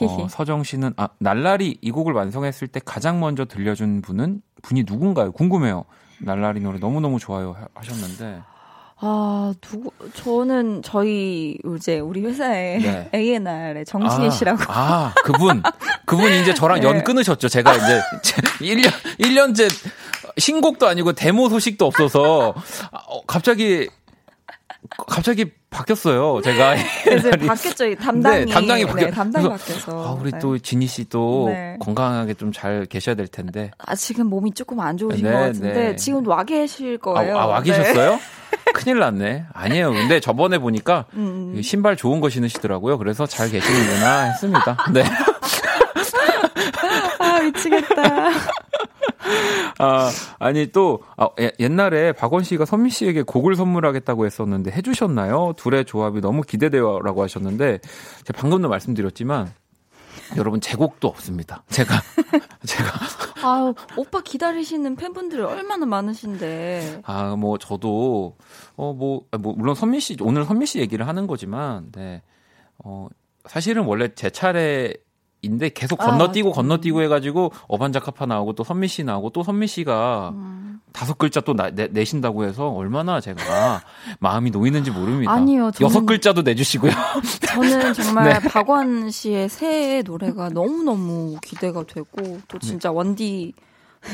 어, 0.02 0.26
서정 0.28 0.64
씨는 0.64 0.94
아 0.96 1.08
날라리 1.18 1.78
이 1.80 1.90
곡을 1.90 2.12
완성했을 2.14 2.68
때 2.68 2.80
가장 2.84 3.20
먼저 3.20 3.44
들려준 3.44 4.02
분은 4.02 4.42
분이 4.62 4.84
누군가요? 4.86 5.32
궁금해요. 5.32 5.84
날라리 6.20 6.60
노래 6.60 6.78
너무 6.78 7.00
너무 7.00 7.18
좋아요 7.18 7.52
하- 7.52 7.68
하셨는데 7.74 8.40
아, 9.04 9.52
누구, 9.60 9.90
저는 10.14 10.82
저희, 10.84 11.58
이제, 11.74 11.98
우리 11.98 12.24
회사에 12.24 12.78
네. 12.78 13.10
A&R의 13.12 13.84
정신희 13.84 14.30
씨라고. 14.30 14.62
아, 14.68 15.12
그분. 15.24 15.60
그분 16.06 16.32
이제 16.32 16.54
저랑 16.54 16.78
네. 16.78 16.86
연 16.86 17.02
끊으셨죠. 17.02 17.48
제가 17.48 17.74
이제 17.74 18.00
1년, 18.60 18.88
1년째 19.18 19.68
신곡도 20.38 20.86
아니고 20.86 21.14
데모 21.14 21.48
소식도 21.48 21.84
없어서 21.84 22.54
아, 22.92 22.98
어, 23.08 23.22
갑자기 23.26 23.88
갑자기 25.08 25.50
바뀌었어요. 25.70 26.40
제가 26.42 26.74
이제 27.16 27.30
바뀌었죠. 27.30 27.86
이 27.86 27.96
담당이. 27.96 28.44
네, 28.46 28.52
담당이 28.52 28.84
바뀌- 28.86 29.04
네, 29.06 29.10
담당이 29.10 29.48
바뀌어서. 29.48 30.08
아, 30.08 30.12
우리 30.12 30.30
네. 30.32 30.38
또 30.38 30.58
지니 30.58 30.86
씨도 30.86 31.44
네. 31.48 31.76
건강하게 31.80 32.34
좀 32.34 32.52
잘 32.52 32.84
계셔야 32.86 33.14
될 33.14 33.26
텐데. 33.28 33.70
아, 33.78 33.94
지금 33.94 34.26
몸이 34.26 34.52
조금 34.52 34.80
안 34.80 34.96
좋으신 34.98 35.24
네, 35.24 35.32
것 35.32 35.38
같은데, 35.38 35.72
네. 35.72 35.96
지금 35.96 36.26
와 36.26 36.44
계실 36.44 36.98
아, 37.00 37.04
거예요. 37.04 37.38
아, 37.38 37.46
와 37.46 37.62
네. 37.62 37.70
계셨어요? 37.70 38.18
큰일 38.74 38.98
났네. 38.98 39.44
아니에요. 39.54 39.92
근데 39.92 40.20
저번에 40.20 40.58
보니까 40.58 41.06
음. 41.16 41.58
신발 41.62 41.96
좋은 41.96 42.20
거 42.20 42.28
신으시더라고요. 42.28 42.98
그래서 42.98 43.24
잘 43.26 43.48
계시는구나 43.50 44.24
했습니다. 44.24 44.76
네. 44.92 45.04
아, 47.18 47.40
미치겠다. 47.40 48.30
아, 49.78 50.10
아니 50.38 50.70
또 50.72 51.00
아, 51.16 51.28
예- 51.40 51.52
옛날에 51.58 52.12
박원 52.12 52.44
씨가 52.44 52.64
선미 52.64 52.90
씨에게 52.90 53.22
곡을 53.22 53.54
선물하겠다고 53.56 54.26
했었는데 54.26 54.70
해주셨나요? 54.72 55.54
둘의 55.56 55.84
조합이 55.84 56.20
너무 56.20 56.42
기대돼요라고 56.42 57.22
하셨는데 57.22 57.78
제가 58.24 58.38
방금도 58.40 58.68
말씀드렸지만 58.68 59.52
여러분 60.36 60.60
제 60.60 60.76
곡도 60.76 61.08
없습니다. 61.08 61.62
제가 61.68 61.94
제가 62.66 62.90
아, 63.44 63.72
오빠 63.96 64.20
기다리시는 64.22 64.96
팬분들이 64.96 65.42
얼마나 65.42 65.84
많으신데. 65.86 67.02
아 67.04 67.34
뭐 67.36 67.58
저도 67.58 68.36
어뭐 68.76 69.22
뭐 69.40 69.54
물론 69.56 69.74
선미 69.74 70.00
씨 70.00 70.16
오늘 70.20 70.44
선미 70.44 70.66
씨 70.66 70.78
얘기를 70.80 71.06
하는 71.08 71.26
거지만 71.26 71.90
네. 71.92 72.22
어 72.84 73.08
사실은 73.46 73.84
원래 73.84 74.08
제 74.14 74.30
차례 74.30 74.94
인데 75.42 75.68
계속 75.70 76.00
아, 76.00 76.06
건너뛰고 76.06 76.50
맞아. 76.50 76.62
건너뛰고 76.62 77.02
해가지고 77.02 77.52
어반자카파 77.66 78.26
나오고 78.26 78.52
또 78.54 78.62
선미 78.64 78.86
씨 78.88 79.02
나오고 79.04 79.30
또 79.30 79.42
선미 79.42 79.66
씨가 79.66 80.30
음. 80.34 80.80
다섯 80.92 81.18
글자 81.18 81.40
또 81.40 81.54
나- 81.54 81.70
내, 81.70 81.88
내신다고 81.88 82.44
해서 82.44 82.68
얼마나 82.68 83.20
제가 83.20 83.82
마음이 84.20 84.50
놓이는지 84.50 84.90
모릅니다. 84.92 85.32
아니요, 85.32 85.70
저는- 85.72 85.80
여섯 85.82 86.06
글자도 86.06 86.42
내주시고요. 86.42 86.92
저는 87.48 87.92
정말 87.94 88.40
네. 88.40 88.48
박원 88.48 89.10
씨의 89.10 89.48
새해 89.48 90.02
노래가 90.02 90.48
너무 90.50 90.84
너무 90.84 91.36
기대가 91.42 91.82
되고, 91.84 92.38
또 92.46 92.58
진짜 92.58 92.92
원디, 92.92 93.52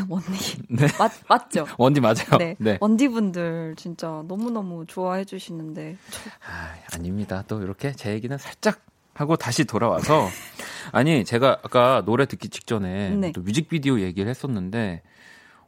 원디. 0.08 0.62
네. 0.68 0.86
맞, 0.98 1.12
맞죠? 1.28 1.66
원디 1.78 2.00
맞아요. 2.00 2.38
네. 2.38 2.54
네. 2.58 2.78
원디 2.80 3.08
분들 3.08 3.74
진짜 3.76 4.22
너무 4.28 4.50
너무 4.50 4.86
좋아해 4.86 5.24
주시는데. 5.24 5.96
저- 6.10 6.30
아, 6.30 6.74
아닙니다. 6.94 7.42
또 7.48 7.60
이렇게 7.60 7.92
제 7.92 8.12
얘기는 8.12 8.36
살짝 8.38 8.80
하고 9.18 9.36
다시 9.36 9.64
돌아와서 9.64 10.28
아니 10.92 11.24
제가 11.24 11.58
아까 11.64 12.02
노래 12.04 12.24
듣기 12.24 12.48
직전에 12.48 13.16
네. 13.16 13.32
또 13.32 13.40
뮤직비디오 13.40 13.98
얘기를 13.98 14.30
했었는데 14.30 15.02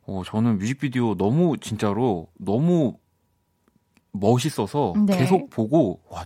어 0.07 0.23
저는 0.25 0.59
뮤직비디오 0.59 1.17
너무 1.17 1.57
진짜로 1.59 2.29
너무 2.39 2.97
멋있어서 4.13 4.95
네. 5.05 5.19
계속 5.19 5.51
보고 5.51 6.01
와 6.09 6.25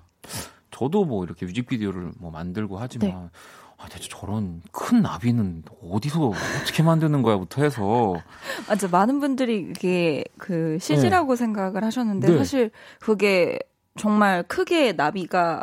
저도 0.71 1.07
뭐 1.07 1.25
이렇게 1.25 1.47
뮤직비디오를 1.47 2.13
뭐 2.19 2.31
만들고 2.31 2.79
하지만 2.79 3.09
네. 3.09 3.31
아 3.79 3.89
대체 3.89 4.09
저런 4.11 4.61
큰 4.71 5.01
나비는 5.01 5.65
어디서 5.83 6.29
어떻게 6.29 6.83
만드는 6.83 7.23
거야부터 7.23 7.63
해서 7.63 8.15
맞아, 8.69 8.87
많은 8.87 9.21
분들이 9.21 9.67
이게 9.71 10.25
그 10.39 10.79
CG라고 10.81 11.37
생각을 11.37 11.83
하셨는데, 11.85 12.29
네. 12.29 12.39
사실 12.39 12.71
그게 13.01 13.59
정말 13.97 14.43
크게 14.45 14.93
나비가 14.93 15.63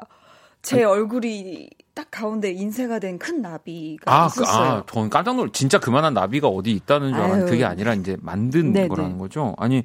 제 0.62 0.84
얼굴이 0.84 1.70
딱 1.94 2.08
가운데 2.12 2.52
인쇄가 2.52 3.00
된 3.00 3.18
큰 3.20 3.42
나비가 3.42 4.12
아, 4.14 4.28
그, 4.30 4.42
있었어요. 4.44 4.70
아, 4.72 4.84
저는 4.88 5.10
깜짝 5.10 5.36
놀 5.36 5.52
진짜 5.52 5.80
그만한 5.80 6.14
나비가 6.14 6.48
어디 6.48 6.72
있다는 6.72 7.14
줄 7.14 7.22
알았는데. 7.22 7.52
그게 7.52 7.66
아니라 7.66 7.94
이제 7.94 8.18
만든 8.22 8.72
네네. 8.74 8.88
거라는 8.88 9.18
거죠. 9.18 9.56
아니 9.58 9.84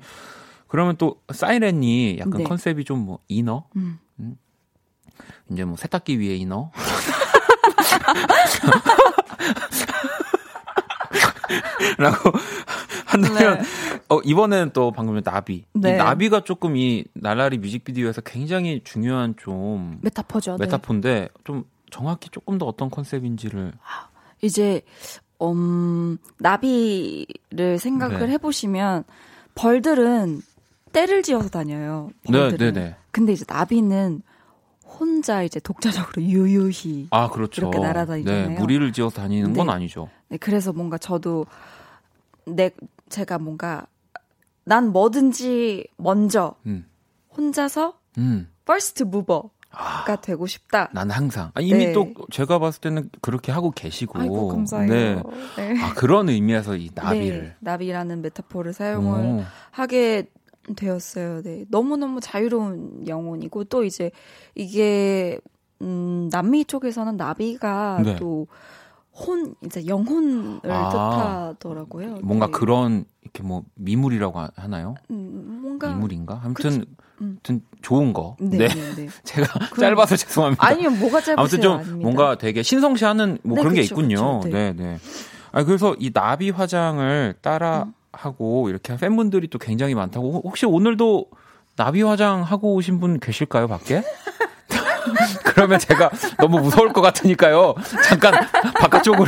그러면 0.69 0.97
또 0.97 1.21
사이렌이 1.33 2.19
약간 2.19 2.39
네. 2.39 2.45
컨셉이 2.45 2.85
좀 2.85 3.05
뭐 3.05 3.19
이너 3.29 3.67
음. 3.77 3.99
이제 5.51 5.65
뭐 5.65 5.77
세탁기 5.77 6.19
위에 6.21 6.37
이너 6.37 6.71
라고 11.99 12.33
한다면 13.25 13.61
어 14.09 14.21
이번에는 14.21 14.71
또 14.73 14.93
방금 14.93 15.21
나비 15.23 15.65
네. 15.73 15.95
이 15.95 15.97
나비가 15.97 16.45
조금 16.45 16.77
이 16.77 17.05
날라리 17.15 17.59
뮤직비디오에서 17.59 18.21
굉장히 18.23 18.81
중요한 18.85 19.35
좀 19.37 19.99
메타포죠. 20.03 20.57
네. 20.59 20.67
메타포인데 20.67 21.29
좀 21.45 21.65
정확히 21.91 22.29
조금 22.31 22.59
더 22.59 22.67
어떤 22.67 22.91
컨셉인지를 22.91 23.73
이제 24.43 24.83
음, 25.43 26.19
나비를 26.39 27.79
생각을 27.79 28.21
네. 28.21 28.33
해보시면 28.33 29.05
벌들은 29.55 30.43
때를 30.93 31.23
지어서 31.23 31.49
다녀요. 31.49 32.11
네, 32.29 32.33
벌들은. 32.33 32.73
네, 32.73 32.81
네. 32.81 32.97
근데 33.11 33.33
이제 33.33 33.45
나비는 33.47 34.23
혼자 34.85 35.43
이제 35.43 35.61
독자적으로 35.61 36.23
유유히. 36.23 37.09
아, 37.11 37.29
그렇죠. 37.29 37.61
이렇게 37.61 37.79
날아다니잖아요. 37.79 38.49
네, 38.49 38.55
무리를 38.59 38.93
지어 38.93 39.11
다니는 39.11 39.53
건 39.53 39.67
네. 39.67 39.73
아니죠. 39.73 40.09
네, 40.29 40.39
그래서 40.39 40.73
뭔가 40.73 40.97
저도 40.97 41.47
내 42.47 42.71
제가 43.09 43.39
뭔가 43.39 43.87
난 44.65 44.93
뭐든지 44.93 45.87
먼저 45.97 46.57
음. 46.67 46.87
혼자서 47.37 47.99
음. 48.19 48.49
first 48.65 49.05
mover가 49.05 49.51
아, 49.71 50.17
되고 50.17 50.47
싶다. 50.47 50.91
난 50.93 51.11
항상. 51.11 51.51
아, 51.55 51.61
이미 51.61 51.87
네. 51.87 51.93
또 51.93 52.13
제가 52.31 52.59
봤을 52.59 52.81
때는 52.81 53.11
그렇게 53.21 53.53
하고 53.53 53.71
계시고. 53.71 54.19
아이고 54.19 54.49
감사해요. 54.49 54.89
네. 54.89 55.23
네. 55.57 55.83
아, 55.83 55.95
그런 55.95 56.29
의미에서 56.29 56.77
이 56.77 56.91
나비를. 56.95 57.43
네, 57.43 57.57
나비라는 57.61 58.23
메타포를 58.23 58.73
사용을 58.73 59.41
오. 59.41 59.45
하게 59.71 60.31
되었어요. 60.75 61.43
네. 61.43 61.65
너무너무 61.69 62.21
자유로운 62.21 63.07
영혼이고 63.07 63.65
또 63.65 63.85
이제 63.85 64.11
이게 64.55 65.39
음 65.83 66.29
남미 66.33 66.65
쪽에서는 66.65 67.17
나비가 67.17 68.01
네. 68.03 68.17
또 68.17 68.49
혼 69.19 69.55
이제 69.65 69.87
영혼을 69.87 70.61
아. 70.65 70.91
뜻하더라고요. 70.91 72.19
뭔가 72.23 72.47
네. 72.47 72.53
그런 72.53 73.05
이렇게 73.23 73.43
뭐 73.43 73.63
미물이라고 73.75 74.39
하- 74.39 74.51
하나요? 74.57 74.95
음, 75.11 75.61
뭔가 75.63 75.89
미물인가? 75.89 76.41
아무튼 76.45 76.85
음. 77.21 77.39
아무튼 77.49 77.63
좋은 77.81 78.13
거. 78.13 78.37
네, 78.39 78.59
네. 78.59 78.69
네, 78.69 78.95
네. 78.95 79.09
제가 79.25 79.47
그럼- 79.71 79.97
짧아서 79.97 80.17
죄송합니다. 80.17 80.67
아니요, 80.67 80.91
뭐가 80.91 81.21
짧으세요? 81.23 81.37
아무튼 81.39 81.61
좀 81.63 81.73
아닙니다. 81.73 81.97
뭔가 82.03 82.37
되게 82.37 82.63
신성시하는 82.63 83.39
뭐 83.43 83.57
네, 83.57 83.63
그런 83.63 83.75
게 83.75 83.81
그쵸, 83.83 83.95
있군요. 83.95 84.41
그쵸, 84.41 84.55
네, 84.57 84.73
네. 84.75 84.99
아 85.53 85.65
그래서 85.65 85.97
이 85.99 86.13
나비 86.13 86.51
화장을 86.51 87.35
따라 87.41 87.85
음. 87.85 87.95
하고 88.13 88.69
이렇게 88.69 88.97
팬분들이 88.97 89.49
또 89.49 89.59
굉장히 89.59 89.95
많다고 89.95 90.43
혹시 90.45 90.67
오늘도 90.67 91.27
나비 91.77 92.03
화장 92.03 92.43
하고 92.43 92.75
오신 92.75 93.01
분 93.01 93.19
계실까요, 93.19 93.67
밖에? 93.69 94.03
그러면 95.57 95.79
제가 95.79 96.11
너무 96.37 96.61
무서울 96.61 96.93
것 96.93 97.01
같으니까요. 97.01 97.75
잠깐 98.05 98.35
바깥쪽으로. 98.75 99.25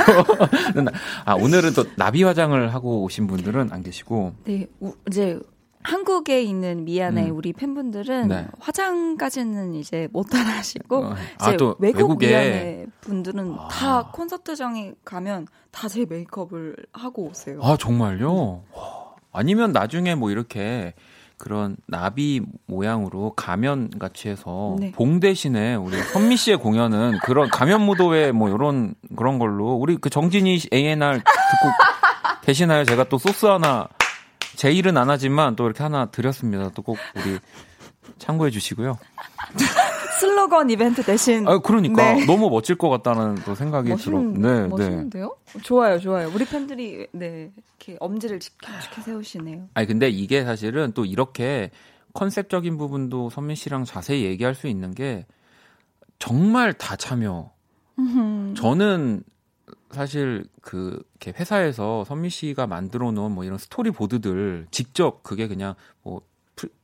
아 1.25 1.35
오늘은 1.35 1.73
또 1.73 1.85
나비 1.97 2.23
화장을 2.23 2.75
하고 2.75 3.03
오신 3.05 3.27
분들은 3.27 3.73
안 3.73 3.83
계시고. 3.83 4.35
네, 4.45 4.67
우- 4.81 4.93
이제 5.09 5.41
한국에 5.83 6.43
있는 6.43 6.85
미안해 6.85 7.31
음. 7.31 7.37
우리 7.37 7.55
팬분들은 7.55 8.29
네. 8.29 8.47
화장까지는 8.61 9.75
이제 9.77 10.07
못 10.13 10.25
따라하시고 10.25 10.97
어, 10.99 11.15
아, 11.39 11.57
또 11.57 11.77
외국 11.79 12.01
외국에. 12.21 12.85
분들은 13.01 13.55
아. 13.59 13.69
다 13.69 14.11
콘서트장에 14.13 14.93
가면 15.07 15.47
다 15.71 15.89
제 15.89 16.05
메이크업을 16.07 16.77
하고 16.93 17.29
오세요. 17.31 17.59
아 17.63 17.77
정말요? 17.79 18.65
와, 18.75 19.15
아니면 19.33 19.73
나중에 19.73 20.15
뭐 20.15 20.31
이렇게 20.31 20.93
그런 21.39 21.77
나비 21.87 22.43
모양으로 22.67 23.33
가면 23.37 23.91
같이 23.99 24.29
해서 24.29 24.77
네. 24.79 24.93
봉 24.93 25.21
대신에 25.21 25.77
우리 25.77 25.97
선미 25.97 26.37
씨의 26.37 26.59
공연은 26.59 27.19
그런 27.23 27.49
가면 27.49 27.81
무도회 27.83 28.33
뭐 28.33 28.49
이런 28.49 28.95
그런 29.17 29.39
걸로 29.39 29.73
우리 29.75 29.97
그 29.97 30.11
정진이 30.11 30.59
A&R 30.73 31.19
듣고 31.19 31.73
계시나요? 32.43 32.85
제가 32.85 33.05
또 33.09 33.19
소스 33.19 33.47
하나 33.47 33.89
제 34.57 34.73
일은 34.73 34.97
안 34.97 35.09
하지만 35.11 35.55
또 35.57 35.65
이렇게 35.67 35.83
하나 35.83 36.07
드렸습니다. 36.07 36.71
또 36.71 36.83
꼭 36.83 36.99
우리 37.15 37.39
참고해 38.19 38.51
주시고요. 38.51 38.99
슬로건 40.19 40.71
이벤트 40.71 41.03
대신 41.03 41.47
아 41.47 41.59
그러니까 41.59 42.15
네. 42.15 42.27
너무 42.27 42.51
멋질 42.51 42.77
것 42.77 42.89
같다는 42.89 43.37
또 43.45 43.55
생각이 43.55 43.95
들어. 43.97 44.19
멋있는, 44.19 44.41
네, 44.43 44.63
네. 44.63 44.69
멋있는데요? 44.69 45.37
좋아요, 45.63 45.99
좋아요. 45.99 46.31
우리 46.35 46.45
팬들이 46.45 47.07
네 47.13 47.51
이렇게 47.79 47.97
엄지를 48.01 48.41
치켜 48.41 48.69
치켜 48.81 49.03
세우시네요. 49.03 49.69
아니 49.75 49.87
근데 49.87 50.09
이게 50.09 50.45
사실은 50.45 50.93
또 50.93 51.05
이렇게 51.05 51.71
컨셉적인 52.15 52.77
부분도 52.79 53.31
선미 53.31 53.55
씨랑 53.57 53.85
자세히 53.85 54.25
얘기할 54.25 54.55
수 54.55 54.67
있는 54.67 54.93
게 54.95 55.27
정말 56.19 56.73
다 56.73 56.97
참여. 56.97 57.51
저는 58.57 59.23
사실 59.91 60.45
그 60.61 61.03
이렇게 61.21 61.39
회사에서 61.39 62.05
선미 62.05 62.31
씨가 62.31 62.67
만들어 62.67 63.11
놓은 63.11 63.33
뭐 63.33 63.45
이런 63.45 63.59
스토리 63.59 63.91
보드들 63.91 64.67
직접 64.71 65.23
그게 65.23 65.49
그냥 65.49 65.75
뭐 66.03 66.21
프- 66.21 66.27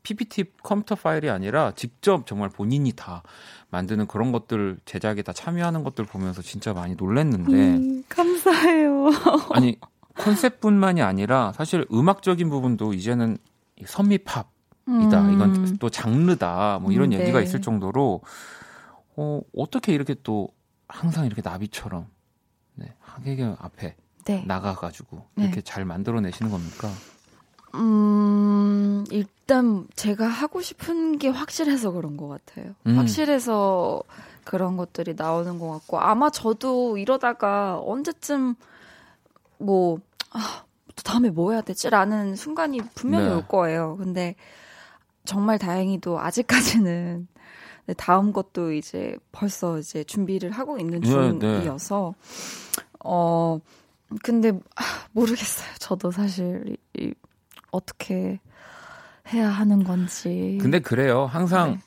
PPT 0.03 0.45
컴퓨터 0.63 0.95
파일이 0.95 1.31
아니라 1.31 1.73
직접 1.75 2.27
정말 2.27 2.49
본인이 2.49 2.93
다 2.93 3.23
만드는 3.71 4.07
그런 4.07 4.33
것들 4.33 4.79
제작에 4.85 5.23
다 5.23 5.33
참여하는 5.33 5.83
것들 5.85 6.05
보면서 6.05 6.43
진짜 6.43 6.73
많이 6.73 6.95
놀랬는데 6.95 7.53
음, 7.53 8.05
감사해요. 8.09 9.11
아니 9.53 9.79
컨셉뿐만이 10.17 11.03
아니라 11.03 11.53
사실 11.53 11.85
음악적인 11.93 12.49
부분도 12.49 12.95
이제는 12.95 13.37
이 13.77 13.85
선미팝 13.87 14.55
이다. 14.87 15.23
음. 15.23 15.33
이건 15.33 15.79
또 15.79 15.89
장르다. 15.89 16.79
뭐 16.81 16.93
이런 16.93 17.13
음, 17.13 17.19
얘기가 17.19 17.39
네. 17.39 17.45
있을 17.45 17.63
정도로 17.63 18.21
어, 19.17 19.41
어떻게 19.57 19.95
이렇게 19.95 20.15
또 20.23 20.49
항상 20.89 21.27
이렇게 21.27 21.43
나비처럼 21.43 22.07
네, 22.75 22.95
하객의 23.01 23.57
앞에 23.59 23.97
네. 24.25 24.45
나가가지고 24.47 25.27
네. 25.37 25.45
이렇게 25.45 25.61
잘 25.63 25.85
만들어내시는 25.85 26.51
겁니까? 26.51 26.91
음, 27.75 28.74
일단 29.11 29.87
제가 29.95 30.27
하고 30.27 30.61
싶은 30.61 31.19
게 31.19 31.29
확실해서 31.29 31.91
그런 31.93 32.17
것 32.17 32.29
같아요. 32.29 32.75
음. 32.87 32.97
확실해서 32.97 34.03
그런 34.45 34.77
것들이 34.77 35.15
나오는 35.17 35.59
것 35.59 35.71
같고 35.71 35.99
아마 35.99 36.31
저도 36.31 36.99
이러다가 36.99 37.81
언제쯤 37.81 38.55
뭐 39.59 39.99
아, 40.31 40.65
또 40.95 41.03
다음에 41.03 41.31
뭐 41.31 41.53
해야 41.53 41.61
되지라는 41.61 42.37
순간이 42.37 42.81
분명히 42.95 43.29
네. 43.29 43.35
올 43.35 43.47
거예요. 43.47 43.97
근데 43.97 44.37
정말 45.25 45.59
다행히도 45.59 46.21
아직까지는 46.21 47.27
네, 47.87 47.95
다음 47.95 48.33
것도 48.33 48.73
이제 48.73 49.17
벌써 49.33 49.79
이제 49.79 50.05
준비를 50.05 50.51
하고 50.51 50.79
있는 50.79 51.01
네, 51.01 51.33
네. 51.33 51.39
중이어서 51.39 52.15
어 53.05 53.59
근데 54.23 54.51
아, 54.77 54.83
모르겠어요. 55.13 55.69
저도 55.79 56.11
사실 56.11 56.65
이, 56.67 57.03
이, 57.03 57.15
어떻게 57.71 58.41
해야 59.33 59.49
하는 59.49 59.85
건지. 59.85 60.59
근데 60.61 60.79
그래요. 60.81 61.25
항상 61.27 61.73
네. 61.73 61.79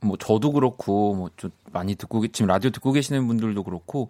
뭐 0.00 0.16
저도 0.16 0.52
그렇고 0.52 1.14
뭐 1.14 1.30
좀 1.36 1.50
많이 1.72 1.94
듣고 1.94 2.20
계- 2.20 2.28
지금 2.28 2.46
라디오 2.48 2.70
듣고 2.70 2.92
계시는 2.92 3.26
분들도 3.26 3.62
그렇고 3.64 4.08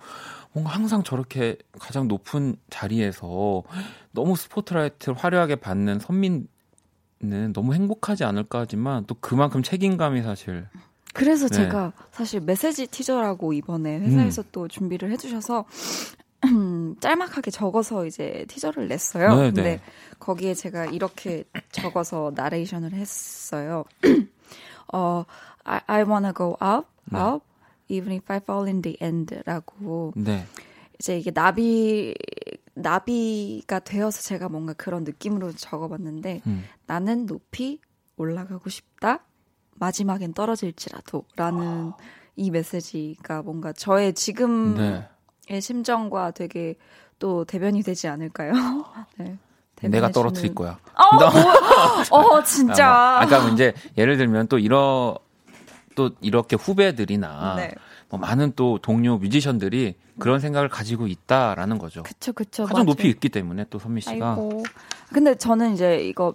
뭔가 0.52 0.70
항상 0.72 1.02
저렇게 1.02 1.56
가장 1.78 2.06
높은 2.06 2.56
자리에서 2.70 3.62
너무 4.12 4.36
스포트라이트를 4.36 5.14
화려하게 5.16 5.56
받는 5.56 5.98
선민은 5.98 6.46
너무 7.52 7.74
행복하지 7.74 8.24
않을까 8.24 8.60
하지만 8.60 9.04
또 9.06 9.16
그만큼 9.20 9.62
책임감이 9.62 10.22
사실 10.22 10.68
그래서 11.12 11.48
네. 11.48 11.56
제가 11.56 11.92
사실 12.12 12.40
메시지 12.40 12.86
티저라고 12.86 13.52
이번에 13.54 13.98
회사에서 13.98 14.42
음. 14.42 14.48
또 14.52 14.68
준비를 14.68 15.10
해주셔서 15.12 15.64
짤막하게 17.00 17.50
적어서 17.50 18.06
이제 18.06 18.44
티저를 18.48 18.88
냈어요. 18.88 19.34
네, 19.36 19.42
근데 19.52 19.62
네. 19.62 19.80
거기에 20.18 20.54
제가 20.54 20.86
이렇게 20.86 21.44
적어서 21.72 22.32
나레이션을 22.34 22.92
했어요. 22.92 23.84
어, 24.92 25.24
I, 25.64 25.80
I 25.86 26.02
wanna 26.02 26.32
go 26.34 26.56
up, 26.62 26.88
네. 27.10 27.18
up, 27.20 27.44
even 27.88 28.12
if 28.12 28.24
I 28.32 28.38
fall 28.38 28.66
in 28.66 28.82
the 28.82 28.96
end라고 29.00 30.12
네. 30.16 30.44
이제 30.98 31.18
이게 31.18 31.30
나비 31.30 32.14
나비가 32.74 33.78
되어서 33.80 34.22
제가 34.22 34.48
뭔가 34.48 34.72
그런 34.74 35.04
느낌으로 35.04 35.52
적어봤는데 35.52 36.42
음. 36.46 36.64
나는 36.86 37.26
높이 37.26 37.80
올라가고 38.16 38.68
싶다. 38.70 39.24
마지막엔 39.78 40.34
떨어질지라도라는 40.34 41.92
이 42.36 42.50
메시지가 42.50 43.42
뭔가 43.42 43.72
저의 43.72 44.14
지금의 44.14 44.74
네. 44.78 45.08
심정과 45.60 46.32
되게 46.32 46.74
또 47.18 47.44
대변이 47.44 47.82
되지 47.82 48.08
않을까요? 48.08 48.52
네. 49.18 49.36
내가 49.82 50.10
떨어뜨릴 50.10 50.54
거야. 50.54 50.78
어, 50.94 51.16
뭐, 52.10 52.36
어 52.36 52.42
진짜. 52.44 52.86
아마, 52.86 53.20
아까 53.22 53.48
이제 53.50 53.74
예를 53.98 54.16
들면 54.16 54.48
또 54.48 54.58
이러 54.58 55.18
또 55.94 56.10
이렇게 56.20 56.56
후배들이나 56.56 57.54
네. 57.56 57.72
뭐 58.08 58.18
많은 58.18 58.52
또 58.56 58.78
동료 58.80 59.18
뮤지션들이 59.18 59.96
그런 60.18 60.40
생각을 60.40 60.68
가지고 60.68 61.06
있다라는 61.06 61.78
거죠. 61.78 62.02
그쵸 62.04 62.32
그쵸. 62.32 62.64
가장 62.64 62.78
맞아요. 62.78 62.86
높이 62.86 63.08
있기 63.08 63.28
때문에 63.28 63.66
또 63.68 63.78
선미 63.78 64.00
씨가 64.00 64.30
아이고. 64.30 64.62
근데 65.12 65.34
저는 65.34 65.74
이제 65.74 65.98
이거 66.00 66.34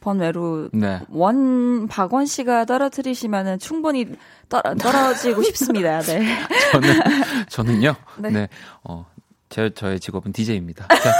번외로 0.00 0.68
네. 0.72 1.00
원 1.10 1.86
박원 1.88 2.26
씨가 2.26 2.64
떨어뜨리시면은 2.64 3.58
충분히 3.58 4.06
떨어, 4.48 4.74
떨어지고 4.74 5.42
싶습니다. 5.44 6.00
네. 6.00 6.26
저는 6.72 6.88
저는요. 7.48 7.94
네. 8.18 8.30
네. 8.30 8.48
어, 8.84 9.06
제 9.48 9.70
저의 9.70 10.00
직업은 10.00 10.32
DJ입니다. 10.32 10.86
자, 10.88 11.12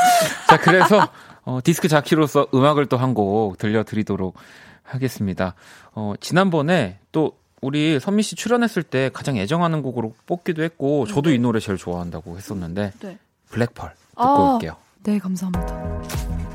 자 0.48 0.56
그래서 0.58 1.08
어, 1.44 1.60
디스크 1.62 1.88
자키로서 1.88 2.46
음악을 2.54 2.86
또 2.86 2.96
한 2.96 3.14
곡 3.14 3.58
들려드리도록 3.58 4.36
하겠습니다. 4.84 5.54
어, 5.94 6.14
지난번에 6.20 6.98
또 7.12 7.32
우리 7.60 8.00
선미 8.00 8.22
씨 8.22 8.34
출연했을 8.36 8.82
때 8.82 9.10
가장 9.12 9.36
애정하는 9.36 9.82
곡으로 9.82 10.14
뽑기도 10.26 10.62
했고 10.62 11.06
저도 11.06 11.30
이 11.30 11.38
노래 11.38 11.60
제일 11.60 11.78
좋아한다고 11.78 12.36
했었는데 12.36 12.92
네. 13.00 13.18
블랙펄 13.50 13.90
듣고 14.10 14.22
아. 14.22 14.54
올게요. 14.54 14.76
네, 15.04 15.18
감사합니다. 15.18 16.51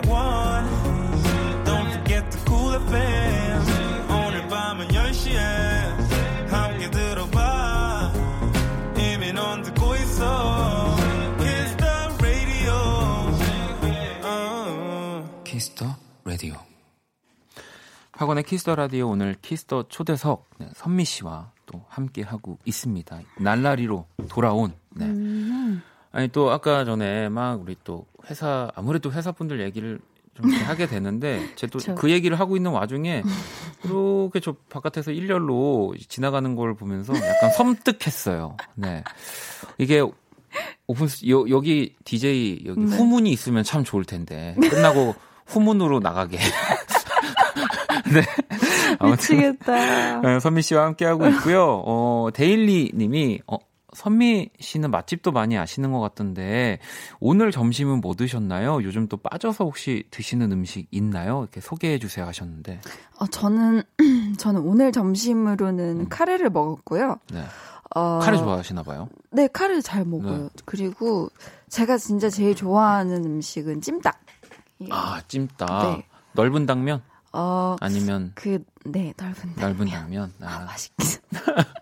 Forget 0.00 0.08
Part 0.08 0.08
1. 0.08 1.64
Don't 1.64 1.90
forget 1.92 2.30
the 2.30 2.44
cool 2.46 2.74
FM. 2.74 3.62
오늘 4.10 4.48
밤은 4.48 4.88
10시에 4.88 5.38
함께 6.48 6.90
들어봐. 6.90 8.12
이미 8.96 9.32
넌 9.32 9.62
듣고 9.62 9.94
있어. 9.96 10.96
Kiss 11.38 11.76
the 11.76 11.92
radio. 12.18 12.72
어. 14.24 15.42
Kiss 15.44 15.74
the 15.74 15.96
radio. 16.24 16.54
박원의 18.12 18.44
Kiss 18.44 18.61
the 18.61 18.74
radio 18.74 19.08
오늘 19.08 19.34
Kiss 19.40 19.67
the 19.67 19.88
초대석 19.88 20.50
네, 20.58 20.68
선미 20.74 21.06
씨와 21.06 21.52
또 21.64 21.84
함께 21.88 22.22
하고 22.22 22.58
있습니다. 22.64 23.20
날라리로 23.40 24.06
돌아온. 24.28 24.74
네. 24.90 25.06
아니 26.12 26.28
또 26.28 26.50
아까 26.50 26.84
전에 26.84 27.28
막 27.28 27.60
우리 27.60 27.76
또 27.84 28.06
회사 28.28 28.70
아무래도 28.74 29.12
회사 29.12 29.32
분들 29.32 29.60
얘기를 29.60 30.00
좀 30.34 30.50
하게 30.50 30.86
되는데 30.86 31.40
제 31.56 31.66
또. 31.66 31.78
그 31.94 32.10
얘기를 32.10 32.38
하고 32.38 32.56
있는 32.56 32.70
와중에 32.70 33.22
이렇게 33.84 34.40
저 34.40 34.54
바깥에서 34.68 35.12
일렬로 35.12 35.94
지나가는 36.08 36.54
걸 36.56 36.74
보면서 36.74 37.14
약간 37.14 37.50
섬뜩했어요. 37.50 38.56
네. 38.74 39.04
이게 39.78 40.02
오픈 40.86 41.06
여, 41.28 41.44
여기 41.48 41.94
DJ 42.04 42.64
여기 42.66 42.80
네. 42.80 42.96
후문이 42.96 43.30
있으면 43.30 43.62
참 43.62 43.84
좋을 43.84 44.04
텐데 44.04 44.56
끝나고 44.60 45.14
후문으로 45.46 46.00
나가게. 46.00 46.38
네. 48.12 48.22
아무튼 48.98 49.36
미치겠다. 49.36 50.20
네, 50.20 50.40
선미 50.40 50.62
씨와 50.62 50.84
함께 50.84 51.04
하고 51.04 51.28
있고요. 51.28 51.82
어, 51.86 52.28
데일리 52.34 52.90
님이 52.94 53.40
어, 53.46 53.56
선미 53.94 54.50
씨는 54.60 54.90
맛집도 54.90 55.32
많이 55.32 55.58
아시는 55.58 55.92
것 55.92 56.00
같던데 56.00 56.78
오늘 57.18 57.50
점심은 57.50 58.00
뭐 58.00 58.14
드셨나요? 58.14 58.82
요즘 58.82 59.08
또 59.08 59.16
빠져서 59.16 59.64
혹시 59.64 60.04
드시는 60.10 60.52
음식 60.52 60.86
있나요? 60.90 61.40
이렇게 61.42 61.60
소개해 61.60 61.98
주세요 61.98 62.26
하셨는데. 62.26 62.80
어, 63.18 63.26
저는 63.26 63.82
저는 64.38 64.60
오늘 64.62 64.92
점심으로는 64.92 66.08
카레를 66.08 66.50
먹었고요. 66.50 67.18
네. 67.32 67.44
어, 67.94 68.20
카레 68.20 68.38
좋아하시나 68.38 68.82
봐요. 68.84 69.08
네, 69.30 69.48
카레 69.48 69.80
잘 69.80 70.04
먹어요. 70.04 70.44
네. 70.44 70.48
그리고 70.64 71.28
제가 71.68 71.98
진짜 71.98 72.30
제일 72.30 72.54
좋아하는 72.54 73.24
음식은 73.24 73.80
찜닭. 73.80 74.20
아, 74.90 75.20
찜닭. 75.26 75.82
네. 75.82 76.06
넓은 76.32 76.66
당면 76.66 77.02
어, 77.32 77.76
아니면 77.80 78.32
그, 78.34 78.62
네, 78.84 79.12
넓은 79.16 79.54
넓은 79.56 79.86
당면. 79.86 79.90
당면. 79.90 80.32
아, 80.40 80.60
아, 80.62 80.64
맛있겠어. 80.64 81.20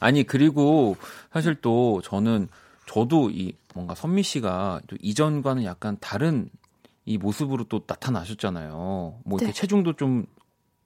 아니 0.00 0.24
그리고 0.24 0.96
사실 1.32 1.54
또 1.56 2.00
저는 2.02 2.48
저도 2.86 3.30
이 3.30 3.52
뭔가 3.74 3.94
선미 3.94 4.22
씨가 4.22 4.80
또 4.86 4.96
이전과는 5.00 5.64
약간 5.64 5.96
다른 6.00 6.48
이 7.04 7.18
모습으로 7.18 7.64
또 7.64 7.82
나타나셨잖아요. 7.86 8.74
뭐 9.24 9.38
이렇게 9.38 9.46
네. 9.46 9.52
체중도 9.52 9.94
좀 9.94 10.26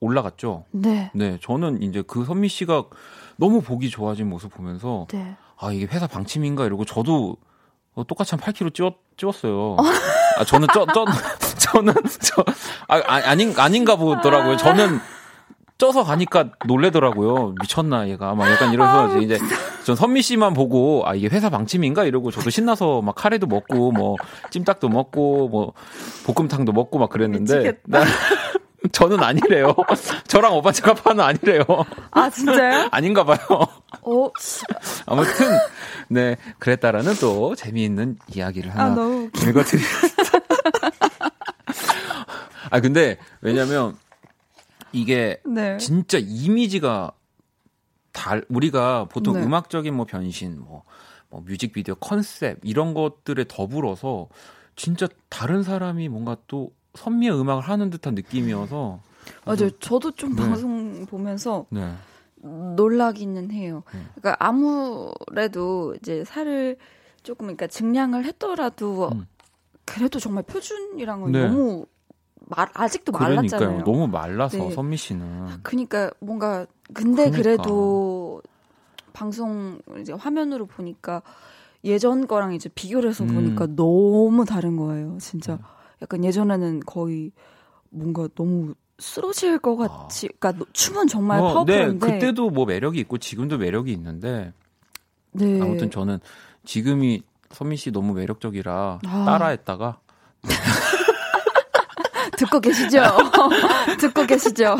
올라갔죠. 0.00 0.64
네. 0.72 1.10
네, 1.14 1.38
저는 1.40 1.82
이제 1.82 2.02
그 2.06 2.24
선미 2.24 2.48
씨가 2.48 2.84
너무 3.36 3.60
보기 3.60 3.88
좋아진 3.88 4.28
모습 4.28 4.52
보면서 4.52 5.06
네. 5.10 5.36
아 5.58 5.72
이게 5.72 5.86
회사 5.86 6.06
방침인가 6.06 6.66
이러고 6.66 6.84
저도 6.84 7.36
어, 7.94 8.04
똑같이 8.04 8.34
한 8.34 8.40
8kg 8.40 8.74
찌웠, 8.74 8.94
찌웠어요. 9.16 9.76
아 10.38 10.44
저는 10.44 10.68
쪄, 10.72 10.86
쪄, 10.86 11.04
저는 11.58 11.94
저 12.20 12.42
아, 12.88 12.96
아 12.96 13.30
아닌 13.30 13.54
아닌가 13.58 13.96
보더라고요. 13.96 14.56
저는 14.56 14.98
쪄서 15.78 16.04
가니까 16.04 16.50
놀래더라고요. 16.66 17.54
미쳤나 17.60 18.08
얘가 18.08 18.34
막 18.34 18.48
약간 18.50 18.72
이래서 18.72 19.18
이제 19.18 19.38
전 19.84 19.96
선미 19.96 20.22
씨만 20.22 20.54
보고 20.54 21.02
아 21.06 21.14
이게 21.14 21.28
회사 21.28 21.50
방침인가 21.50 22.04
이러고 22.04 22.30
저도 22.30 22.50
신나서 22.50 23.02
막 23.02 23.14
카레도 23.16 23.46
먹고 23.48 23.90
뭐 23.90 24.16
찜닭도 24.50 24.88
먹고 24.88 25.48
뭐 25.48 25.72
볶음탕도 26.26 26.72
먹고 26.72 26.98
막 26.98 27.10
그랬는데. 27.10 27.78
나- 27.84 28.04
저는 28.90 29.22
아니래요. 29.22 29.74
저랑 30.26 30.54
오빠 30.56 30.72
제가 30.72 30.94
파는 30.94 31.22
아니래요. 31.24 31.62
아 32.10 32.28
진짜요? 32.28 32.88
아닌가 32.92 33.24
봐요. 33.24 33.38
어, 34.02 34.28
아무튼 35.06 35.46
네 36.08 36.36
그랬다라는 36.58 37.14
또 37.20 37.54
재미있는 37.54 38.18
이야기를 38.34 38.72
아 38.72 38.84
하나 38.86 39.00
웃겨. 39.02 39.50
읽어드리겠습니다. 39.50 40.38
아 42.70 42.80
근데 42.80 43.18
왜냐면 43.40 43.96
이게 44.92 45.40
네. 45.44 45.76
진짜 45.78 46.18
이미지가 46.18 47.12
달 48.12 48.44
우리가 48.48 49.06
보통 49.06 49.34
네. 49.34 49.42
음악적인 49.42 49.94
뭐 49.94 50.04
변신 50.06 50.60
뭐, 50.60 50.84
뭐 51.30 51.40
뮤직비디오 51.40 51.94
컨셉 51.96 52.58
이런 52.62 52.94
것들에 52.94 53.46
더불어서 53.48 54.28
진짜 54.76 55.08
다른 55.28 55.62
사람이 55.62 56.08
뭔가 56.08 56.36
또 56.46 56.72
선미의 56.94 57.38
음악을 57.38 57.62
하는 57.62 57.90
듯한 57.90 58.14
느낌이어서 58.14 59.00
맞아요. 59.44 59.70
저도 59.78 60.10
좀 60.12 60.34
네. 60.34 60.42
방송 60.42 61.06
보면서 61.06 61.66
네. 61.70 61.94
놀라기는 62.36 63.50
해요. 63.50 63.82
음. 63.94 64.08
그러니까 64.14 64.36
아무래도 64.44 65.94
이제 65.94 66.24
살을 66.24 66.76
조금 67.22 67.46
그러니까 67.46 67.66
증량을 67.68 68.24
했더라도 68.24 69.10
음. 69.12 69.26
그래도 69.84 70.18
정말 70.18 70.42
표준이랑은 70.44 71.32
네. 71.32 71.46
너무 71.46 71.86
말 72.46 72.68
아직도 72.74 73.12
말랐잖아요. 73.12 73.58
그러니까요. 73.58 73.84
너무 73.84 74.08
말라서 74.08 74.58
네. 74.58 74.70
선미 74.70 74.96
씨는 74.96 75.62
그러니까 75.62 76.10
뭔가 76.20 76.66
근데 76.92 77.30
그러니까. 77.30 77.42
그래도 77.42 78.42
방송 79.12 79.80
이제 80.00 80.12
화면으로 80.12 80.66
보니까 80.66 81.22
예전 81.84 82.26
거랑 82.26 82.54
이제 82.54 82.68
비교를 82.68 83.10
해서 83.10 83.24
음. 83.24 83.34
보니까 83.34 83.66
너무 83.74 84.44
다른 84.44 84.76
거예요. 84.76 85.18
진짜 85.20 85.58
약간 86.00 86.24
예전에는 86.24 86.80
거의 86.80 87.32
뭔가 87.90 88.28
너무 88.34 88.74
쓰러질 88.98 89.58
것 89.58 89.76
같이 89.76 90.28
그러니까 90.38 90.64
춤은 90.72 91.08
정말 91.08 91.38
뭐, 91.40 91.48
네, 91.48 91.54
powerful한데 91.54 92.12
그때도 92.12 92.50
뭐 92.50 92.64
매력이 92.66 93.00
있고 93.00 93.18
지금도 93.18 93.58
매력이 93.58 93.92
있는데 93.92 94.52
네. 95.32 95.60
아무튼 95.60 95.90
저는 95.90 96.20
지금이 96.64 97.22
선미 97.50 97.76
씨 97.76 97.90
너무 97.90 98.14
매력적이라 98.14 99.00
아. 99.04 99.24
따라했다가 99.24 99.98
듣고 102.42 102.60
계시죠? 102.60 103.02
듣고 103.98 104.26
계시죠? 104.26 104.76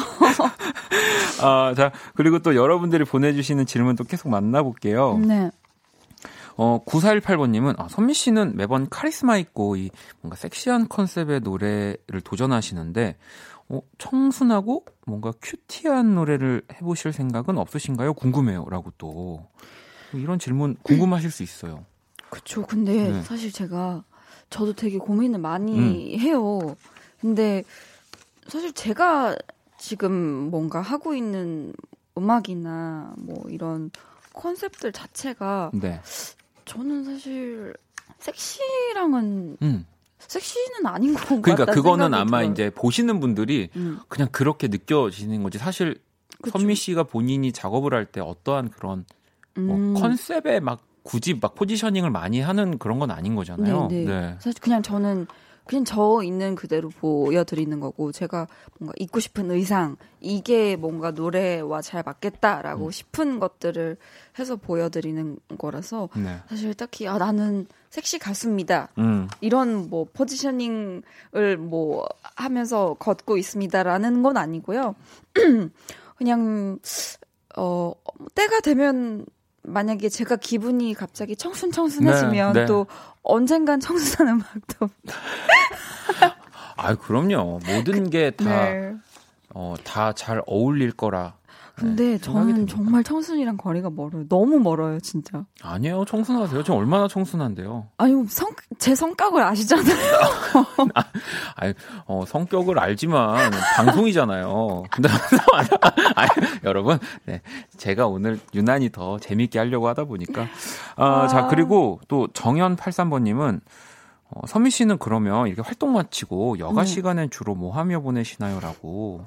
아, 1.41 1.75
자, 1.77 1.93
그리고 2.15 2.41
또 2.41 2.55
여러분들이 2.55 3.05
보내주시는 3.05 3.67
질문도 3.67 4.05
계속 4.05 4.29
만나볼게요. 4.29 5.19
네. 5.19 5.51
어, 6.57 6.85
9418번님은, 6.85 7.81
아, 7.81 7.89
선미 7.89 8.15
씨는 8.15 8.57
매번 8.57 8.89
카리스마 8.89 9.39
있고, 9.39 9.77
이 9.77 9.91
뭔가 10.21 10.37
섹시한 10.37 10.89
컨셉의 10.89 11.41
노래를 11.41 12.21
도전하시는데, 12.23 13.17
어, 13.69 13.81
청순하고 13.99 14.85
뭔가 15.07 15.33
큐티한 15.41 16.15
노래를 16.15 16.63
해보실 16.75 17.13
생각은 17.13 17.57
없으신가요? 17.57 18.15
궁금해요. 18.15 18.67
라고 18.69 18.93
또. 18.99 19.47
이런 20.13 20.39
질문 20.39 20.77
궁금하실 20.83 21.31
수 21.31 21.43
있어요. 21.43 21.87
그쵸. 22.29 22.67
근데 22.67 23.11
네. 23.11 23.23
사실 23.23 23.51
제가 23.51 24.05
저도 24.51 24.75
되게 24.75 24.99
고민을 24.99 25.39
많이 25.39 26.19
해요. 26.19 26.77
근데 27.23 27.63
사실 28.49 28.73
제가 28.73 29.37
지금 29.79 30.13
뭔가 30.51 30.81
하고 30.83 31.15
있는 31.15 31.73
음악이나 32.19 33.15
뭐 33.17 33.43
이런 33.49 33.91
컨셉들 34.35 34.93
자체가 34.93 35.71
네. 35.73 36.01
저는 36.65 37.05
사실 37.05 37.73
섹시랑은 38.19 39.57
음. 39.63 39.87
섹시는 40.19 40.87
아닌 40.87 41.15
것 41.15 41.21
같다. 41.21 41.41
그러니까 41.41 41.65
그거는 41.67 42.15
아마 42.15 42.39
들어요. 42.39 42.53
이제 42.53 42.71
보시는 42.71 43.19
분들이 43.21 43.71
음, 43.77 43.99
그냥 44.09 44.29
그렇게 44.31 44.69
느껴지는 44.69 45.43
거지. 45.43 45.59
사실 45.59 46.01
그쵸. 46.41 46.59
선미 46.59 46.75
씨가 46.75 47.05
본인이 47.05 47.53
작업을 47.53 47.95
할 47.95 48.07
때 48.07 48.21
어떠한 48.21 48.71
그런 48.71 49.05
뭐 49.57 49.77
음, 49.77 49.95
컨셉에 49.95 50.61
막 50.61 50.81
굳이 51.03 51.35
막 51.41 51.55
포지셔닝을 51.57 52.11
많이 52.11 52.41
하는 52.41 52.79
그런 52.79 52.99
건 53.01 53.11
아닌 53.11 53.35
거잖아요. 53.35 53.89
네, 53.91 54.05
네. 54.05 54.37
사실 54.39 54.61
그냥 54.61 54.83
저는 54.83 55.27
그냥 55.67 55.85
저 55.85 56.23
있는 56.25 56.55
그대로 56.55 56.89
보여드리는 56.89 57.79
거고 57.79 58.13
제가 58.13 58.47
뭔가 58.79 58.95
입고 58.99 59.21
싶은 59.21 59.51
의상 59.51 59.97
이게 60.21 60.77
뭔가 60.77 61.13
노래와 61.13 61.83
잘 61.83 62.03
맞겠다라고 62.05 62.87
음. 62.87 62.91
싶은 62.91 63.39
것들을 63.39 63.97
해서 64.39 64.57
보여드리는 64.57 65.39
거라서 65.59 66.09
네. 66.17 66.39
사실 66.49 66.75
딱히 66.75 67.07
아 67.07 67.19
나는 67.19 67.67
섹시 67.91 68.19
가수입니다 68.19 68.89
음. 68.99 69.29
이런 69.41 69.89
뭐 69.89 70.07
포지셔닝을 70.13 71.57
뭐 71.59 72.07
하면서 72.35 72.95
걷고 72.95 73.37
있습니다라는 73.37 74.23
건 74.23 74.37
아니고요 74.37 74.95
그냥 76.17 76.79
어 77.57 77.93
때가 78.35 78.61
되면 78.61 79.27
만약에 79.65 80.09
제가 80.09 80.37
기분이 80.37 80.95
갑자기 80.95 81.37
청순청순해지면 81.37 82.53
네, 82.53 82.61
네. 82.61 82.67
또 82.67 82.87
언젠간 83.23 83.81
청순한 83.81 84.35
음악도 84.41 84.89
아, 86.77 86.95
그럼요. 86.97 87.61
모든 87.67 88.11
게다 88.11 88.45
네. 88.45 88.95
어, 89.55 89.75
다 89.85 90.13
잘 90.15 90.43
어울릴 90.47 90.93
거라. 90.93 91.35
근데 91.75 92.13
네, 92.13 92.19
저는. 92.19 92.67
정말 92.67 93.03
청순이랑 93.03 93.57
거리가 93.57 93.91
멀어요. 93.91 94.29
너무 94.29 94.59
멀어요, 94.59 95.01
진짜. 95.01 95.45
아니에요. 95.63 96.05
청순하세요. 96.05 96.63
지금 96.63 96.79
얼마나 96.79 97.09
청순한데요. 97.09 97.89
아니, 97.97 98.13
성, 98.29 98.51
제 98.79 98.95
성격을 98.95 99.43
아시잖아요. 99.43 99.87
아니, 101.57 101.75
어, 102.07 102.25
성격을 102.27 102.79
알지만 102.79 103.51
방송이잖아요. 103.77 104.85
근데 104.91 105.09
아니, 106.15 106.29
여러분, 106.65 106.99
네, 107.25 107.41
제가 107.77 108.07
오늘 108.07 108.39
유난히 108.55 108.91
더 108.91 109.19
재밌게 109.19 109.59
하려고 109.59 109.89
하다 109.89 110.05
보니까. 110.05 110.47
아, 110.97 111.27
자, 111.29 111.47
그리고 111.49 112.01
또 112.09 112.29
정현 112.33 112.77
83번님은 112.77 113.61
어, 114.29 114.47
선미 114.47 114.71
씨는 114.71 114.99
그러면 114.99 115.47
이렇게 115.49 115.63
활동 115.63 115.93
마치고 115.93 116.59
여가 116.59 116.83
네. 116.83 116.87
시간엔 116.87 117.31
주로 117.31 117.55
뭐 117.55 117.75
하며 117.75 118.01
보내시나요?라고. 118.01 119.27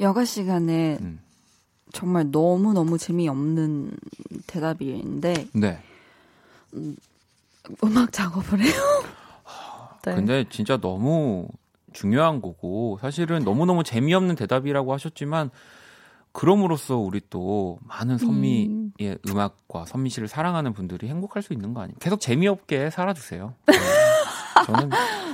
여가 0.00 0.24
시간에 0.24 0.98
음. 1.00 1.20
정말 1.96 2.30
너무 2.30 2.72
너무 2.74 2.98
재미없는 2.98 3.90
대답인데, 4.46 5.48
네. 5.54 5.82
음악 7.82 8.12
작업을 8.12 8.60
해요. 8.60 8.74
네. 10.04 10.14
근데 10.14 10.44
진짜 10.50 10.76
너무 10.76 11.48
중요한 11.92 12.40
거고 12.42 12.98
사실은 13.00 13.44
너무 13.44 13.64
너무 13.66 13.82
재미없는 13.82 14.36
대답이라고 14.36 14.92
하셨지만 14.92 15.50
그럼으로써 16.32 16.96
우리 16.98 17.22
또 17.30 17.78
많은 17.82 18.18
선미의 18.18 18.68
음. 18.68 19.38
악과 19.38 19.86
선미 19.86 20.10
씨를 20.10 20.28
사랑하는 20.28 20.74
분들이 20.74 21.08
행복할 21.08 21.42
수 21.42 21.54
있는 21.54 21.72
거 21.72 21.80
아니에요? 21.80 21.96
계속 21.98 22.20
재미없게 22.20 22.90
살아주세요. 22.90 23.54
네. 23.66 23.74
저는 24.66 24.90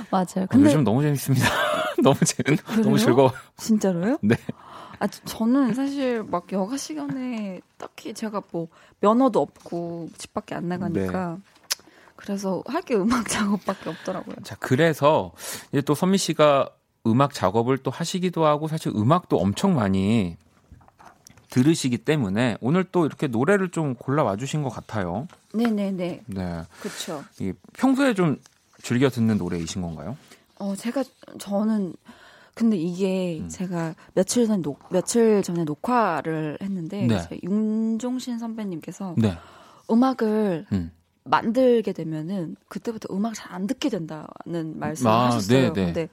맞아요. 0.09 0.43
어, 0.43 0.47
근데 0.49 0.65
요즘 0.65 0.83
너무 0.85 1.01
재밌습니다. 1.01 1.45
너무 2.01 2.17
재 2.23 2.41
너무? 2.81 2.97
즐거워요. 2.97 3.33
진짜로요? 3.57 4.17
네. 4.21 4.35
아, 5.03 5.07
저- 5.07 5.19
저는 5.25 5.73
사실 5.73 6.23
막 6.23 6.49
여가 6.53 6.77
시간에 6.77 7.59
딱히 7.77 8.13
제가 8.13 8.41
뭐 8.51 8.69
면허도 9.01 9.41
없고 9.41 10.09
집 10.17 10.33
밖에 10.33 10.55
안 10.55 10.69
나가니까 10.69 11.37
네. 11.37 11.41
그래서 12.15 12.63
할 12.67 12.81
게 12.83 12.95
음악 12.95 13.27
작업밖에 13.27 13.89
없더라고요. 13.89 14.35
자 14.43 14.55
그래서 14.61 15.33
이제 15.73 15.81
또 15.81 15.93
선미 15.93 16.17
씨가 16.17 16.69
음악 17.05 17.33
작업을 17.33 17.79
또 17.79 17.91
하시기도 17.91 18.45
하고 18.45 18.69
사실 18.69 18.93
음악도 18.95 19.37
엄청 19.39 19.75
많이 19.75 20.37
들으시기 21.49 21.97
때문에 21.97 22.57
오늘 22.61 22.85
또 22.85 23.05
이렇게 23.05 23.27
노래를 23.27 23.71
좀 23.71 23.95
골라와 23.95 24.37
주신 24.37 24.63
것 24.63 24.69
같아요. 24.69 25.27
네네네. 25.53 26.23
네. 26.27 26.63
이 27.41 27.51
평소에 27.73 28.13
좀 28.13 28.39
즐겨 28.81 29.09
듣는 29.09 29.37
노래이신 29.37 29.81
건가요? 29.81 30.15
어, 30.59 30.75
제가, 30.77 31.03
저는, 31.39 31.93
근데 32.55 32.77
이게 32.77 33.39
음. 33.41 33.49
제가 33.49 33.95
며칠 34.13 34.45
전 34.45 34.61
녹, 34.61 34.79
며칠 34.91 35.41
전에 35.41 35.63
녹화를 35.63 36.57
했는데, 36.61 37.07
네. 37.07 37.19
제 37.27 37.39
윤종신 37.43 38.37
선배님께서 38.37 39.15
네. 39.17 39.33
음악을 39.89 40.67
음. 40.71 40.91
만들게 41.23 41.93
되면은 41.93 42.55
그때부터 42.67 43.13
음악 43.13 43.33
잘 43.33 43.53
안 43.53 43.65
듣게 43.65 43.89
된다는 43.89 44.77
말씀을 44.77 45.11
아, 45.11 45.25
하셨어요. 45.27 45.73
네, 45.73 45.73
네. 45.73 45.85
근데 45.85 46.09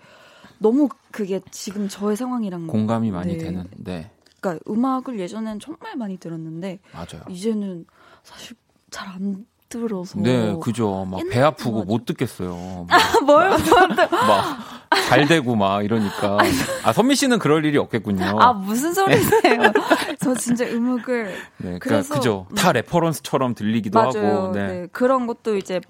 너무 0.59 0.88
그게 1.11 1.41
지금 1.51 1.88
저의 1.88 2.16
상황이랑 2.16 2.66
공감이 2.66 3.11
많이 3.11 3.32
네. 3.36 3.38
되는. 3.38 3.66
네, 3.76 4.11
그러니까 4.41 4.62
음악을 4.70 5.18
예전엔 5.18 5.59
정말 5.61 5.97
많이 5.97 6.16
들었는데 6.18 6.78
맞아요. 6.93 7.22
이제는 7.28 7.84
사실 8.22 8.57
잘 8.91 9.09
안 9.09 9.47
들어서 9.71 10.18
네, 10.21 10.55
그죠. 10.61 11.07
막 11.11 11.21
배 11.31 11.41
아프고. 11.41 11.85
못 11.85 12.05
듣겠어요. 12.05 12.87
뭘 13.25 13.49
막 13.51 14.61
잘 15.09 15.27
되고 15.29 15.55
막 15.55 15.83
이러니까. 15.85 16.37
아 16.85 16.93
선미 16.93 17.14
씨는 17.14 17.39
그럴 17.39 17.64
일이 17.64 17.79
없겠군요. 17.79 18.39
아 18.41 18.53
무슨 18.53 18.93
소리세요? 18.93 19.73
저 20.21 20.35
진짜 20.35 20.66
음악을 20.66 21.27
네, 21.59 21.79
그러니까 21.79 21.89
그래서- 21.89 22.14
그죠. 22.14 22.47
음. 22.51 22.55
다 22.57 22.73
reference처럼 22.72 23.55
들리기도 23.55 23.99
맞아요. 23.99 24.27
하고. 24.43 24.53
네. 24.53 24.66
네. 24.66 24.87
그런 24.93 25.27
것도 25.29 25.57
이제 25.57 25.81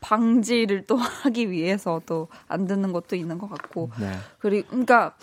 방지를 0.00 0.84
또 0.86 0.96
하기 0.96 1.50
위해서 1.50 2.00
또 2.06 2.28
안 2.46 2.66
듣는 2.66 2.92
것도 2.92 3.16
있는 3.16 3.36
것 3.38 3.50
같고 3.50 3.90
네. 3.98 4.12
그리고 4.38 4.68
그러니까 4.68 5.14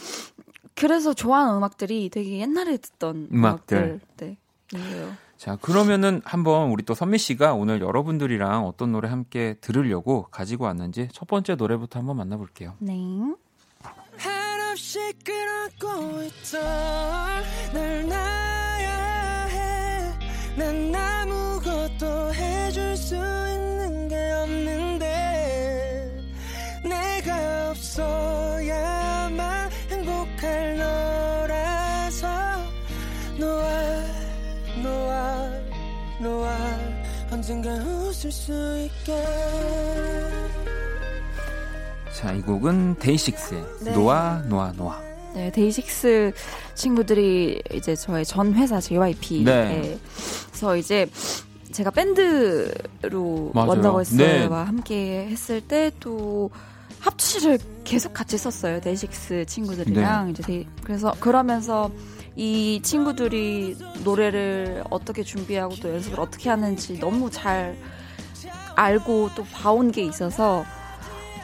그래서 0.76 1.14
좋아하는 1.14 1.56
음악들이 1.56 2.10
되게 2.10 2.40
옛날에 2.40 2.76
듣던 2.78 3.30
음악들. 3.32 3.78
음악들 3.78 4.02
네. 4.28 4.38
이에요. 4.76 5.14
자, 5.38 5.58
그러면은 5.62 6.22
한번 6.26 6.70
우리 6.72 6.84
또 6.84 6.94
선미 6.94 7.18
씨가 7.18 7.54
오늘 7.54 7.82
여러분들이랑 7.82 8.66
어떤 8.66 8.92
노래 8.92 9.10
함께 9.10 9.56
들으려고 9.62 10.24
가지고 10.32 10.66
왔는지 10.66 11.10
첫 11.12 11.28
번째 11.28 11.56
노래부터 11.56 12.00
한번 12.00 12.18
만나볼게요. 12.18 12.74
네. 12.80 12.94
한없이 14.18 15.00
있던 15.10 16.64
널 17.74 18.08
놔야 18.08 19.46
해 19.48 20.16
난 20.58 20.96
아무것도 20.96 22.34
해줄 22.34 22.96
수 22.96 23.16
있는 23.16 24.08
게 24.08 24.16
없는데 24.16 26.24
내가 26.84 27.72
없어 27.72 28.06
언젠가 37.36 37.70
웃을 37.74 38.32
수 38.32 38.80
있게 38.80 39.22
자, 42.14 42.32
이 42.32 42.42
곡은 42.42 42.96
데이식스의 43.00 43.66
네. 43.84 43.92
놓아 43.92 44.42
놓아 44.48 44.72
놓아. 44.72 45.02
네, 45.34 45.52
데이식스 45.52 46.32
친구들이 46.76 47.62
이제 47.74 47.94
저의 47.94 48.24
전 48.24 48.54
회사 48.54 48.80
JYP에서 48.80 49.44
네. 49.44 50.80
이제 50.80 51.06
제가 51.74 51.92
밴드로 51.92 53.52
맞아요. 53.54 53.68
원더걸스와 53.72 54.18
네. 54.28 54.46
함께 54.48 55.28
했을 55.30 55.60
때 55.60 55.92
또 56.00 56.50
합주실을 57.02 57.60
계속 57.84 58.14
같이 58.14 58.38
썼어요. 58.38 58.80
데이식스 58.80 59.46
친구들이랑 59.46 60.26
네. 60.28 60.32
이제 60.32 60.42
데이- 60.44 60.66
그래서 60.86 61.14
그러면서 61.20 61.92
이 62.36 62.82
친구들이 62.84 63.78
노래를 64.04 64.84
어떻게 64.90 65.24
준비하고 65.24 65.76
또 65.78 65.94
연습을 65.94 66.20
어떻게 66.20 66.50
하는지 66.50 67.00
너무 67.00 67.30
잘 67.32 67.78
알고 68.76 69.30
또 69.36 69.44
봐온 69.46 69.92
게 69.92 70.04
있어서 70.04 70.66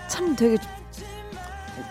참 0.09 0.35
되게 0.35 0.57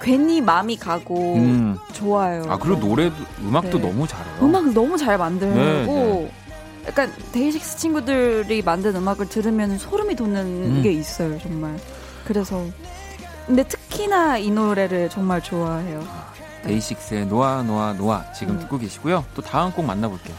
괜히 0.03 0.41
마음이 0.41 0.77
가고 0.77 1.35
음. 1.37 1.79
좋아요. 1.93 2.45
아, 2.49 2.59
그리고 2.59 2.79
노래도 2.81 3.15
음악도 3.41 3.79
네. 3.79 3.89
너무 3.89 4.07
잘해요. 4.07 4.37
음악을 4.43 4.75
너무 4.75 4.97
잘 4.97 5.19
만들고 5.19 5.55
네, 5.57 5.87
네. 5.87 6.33
약간 6.87 7.13
데이식스 7.33 7.79
친구들이 7.79 8.63
만든 8.63 8.97
음악을 8.97 9.29
들으면 9.29 9.79
소름이 9.79 10.17
돋는 10.17 10.47
음. 10.47 10.83
게 10.83 10.93
있어요 10.93 11.39
정말 11.39 11.77
그래서 12.25 12.65
근데 13.47 13.63
특히나 13.65 14.39
이 14.39 14.51
노래를 14.51 15.11
정말 15.11 15.43
좋아해요 15.43 16.03
데이식스의 16.65 17.27
노아 17.27 17.63
노아 17.63 17.93
노아 17.93 18.33
지금 18.33 18.55
음. 18.55 18.61
듣고 18.61 18.79
계시고요. 18.79 19.25
또 19.35 19.43
다음 19.43 19.73
곡 19.73 19.85
만나볼게요. 19.85 20.35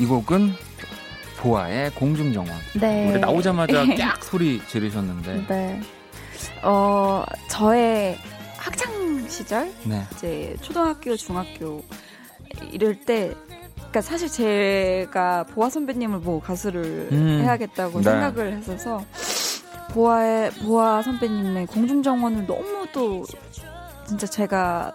이 0.00 0.06
곡은 0.06 0.54
보아의 1.36 1.90
공중정원. 1.90 2.50
네 2.80 3.08
노래 3.08 3.18
나오자마자 3.18 3.84
깍 3.96 4.24
소리 4.24 4.60
지르셨는데. 4.66 5.46
네. 5.46 5.80
어 6.62 7.22
저의 7.50 8.16
학창 8.56 9.28
시절 9.28 9.70
네. 9.84 10.02
이제 10.14 10.56
초등학교 10.62 11.14
중학교 11.16 11.82
이럴 12.72 12.98
때 12.98 13.34
그러니까 13.76 14.00
사실 14.00 14.28
제가 14.28 15.44
보아 15.44 15.68
선배님을 15.68 16.20
보고 16.20 16.40
가수를 16.40 17.08
음. 17.12 17.40
해야겠다고 17.42 17.98
네. 17.98 18.04
생각을 18.04 18.56
했어서 18.56 19.04
보아의 19.90 20.50
보아 20.62 21.02
선배님의 21.02 21.66
공중정원을 21.66 22.46
너무 22.46 22.86
또 22.94 23.24
진짜 24.06 24.26
제가 24.26 24.94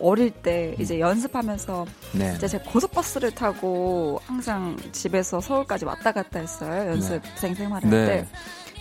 어릴 0.00 0.30
때 0.30 0.74
이제 0.78 1.00
연습하면서 1.00 1.86
네. 2.12 2.34
이제 2.36 2.46
제가 2.48 2.64
고속버스를 2.70 3.32
타고 3.32 4.20
항상 4.26 4.76
집에서 4.92 5.40
서울까지 5.40 5.84
왔다 5.84 6.12
갔다 6.12 6.38
했어요 6.38 6.90
연습생 6.90 7.54
생활할 7.54 7.90
네. 7.90 8.06
때 8.06 8.28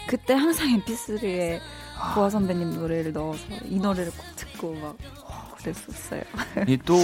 그때 0.08 0.34
항상 0.34 0.68
MP3에 0.82 1.60
보아 2.14 2.30
선배님 2.30 2.76
노래를 2.76 3.12
넣어서 3.14 3.40
이 3.66 3.78
노래를 3.80 4.12
꼭 4.12 4.26
듣고 4.36 4.74
막 4.76 4.96
그랬었어요. 5.58 6.22
이 6.68 6.78
또 6.78 6.96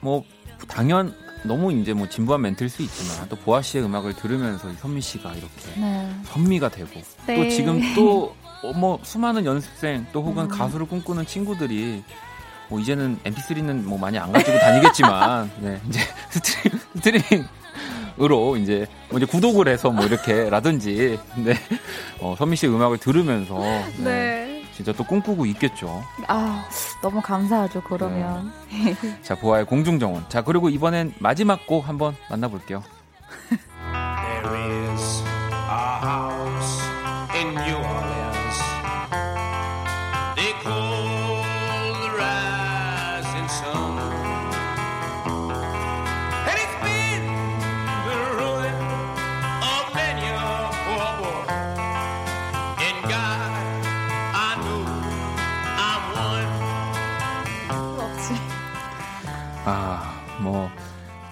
뭐 0.00 0.24
당연 0.68 1.14
너무 1.44 1.72
이제 1.72 1.92
뭐 1.94 2.08
진부한 2.08 2.42
멘트일 2.42 2.68
수 2.68 2.82
있지만 2.82 3.28
또 3.28 3.36
보아 3.36 3.62
씨의 3.62 3.84
음악을 3.84 4.14
들으면서 4.16 4.70
이 4.70 4.74
선미 4.74 5.00
씨가 5.00 5.32
이렇게 5.32 5.80
네. 5.80 6.10
선미가 6.24 6.68
되고 6.70 6.90
네. 7.26 7.36
또 7.36 7.48
지금 7.48 7.80
또 7.94 8.34
뭐 8.76 8.98
수많은 9.02 9.46
연습생 9.46 10.06
또 10.12 10.22
혹은 10.22 10.42
음. 10.42 10.48
가수를 10.48 10.84
꿈꾸는 10.86 11.24
친구들이 11.24 12.04
뭐 12.70 12.80
이제는 12.80 13.18
MP3는 13.24 13.82
뭐 13.84 13.98
많이 13.98 14.18
안 14.18 14.32
가지고 14.32 14.58
다니겠지만 14.58 15.50
네, 15.60 15.80
이제 15.88 16.00
스트림 16.30 16.78
스트리밍으로 16.94 18.56
이제 18.56 18.86
뭐 19.08 19.18
이제 19.18 19.26
구독을 19.26 19.66
해서 19.68 19.90
뭐 19.90 20.04
이렇게 20.04 20.50
라든지 20.50 21.18
네. 21.36 21.54
어, 22.20 22.34
선미 22.36 22.56
씨의 22.56 22.74
음악을 22.74 22.98
들으면서 22.98 23.58
네, 23.58 23.94
네. 23.98 24.64
진짜 24.74 24.92
또 24.92 25.04
꿈꾸고 25.04 25.46
있겠죠. 25.46 26.02
아 26.26 26.64
너무 27.02 27.20
감사하죠 27.22 27.82
그러면. 27.82 28.52
자, 29.22 29.34
보아의 29.34 29.64
공중정원. 29.66 30.26
자, 30.28 30.42
그리고 30.42 30.68
이번엔 30.68 31.14
마지막 31.18 31.66
곡 31.66 31.88
한번 31.88 32.14
만나볼게요. 32.28 32.82
There 33.92 34.92
is 34.92 35.22
a 35.50 36.00
house 36.02 36.82
in 37.34 37.48
New 37.56 37.76
Orleans. 37.76 38.09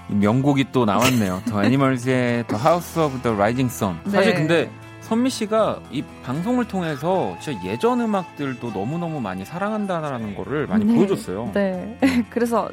명곡이 0.09 0.67
또 0.73 0.85
나왔네요. 0.85 1.43
더 1.47 1.63
The 1.63 2.65
House 2.65 2.99
of 3.01 3.23
the 3.23 3.35
Rising 3.35 3.73
Sun. 3.73 3.99
사실 4.11 4.33
네. 4.33 4.39
근데 4.39 4.71
선미 5.03 5.31
씨가 5.31 5.81
이 5.91 6.03
방송을 6.25 6.67
통해서 6.67 7.37
진짜 7.41 7.59
예전 7.65 8.01
음악들도 8.01 8.71
너무너무 8.73 9.21
많이 9.21 9.45
사랑한다는 9.45 10.35
거를 10.35 10.67
많이 10.67 10.85
네. 10.85 10.95
보여줬어요. 10.95 11.51
네. 11.55 11.99
그래서 12.31 12.71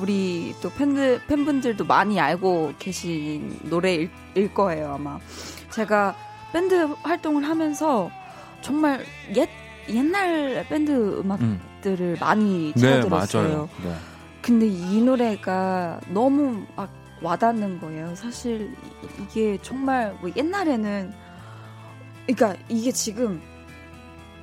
우리 0.00 0.54
또 0.62 0.70
팬들 0.70 1.20
팬분들도 1.28 1.84
많이 1.84 2.18
알고 2.18 2.72
계신 2.78 3.58
노래일 3.64 4.10
일 4.34 4.52
거예요 4.52 4.94
아마. 4.94 5.18
제가 5.70 6.16
밴드 6.52 6.74
활동을 7.02 7.44
하면서 7.44 8.10
정말 8.60 9.04
옛 9.36 9.48
옛날 9.88 10.64
밴드 10.68 11.20
음악들을 11.20 12.16
많이 12.20 12.72
네, 12.74 12.80
찾아들었어요. 12.80 13.48
맞아요. 13.48 13.68
네. 13.84 13.94
근데 14.42 14.66
이 14.66 15.00
노래가 15.00 16.00
너무 16.08 16.66
막 16.76 16.90
와닿는 17.22 17.80
거예요. 17.80 18.14
사실 18.16 18.74
이- 18.82 19.22
이게 19.22 19.58
정말 19.62 20.12
뭐 20.20 20.30
옛날에는 20.36 21.12
그러니까 22.26 22.60
이게 22.68 22.90
지금 22.90 23.40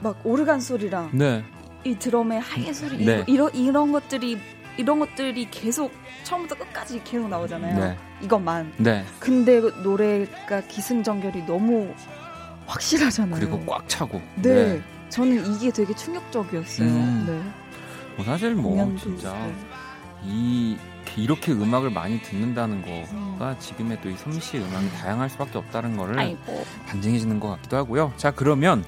막 0.01 0.17
오르간 0.25 0.61
소리랑 0.61 1.09
네. 1.13 1.43
이 1.83 1.95
드럼의 1.95 2.39
하이 2.39 2.73
소리 2.73 3.05
네. 3.05 3.23
이런 3.27 3.53
이런 3.53 3.91
것들이 3.91 4.39
이런 4.77 4.99
것들이 4.99 5.49
계속 5.51 5.91
처음부터 6.23 6.55
끝까지 6.55 7.01
계속 7.03 7.27
나오잖아요. 7.27 7.77
네. 7.79 7.97
이것만. 8.21 8.71
네. 8.77 9.03
근데 9.19 9.59
그 9.59 9.67
노래가 9.83 10.61
기승전결이 10.61 11.45
너무 11.45 11.93
확실하잖아요. 12.65 13.35
그리고 13.37 13.59
꽉 13.65 13.87
차고. 13.89 14.21
네. 14.35 14.81
저는 15.09 15.53
이게 15.53 15.71
되게 15.71 15.93
충격적이었어요. 15.93 16.87
음. 16.87 17.25
네. 17.27 18.15
뭐 18.15 18.25
사실 18.25 18.55
뭐 18.55 18.95
진짜 18.97 19.33
네. 19.33 19.53
이 20.23 20.77
이렇게 21.17 21.51
음악을 21.51 21.89
많이 21.89 22.21
듣는다는 22.21 22.83
음. 22.85 23.35
거가 23.37 23.57
지금의 23.59 24.01
또이 24.01 24.15
씨의 24.39 24.63
음악이 24.63 24.89
다양할 24.91 25.29
수밖에 25.29 25.57
없다는 25.57 25.97
거를 25.97 26.19
아이고. 26.19 26.65
반증해 26.87 27.19
주는 27.19 27.39
것 27.39 27.49
같기도 27.49 27.77
하고요. 27.77 28.13
자, 28.17 28.31
그러면 28.31 28.85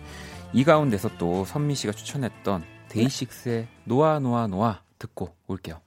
이 0.53 0.63
가운데서 0.63 1.17
또 1.17 1.45
선미 1.45 1.75
씨가 1.75 1.93
추천했던 1.93 2.63
데이식스의 2.89 3.67
노아 3.85 4.19
노아 4.19 4.47
노아 4.47 4.81
듣고 4.99 5.33
올게요. 5.47 5.81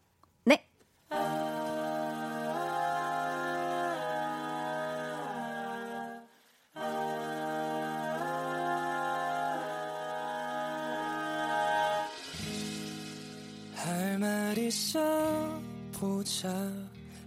할말 14.55 14.59
있어 14.59 15.61
보자 15.93 16.49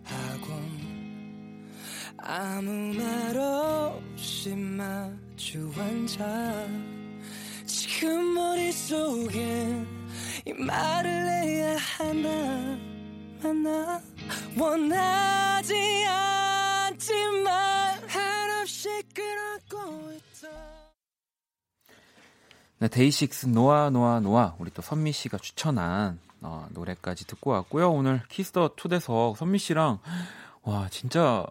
하고 0.03 0.53
아무 2.17 2.71
말 2.93 3.37
없이 3.37 4.55
마주 4.55 5.71
앉아 5.77 6.67
지금 7.65 8.33
머릿속에 8.33 9.85
이 10.45 10.53
말을 10.53 11.09
해야 11.11 11.77
하나 11.77 12.77
만나? 13.43 14.01
원하지 14.57 15.75
않지만 16.07 17.53
한없이 18.07 18.89
끌어고 19.13 20.13
있다. 20.13 20.49
네, 22.79 22.87
데이식스 22.87 23.47
놓아 23.47 23.89
놓아 23.89 24.19
놓아. 24.19 24.55
우리 24.59 24.71
또 24.71 24.81
선미 24.81 25.11
씨가 25.11 25.37
추천한 25.37 26.19
어, 26.41 26.67
노래까지 26.71 27.25
듣고 27.27 27.51
왔고요. 27.51 27.91
오늘 27.91 28.21
Kiss 28.29 28.53
the 28.53 28.71
초대석 28.75 29.37
선미 29.37 29.57
씨랑 29.59 29.99
와 30.63 30.87
진짜 30.89 31.45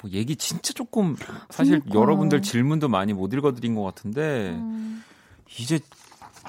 뭐 0.00 0.10
얘기 0.10 0.36
진짜 0.36 0.72
조금 0.72 1.16
사실 1.50 1.80
그러니까요. 1.80 2.00
여러분들 2.00 2.42
질문도 2.42 2.88
많이 2.88 3.12
못 3.12 3.32
읽어드린 3.32 3.74
것 3.74 3.82
같은데 3.82 4.50
음. 4.50 5.04
이제 5.58 5.78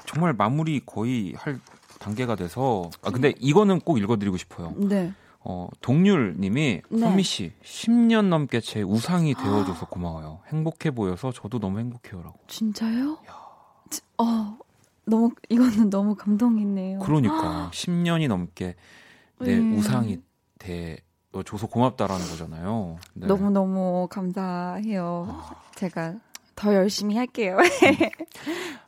정말 0.05 0.33
마무리 0.33 0.81
거의 0.85 1.33
할 1.37 1.59
단계가 1.99 2.35
돼서 2.35 2.89
아 3.03 3.11
근데 3.11 3.33
이거는 3.39 3.79
꼭 3.81 3.97
읽어드리고 3.99 4.37
싶어요. 4.37 4.73
네. 4.77 5.13
어 5.45 5.67
동률님이 5.81 6.81
네. 6.89 6.99
선미 6.99 7.23
씨 7.23 7.51
10년 7.63 8.27
넘게 8.27 8.61
제 8.61 8.81
우상이 8.81 9.33
되어줘서 9.35 9.87
고마워요. 9.87 10.39
행복해 10.47 10.91
보여서 10.91 11.31
저도 11.33 11.59
너무 11.59 11.79
행복해요라고. 11.79 12.39
진짜요? 12.47 13.17
지- 13.89 14.01
어, 14.17 14.57
너무 15.06 15.32
이거는 15.49 15.89
너무 15.89 16.16
감동이네요. 16.16 16.99
그러니까 16.99 17.70
10년이 17.74 18.28
넘게 18.28 18.76
내 19.39 19.58
음. 19.58 19.78
우상이 19.78 20.20
돼 20.60 20.97
줘서 21.45 21.68
고맙다라는 21.68 22.26
거잖아요. 22.28 22.97
네. 23.16 23.28
너무 23.28 23.49
너무 23.49 24.08
감사해요. 24.10 25.43
제가 25.76 26.16
더 26.56 26.74
열심히 26.76 27.18
할게요. 27.18 27.58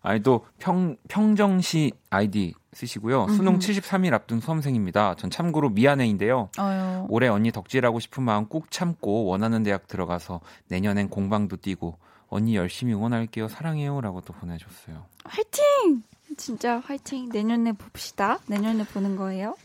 아니 0.01 0.21
또 0.21 0.45
평 0.59 0.95
평정시 1.07 1.91
아이디 2.11 2.53
쓰시고요. 2.73 3.27
수능 3.29 3.57
73일 3.57 4.13
앞둔 4.13 4.39
수험생입니다. 4.39 5.15
전 5.15 5.29
참고로 5.31 5.69
미안해인데요. 5.69 6.49
아유. 6.57 7.05
올해 7.09 7.27
언니 7.27 7.51
덕질하고 7.51 7.99
싶은 7.99 8.21
마음 8.23 8.45
꾹 8.47 8.69
참고 8.69 9.25
원하는 9.25 9.63
대학 9.63 9.87
들어가서 9.87 10.41
내년엔 10.67 11.09
공방도 11.09 11.57
뛰고 11.57 11.97
언니 12.35 12.55
열심히 12.55 12.93
응원할게요. 12.93 13.47
사랑해요라고 13.47 14.21
또 14.21 14.33
보내줬어요. 14.33 15.05
화이팅! 15.23 16.03
진짜 16.37 16.79
화이팅. 16.79 17.29
내년에 17.29 17.71
봅시다. 17.73 18.39
내년에 18.47 18.83
보는 18.85 19.15
거예요? 19.15 19.55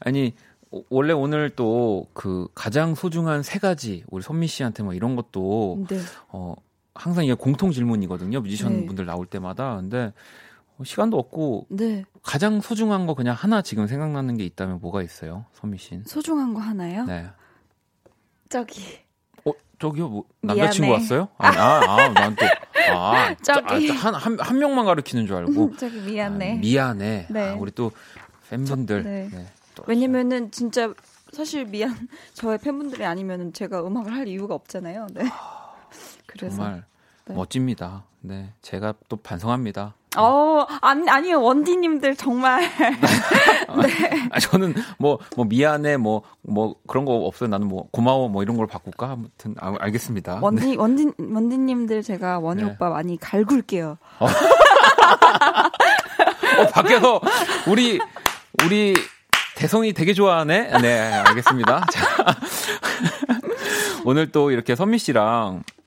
아니 0.00 0.34
오- 0.70 0.84
원래 0.90 1.12
오늘 1.12 1.50
또 1.50 2.06
그 2.14 2.48
가장 2.54 2.94
소중한 2.94 3.42
세 3.42 3.58
가지 3.58 4.04
우리 4.10 4.22
선미 4.22 4.46
씨한테 4.46 4.82
뭐 4.82 4.94
이런 4.94 5.16
것도 5.16 5.84
네. 5.88 5.98
어 6.28 6.54
항상 6.94 7.24
이게 7.24 7.34
공통 7.34 7.70
질문이거든요. 7.72 8.40
뮤지션 8.40 8.80
네. 8.80 8.86
분들 8.86 9.06
나올 9.06 9.26
때마다. 9.26 9.76
근데 9.76 10.12
어, 10.78 10.84
시간도 10.84 11.18
없고 11.18 11.66
네. 11.70 12.04
가장 12.22 12.60
소중한 12.60 13.06
거 13.06 13.14
그냥 13.14 13.34
하나 13.34 13.62
지금 13.62 13.86
생각나는 13.86 14.36
게 14.36 14.44
있다면 14.44 14.80
뭐가 14.80 15.02
있어요? 15.02 15.44
선미 15.54 15.78
씨는. 15.78 16.04
소중한 16.04 16.54
거 16.54 16.60
하나요? 16.60 17.04
네. 17.04 17.26
저기. 18.48 18.80
어, 19.82 19.88
저기요, 19.88 20.08
뭐, 20.08 20.24
남자친구 20.42 20.86
미안해. 20.88 21.02
왔어요? 21.02 21.28
아, 21.38 21.48
아, 21.48 21.80
아, 22.04 22.08
난 22.14 22.36
또, 22.36 22.46
아, 22.94 23.34
저기. 23.42 23.88
저- 23.88 23.94
아, 23.94 23.96
한, 23.96 24.14
한, 24.14 24.38
한 24.40 24.58
명만 24.58 24.84
가르치는 24.84 25.26
줄 25.26 25.36
알고. 25.36 25.74
저기 25.76 25.98
미안해. 26.00 26.52
아, 26.52 26.58
미안해. 26.60 27.26
네. 27.30 27.48
아, 27.50 27.54
우리 27.54 27.72
또 27.72 27.90
팬분들. 28.50 29.02
저- 29.02 29.08
네. 29.08 29.28
네, 29.32 29.46
또 29.74 29.82
왜냐면은 29.86 30.50
진짜 30.52 30.92
사실 31.32 31.64
미안 31.64 31.96
저의 32.34 32.58
팬분들이 32.58 33.04
아니면은 33.04 33.52
제가 33.52 33.84
음악을 33.86 34.12
할 34.12 34.28
이유가 34.28 34.54
없잖아요. 34.54 35.08
네. 35.14 35.24
그래서 36.26 36.56
정말 36.56 36.84
네. 37.26 37.34
멋집니다. 37.34 38.04
네. 38.20 38.52
제가 38.62 38.94
또 39.08 39.16
반성합니다. 39.16 39.94
어, 40.16 40.66
아니 40.80 41.08
아니요. 41.08 41.40
원디님들 41.42 42.16
정말 42.16 42.62
아, 44.30 44.38
저는 44.38 44.74
뭐, 44.98 45.18
뭐, 45.36 45.44
미안해, 45.44 45.96
뭐, 45.96 46.22
뭐, 46.42 46.76
그런 46.86 47.04
거 47.04 47.12
없어요. 47.14 47.48
나는 47.48 47.68
뭐, 47.68 47.88
고마워, 47.90 48.28
뭐, 48.28 48.42
이런 48.42 48.56
걸 48.56 48.66
바꿀까? 48.66 49.10
아무튼, 49.10 49.54
아, 49.60 49.74
알겠습니다. 49.80 50.34
네. 50.34 50.40
원디 50.40 50.76
원디 50.76 51.10
원디님들 51.18 52.02
제가 52.02 52.38
원희 52.38 52.64
네. 52.64 52.70
오빠 52.70 52.90
많이 52.90 53.18
갈굴게요. 53.18 53.98
어, 56.58 56.66
밖에서 56.72 57.20
우리 57.66 57.98
우리 58.64 58.94
대성이 59.54 59.92
되게 59.92 60.12
좋아하네. 60.12 60.78
네, 60.80 60.98
알겠습니다. 60.98 61.86
자, 61.90 62.06
오늘 64.04 64.30
또 64.32 64.50
이렇게 64.50 64.74
선미 64.74 64.98
씨랑 64.98 65.62
네. 65.66 65.81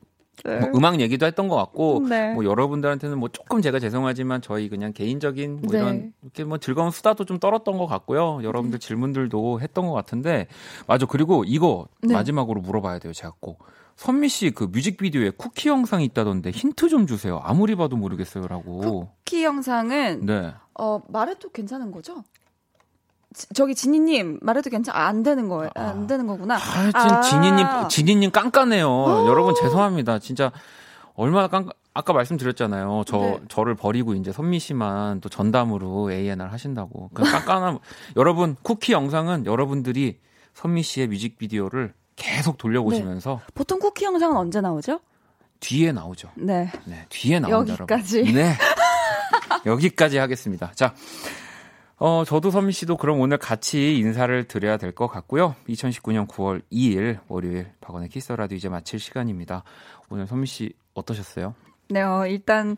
뭐 0.45 0.69
음악 0.75 0.99
얘기도 1.01 1.25
했던 1.25 1.47
것 1.47 1.55
같고, 1.55 2.05
네. 2.07 2.33
뭐 2.33 2.45
여러분들한테는 2.45 3.17
뭐 3.17 3.29
조금 3.29 3.61
제가 3.61 3.79
죄송하지만 3.79 4.41
저희 4.41 4.69
그냥 4.69 4.93
개인적인 4.93 5.61
뭐 5.63 5.71
네. 5.71 5.77
이런 5.79 6.13
이렇게 6.21 6.43
뭐 6.43 6.57
즐거운 6.57 6.91
수다도 6.91 7.25
좀 7.25 7.39
떨었던 7.39 7.77
것 7.77 7.87
같고요. 7.87 8.41
여러분들 8.43 8.79
질문들도 8.79 9.61
했던 9.61 9.87
것 9.87 9.93
같은데, 9.93 10.47
맞아. 10.87 11.05
그리고 11.05 11.43
이거 11.45 11.87
네. 12.01 12.13
마지막으로 12.13 12.61
물어봐야 12.61 12.99
돼요. 12.99 13.13
제가 13.13 13.33
꼭. 13.39 13.63
선미 13.97 14.27
씨 14.27 14.51
그 14.51 14.65
뮤직비디오에 14.65 15.29
쿠키 15.31 15.69
영상이 15.69 16.03
있다던데 16.05 16.51
힌트 16.51 16.89
좀 16.89 17.07
주세요. 17.07 17.39
아무리 17.43 17.75
봐도 17.75 17.95
모르겠어요라고. 17.95 19.07
키 19.23 19.43
영상은 19.45 20.25
네. 20.25 20.53
어 20.77 21.01
말해도 21.07 21.49
괜찮은 21.51 21.91
거죠? 21.91 22.23
지- 23.33 23.47
저기 23.53 23.75
진희님 23.75 24.39
말해도 24.41 24.69
괜찮 24.69 24.95
아, 24.95 25.07
안 25.07 25.23
되는 25.23 25.47
거예요. 25.49 25.69
아, 25.75 25.81
안 25.89 26.07
되는 26.07 26.27
거구나. 26.27 26.55
하여튼 26.55 26.99
아. 27.01 27.21
진이님 27.21 27.65
진이님 27.89 28.31
깐깐해요. 28.31 29.25
여러분 29.27 29.53
죄송합니다. 29.55 30.19
진짜 30.19 30.51
얼마나 31.15 31.47
깐 31.47 31.69
아까 31.93 32.11
말씀드렸잖아요. 32.13 33.03
저 33.07 33.17
네. 33.17 33.39
저를 33.47 33.75
버리고 33.75 34.13
이제 34.15 34.31
선미 34.33 34.59
씨만 34.59 35.21
또 35.21 35.29
전담으로 35.29 36.11
A&R 36.11 36.41
하신다고. 36.43 37.09
그 37.13 37.23
깐깐함. 37.23 37.79
여러분 38.17 38.55
쿠키 38.61 38.91
영상은 38.91 39.45
여러분들이 39.45 40.19
선미 40.53 40.83
씨의 40.83 41.07
뮤직비디오를 41.07 41.93
계속 42.17 42.57
돌려보시면서 42.57 43.41
보통 43.53 43.79
쿠키 43.79 44.05
영상은 44.05 44.35
언제 44.37 44.59
나오죠? 44.61 44.99
뒤에 45.61 45.91
나오죠. 45.93 46.29
네. 46.35 46.69
네, 46.85 47.05
뒤에 47.09 47.39
나옵니다. 47.39 47.73
여기까지. 47.79 48.19
여러분. 48.19 48.35
네. 48.35 48.53
여기까지 49.65 50.17
하겠습니다. 50.17 50.71
자, 50.75 50.93
어, 51.97 52.23
저도 52.25 52.51
선미 52.51 52.73
씨도 52.73 52.97
그럼 52.97 53.21
오늘 53.21 53.37
같이 53.37 53.97
인사를 53.97 54.43
드려야 54.47 54.77
될 54.77 54.91
것 54.91 55.07
같고요. 55.07 55.55
2019년 55.69 56.27
9월 56.27 56.61
2일 56.71 57.19
월요일 57.29 57.67
박원의 57.81 58.09
Kiss 58.09 58.31
the 58.33 58.42
radio 58.42 58.57
이제 58.57 58.67
마칠 58.69 58.99
시간입니다. 58.99 59.63
오늘 60.09 60.27
선미 60.27 60.45
씨 60.47 60.73
어떠셨어요? 60.93 61.55
네, 61.89 62.01
어, 62.01 62.27
일단 62.27 62.75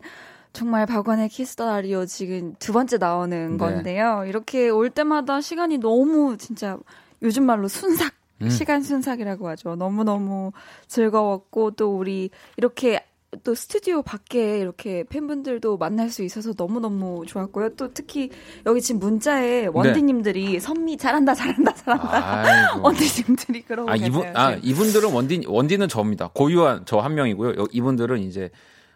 정말 0.52 0.86
박원의 0.86 1.28
Kiss 1.30 1.51
the 1.51 1.66
radio 1.66 2.06
지금 2.06 2.54
두 2.58 2.72
번째 2.72 2.98
나오는 2.98 3.52
네. 3.52 3.56
건데요. 3.56 4.24
이렇게 4.26 4.68
올 4.70 4.90
때마다 4.90 5.40
시간이 5.40 5.78
너무 5.78 6.36
진짜 6.38 6.78
요즘 7.22 7.44
말로 7.44 7.66
순삭 7.68 8.12
음. 8.42 8.50
시간 8.50 8.82
순삭이라고 8.82 9.48
하죠. 9.48 9.74
너무너무 9.74 10.52
즐거웠고 10.86 11.72
또 11.72 11.96
우리 11.96 12.30
이렇게 12.56 13.04
또 13.44 13.54
스튜디오 13.54 14.00
밖에 14.02 14.58
이렇게 14.58 15.04
팬분들도 15.04 15.76
만날 15.76 16.08
수 16.08 16.22
있어서 16.22 16.54
너무너무 16.56 17.24
좋았고요. 17.26 17.74
또 17.76 17.92
특히 17.92 18.30
여기 18.64 18.80
지금 18.80 19.00
문자에 19.00 19.66
원디님들이 19.66 20.58
선미 20.60 20.96
잘한다, 20.96 21.34
잘한다, 21.34 21.74
잘한다. 21.74 22.42
네. 22.42 22.80
원디님들이 22.80 23.62
그러고 23.62 23.90
아 23.90 23.96
이분 23.96 24.22
계세요. 24.22 24.32
아 24.34 24.54
지금. 24.56 24.68
이분들은 24.70 25.12
원디 25.12 25.44
원디는 25.46 25.88
저입니다. 25.88 26.30
고유한 26.32 26.86
저 26.86 27.00
한 27.00 27.14
명이고요. 27.14 27.60
여- 27.62 27.66
이분들은 27.70 28.18
이제 28.20 28.50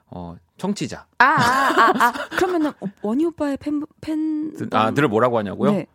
어 0.06 0.34
청취자. 0.56 1.06
아, 1.18 1.24
아, 1.24 1.34
아, 1.36 1.92
아. 2.06 2.12
그러면은 2.30 2.70
어, 2.80 2.86
원희 3.02 3.26
오빠의 3.26 3.58
팬, 3.58 3.82
팬. 4.00 4.54
아 4.72 4.92
들을 4.92 5.08
뭐라고 5.08 5.36
하냐고요? 5.38 5.72
네. 5.72 5.86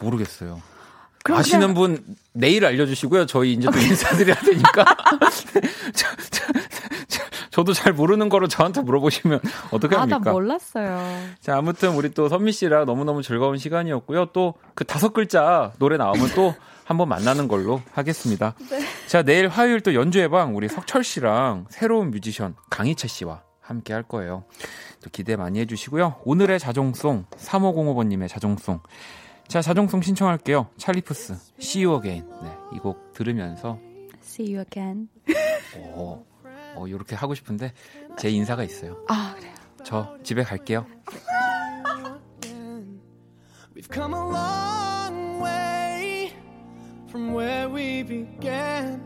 모르겠어요. 0.00 0.60
아시는 1.24 1.60
그냥- 1.60 1.74
분 1.74 2.16
내일 2.32 2.64
알려주시고요. 2.66 3.24
저희 3.26 3.54
이제 3.54 3.68
또 3.70 3.76
인사드려야 3.80 4.36
되니까. 4.40 4.84
저, 7.50 7.62
저, 7.62 7.64
도 7.64 7.72
잘 7.72 7.92
모르는 7.92 8.28
거로 8.28 8.48
저한테 8.48 8.80
물어보시면 8.82 9.40
어떻게 9.72 9.96
아, 9.96 10.06
나 10.06 10.14
합니까? 10.16 10.32
몰랐어요. 10.32 10.98
자, 11.40 11.56
아무튼 11.56 11.90
우리 11.94 12.10
또 12.10 12.28
선미 12.28 12.52
씨랑 12.52 12.86
너무너무 12.86 13.22
즐거운 13.22 13.58
시간이었고요. 13.58 14.26
또 14.26 14.54
그 14.74 14.84
다섯 14.84 15.12
글자 15.12 15.72
노래 15.78 15.96
나오면 15.96 16.30
또 16.34 16.54
한번 16.84 17.08
만나는 17.08 17.46
걸로 17.48 17.80
하겠습니다. 17.92 18.54
자, 19.06 19.22
내일 19.22 19.48
화요일 19.48 19.80
또 19.80 19.94
연주회 19.94 20.28
방 20.28 20.56
우리 20.56 20.68
석철 20.68 21.04
씨랑 21.04 21.66
새로운 21.68 22.10
뮤지션 22.10 22.54
강희채 22.70 23.06
씨와 23.08 23.42
함께 23.60 23.92
할 23.92 24.02
거예요. 24.02 24.44
또 25.02 25.10
기대 25.12 25.36
많이 25.36 25.60
해주시고요. 25.60 26.16
오늘의 26.24 26.58
자정송 26.58 27.26
3505번님의 27.36 28.28
자정송. 28.28 28.80
자, 29.48 29.60
자정송 29.62 30.02
신청할게요. 30.02 30.68
찰리푸스 30.78 31.36
See 31.60 31.84
You 31.84 31.98
Again. 32.00 32.28
네, 32.42 32.50
이 32.74 32.78
곡 32.78 33.12
들으면서 33.12 33.78
See 34.22 34.54
you 34.54 34.64
again. 34.66 35.08
어, 35.76 36.24
어, 36.74 36.86
이렇게 36.86 37.14
하고 37.16 37.34
싶은데 37.34 37.72
제 38.18 38.30
인사가 38.30 38.62
있어요. 38.64 39.04
아, 39.08 39.34
그래요. 39.36 39.54
저 39.84 40.16
집에 40.22 40.42
갈게요. 40.42 40.86
We've 43.74 43.88
come 43.88 44.12
a 44.14 44.18
long 44.18 45.40
way 45.42 46.32
from 47.08 47.32
where 47.34 47.68
we 47.68 48.02
began. 48.02 49.00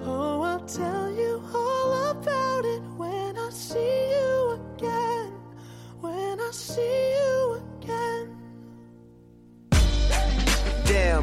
Oh, 0.00 0.42
I'll 0.42 0.64
tell 0.66 1.10
you 1.12 1.42
all 1.54 2.10
about 2.10 2.64
it 2.64 2.82
when 2.96 3.36
I 3.36 3.50
see 3.50 3.78
you 4.10 4.58
again. 4.76 5.32
When 6.00 6.40
I 6.40 6.50
see 6.52 7.14
you 7.14 7.60
again. 7.80 8.36
Damn, 10.86 11.22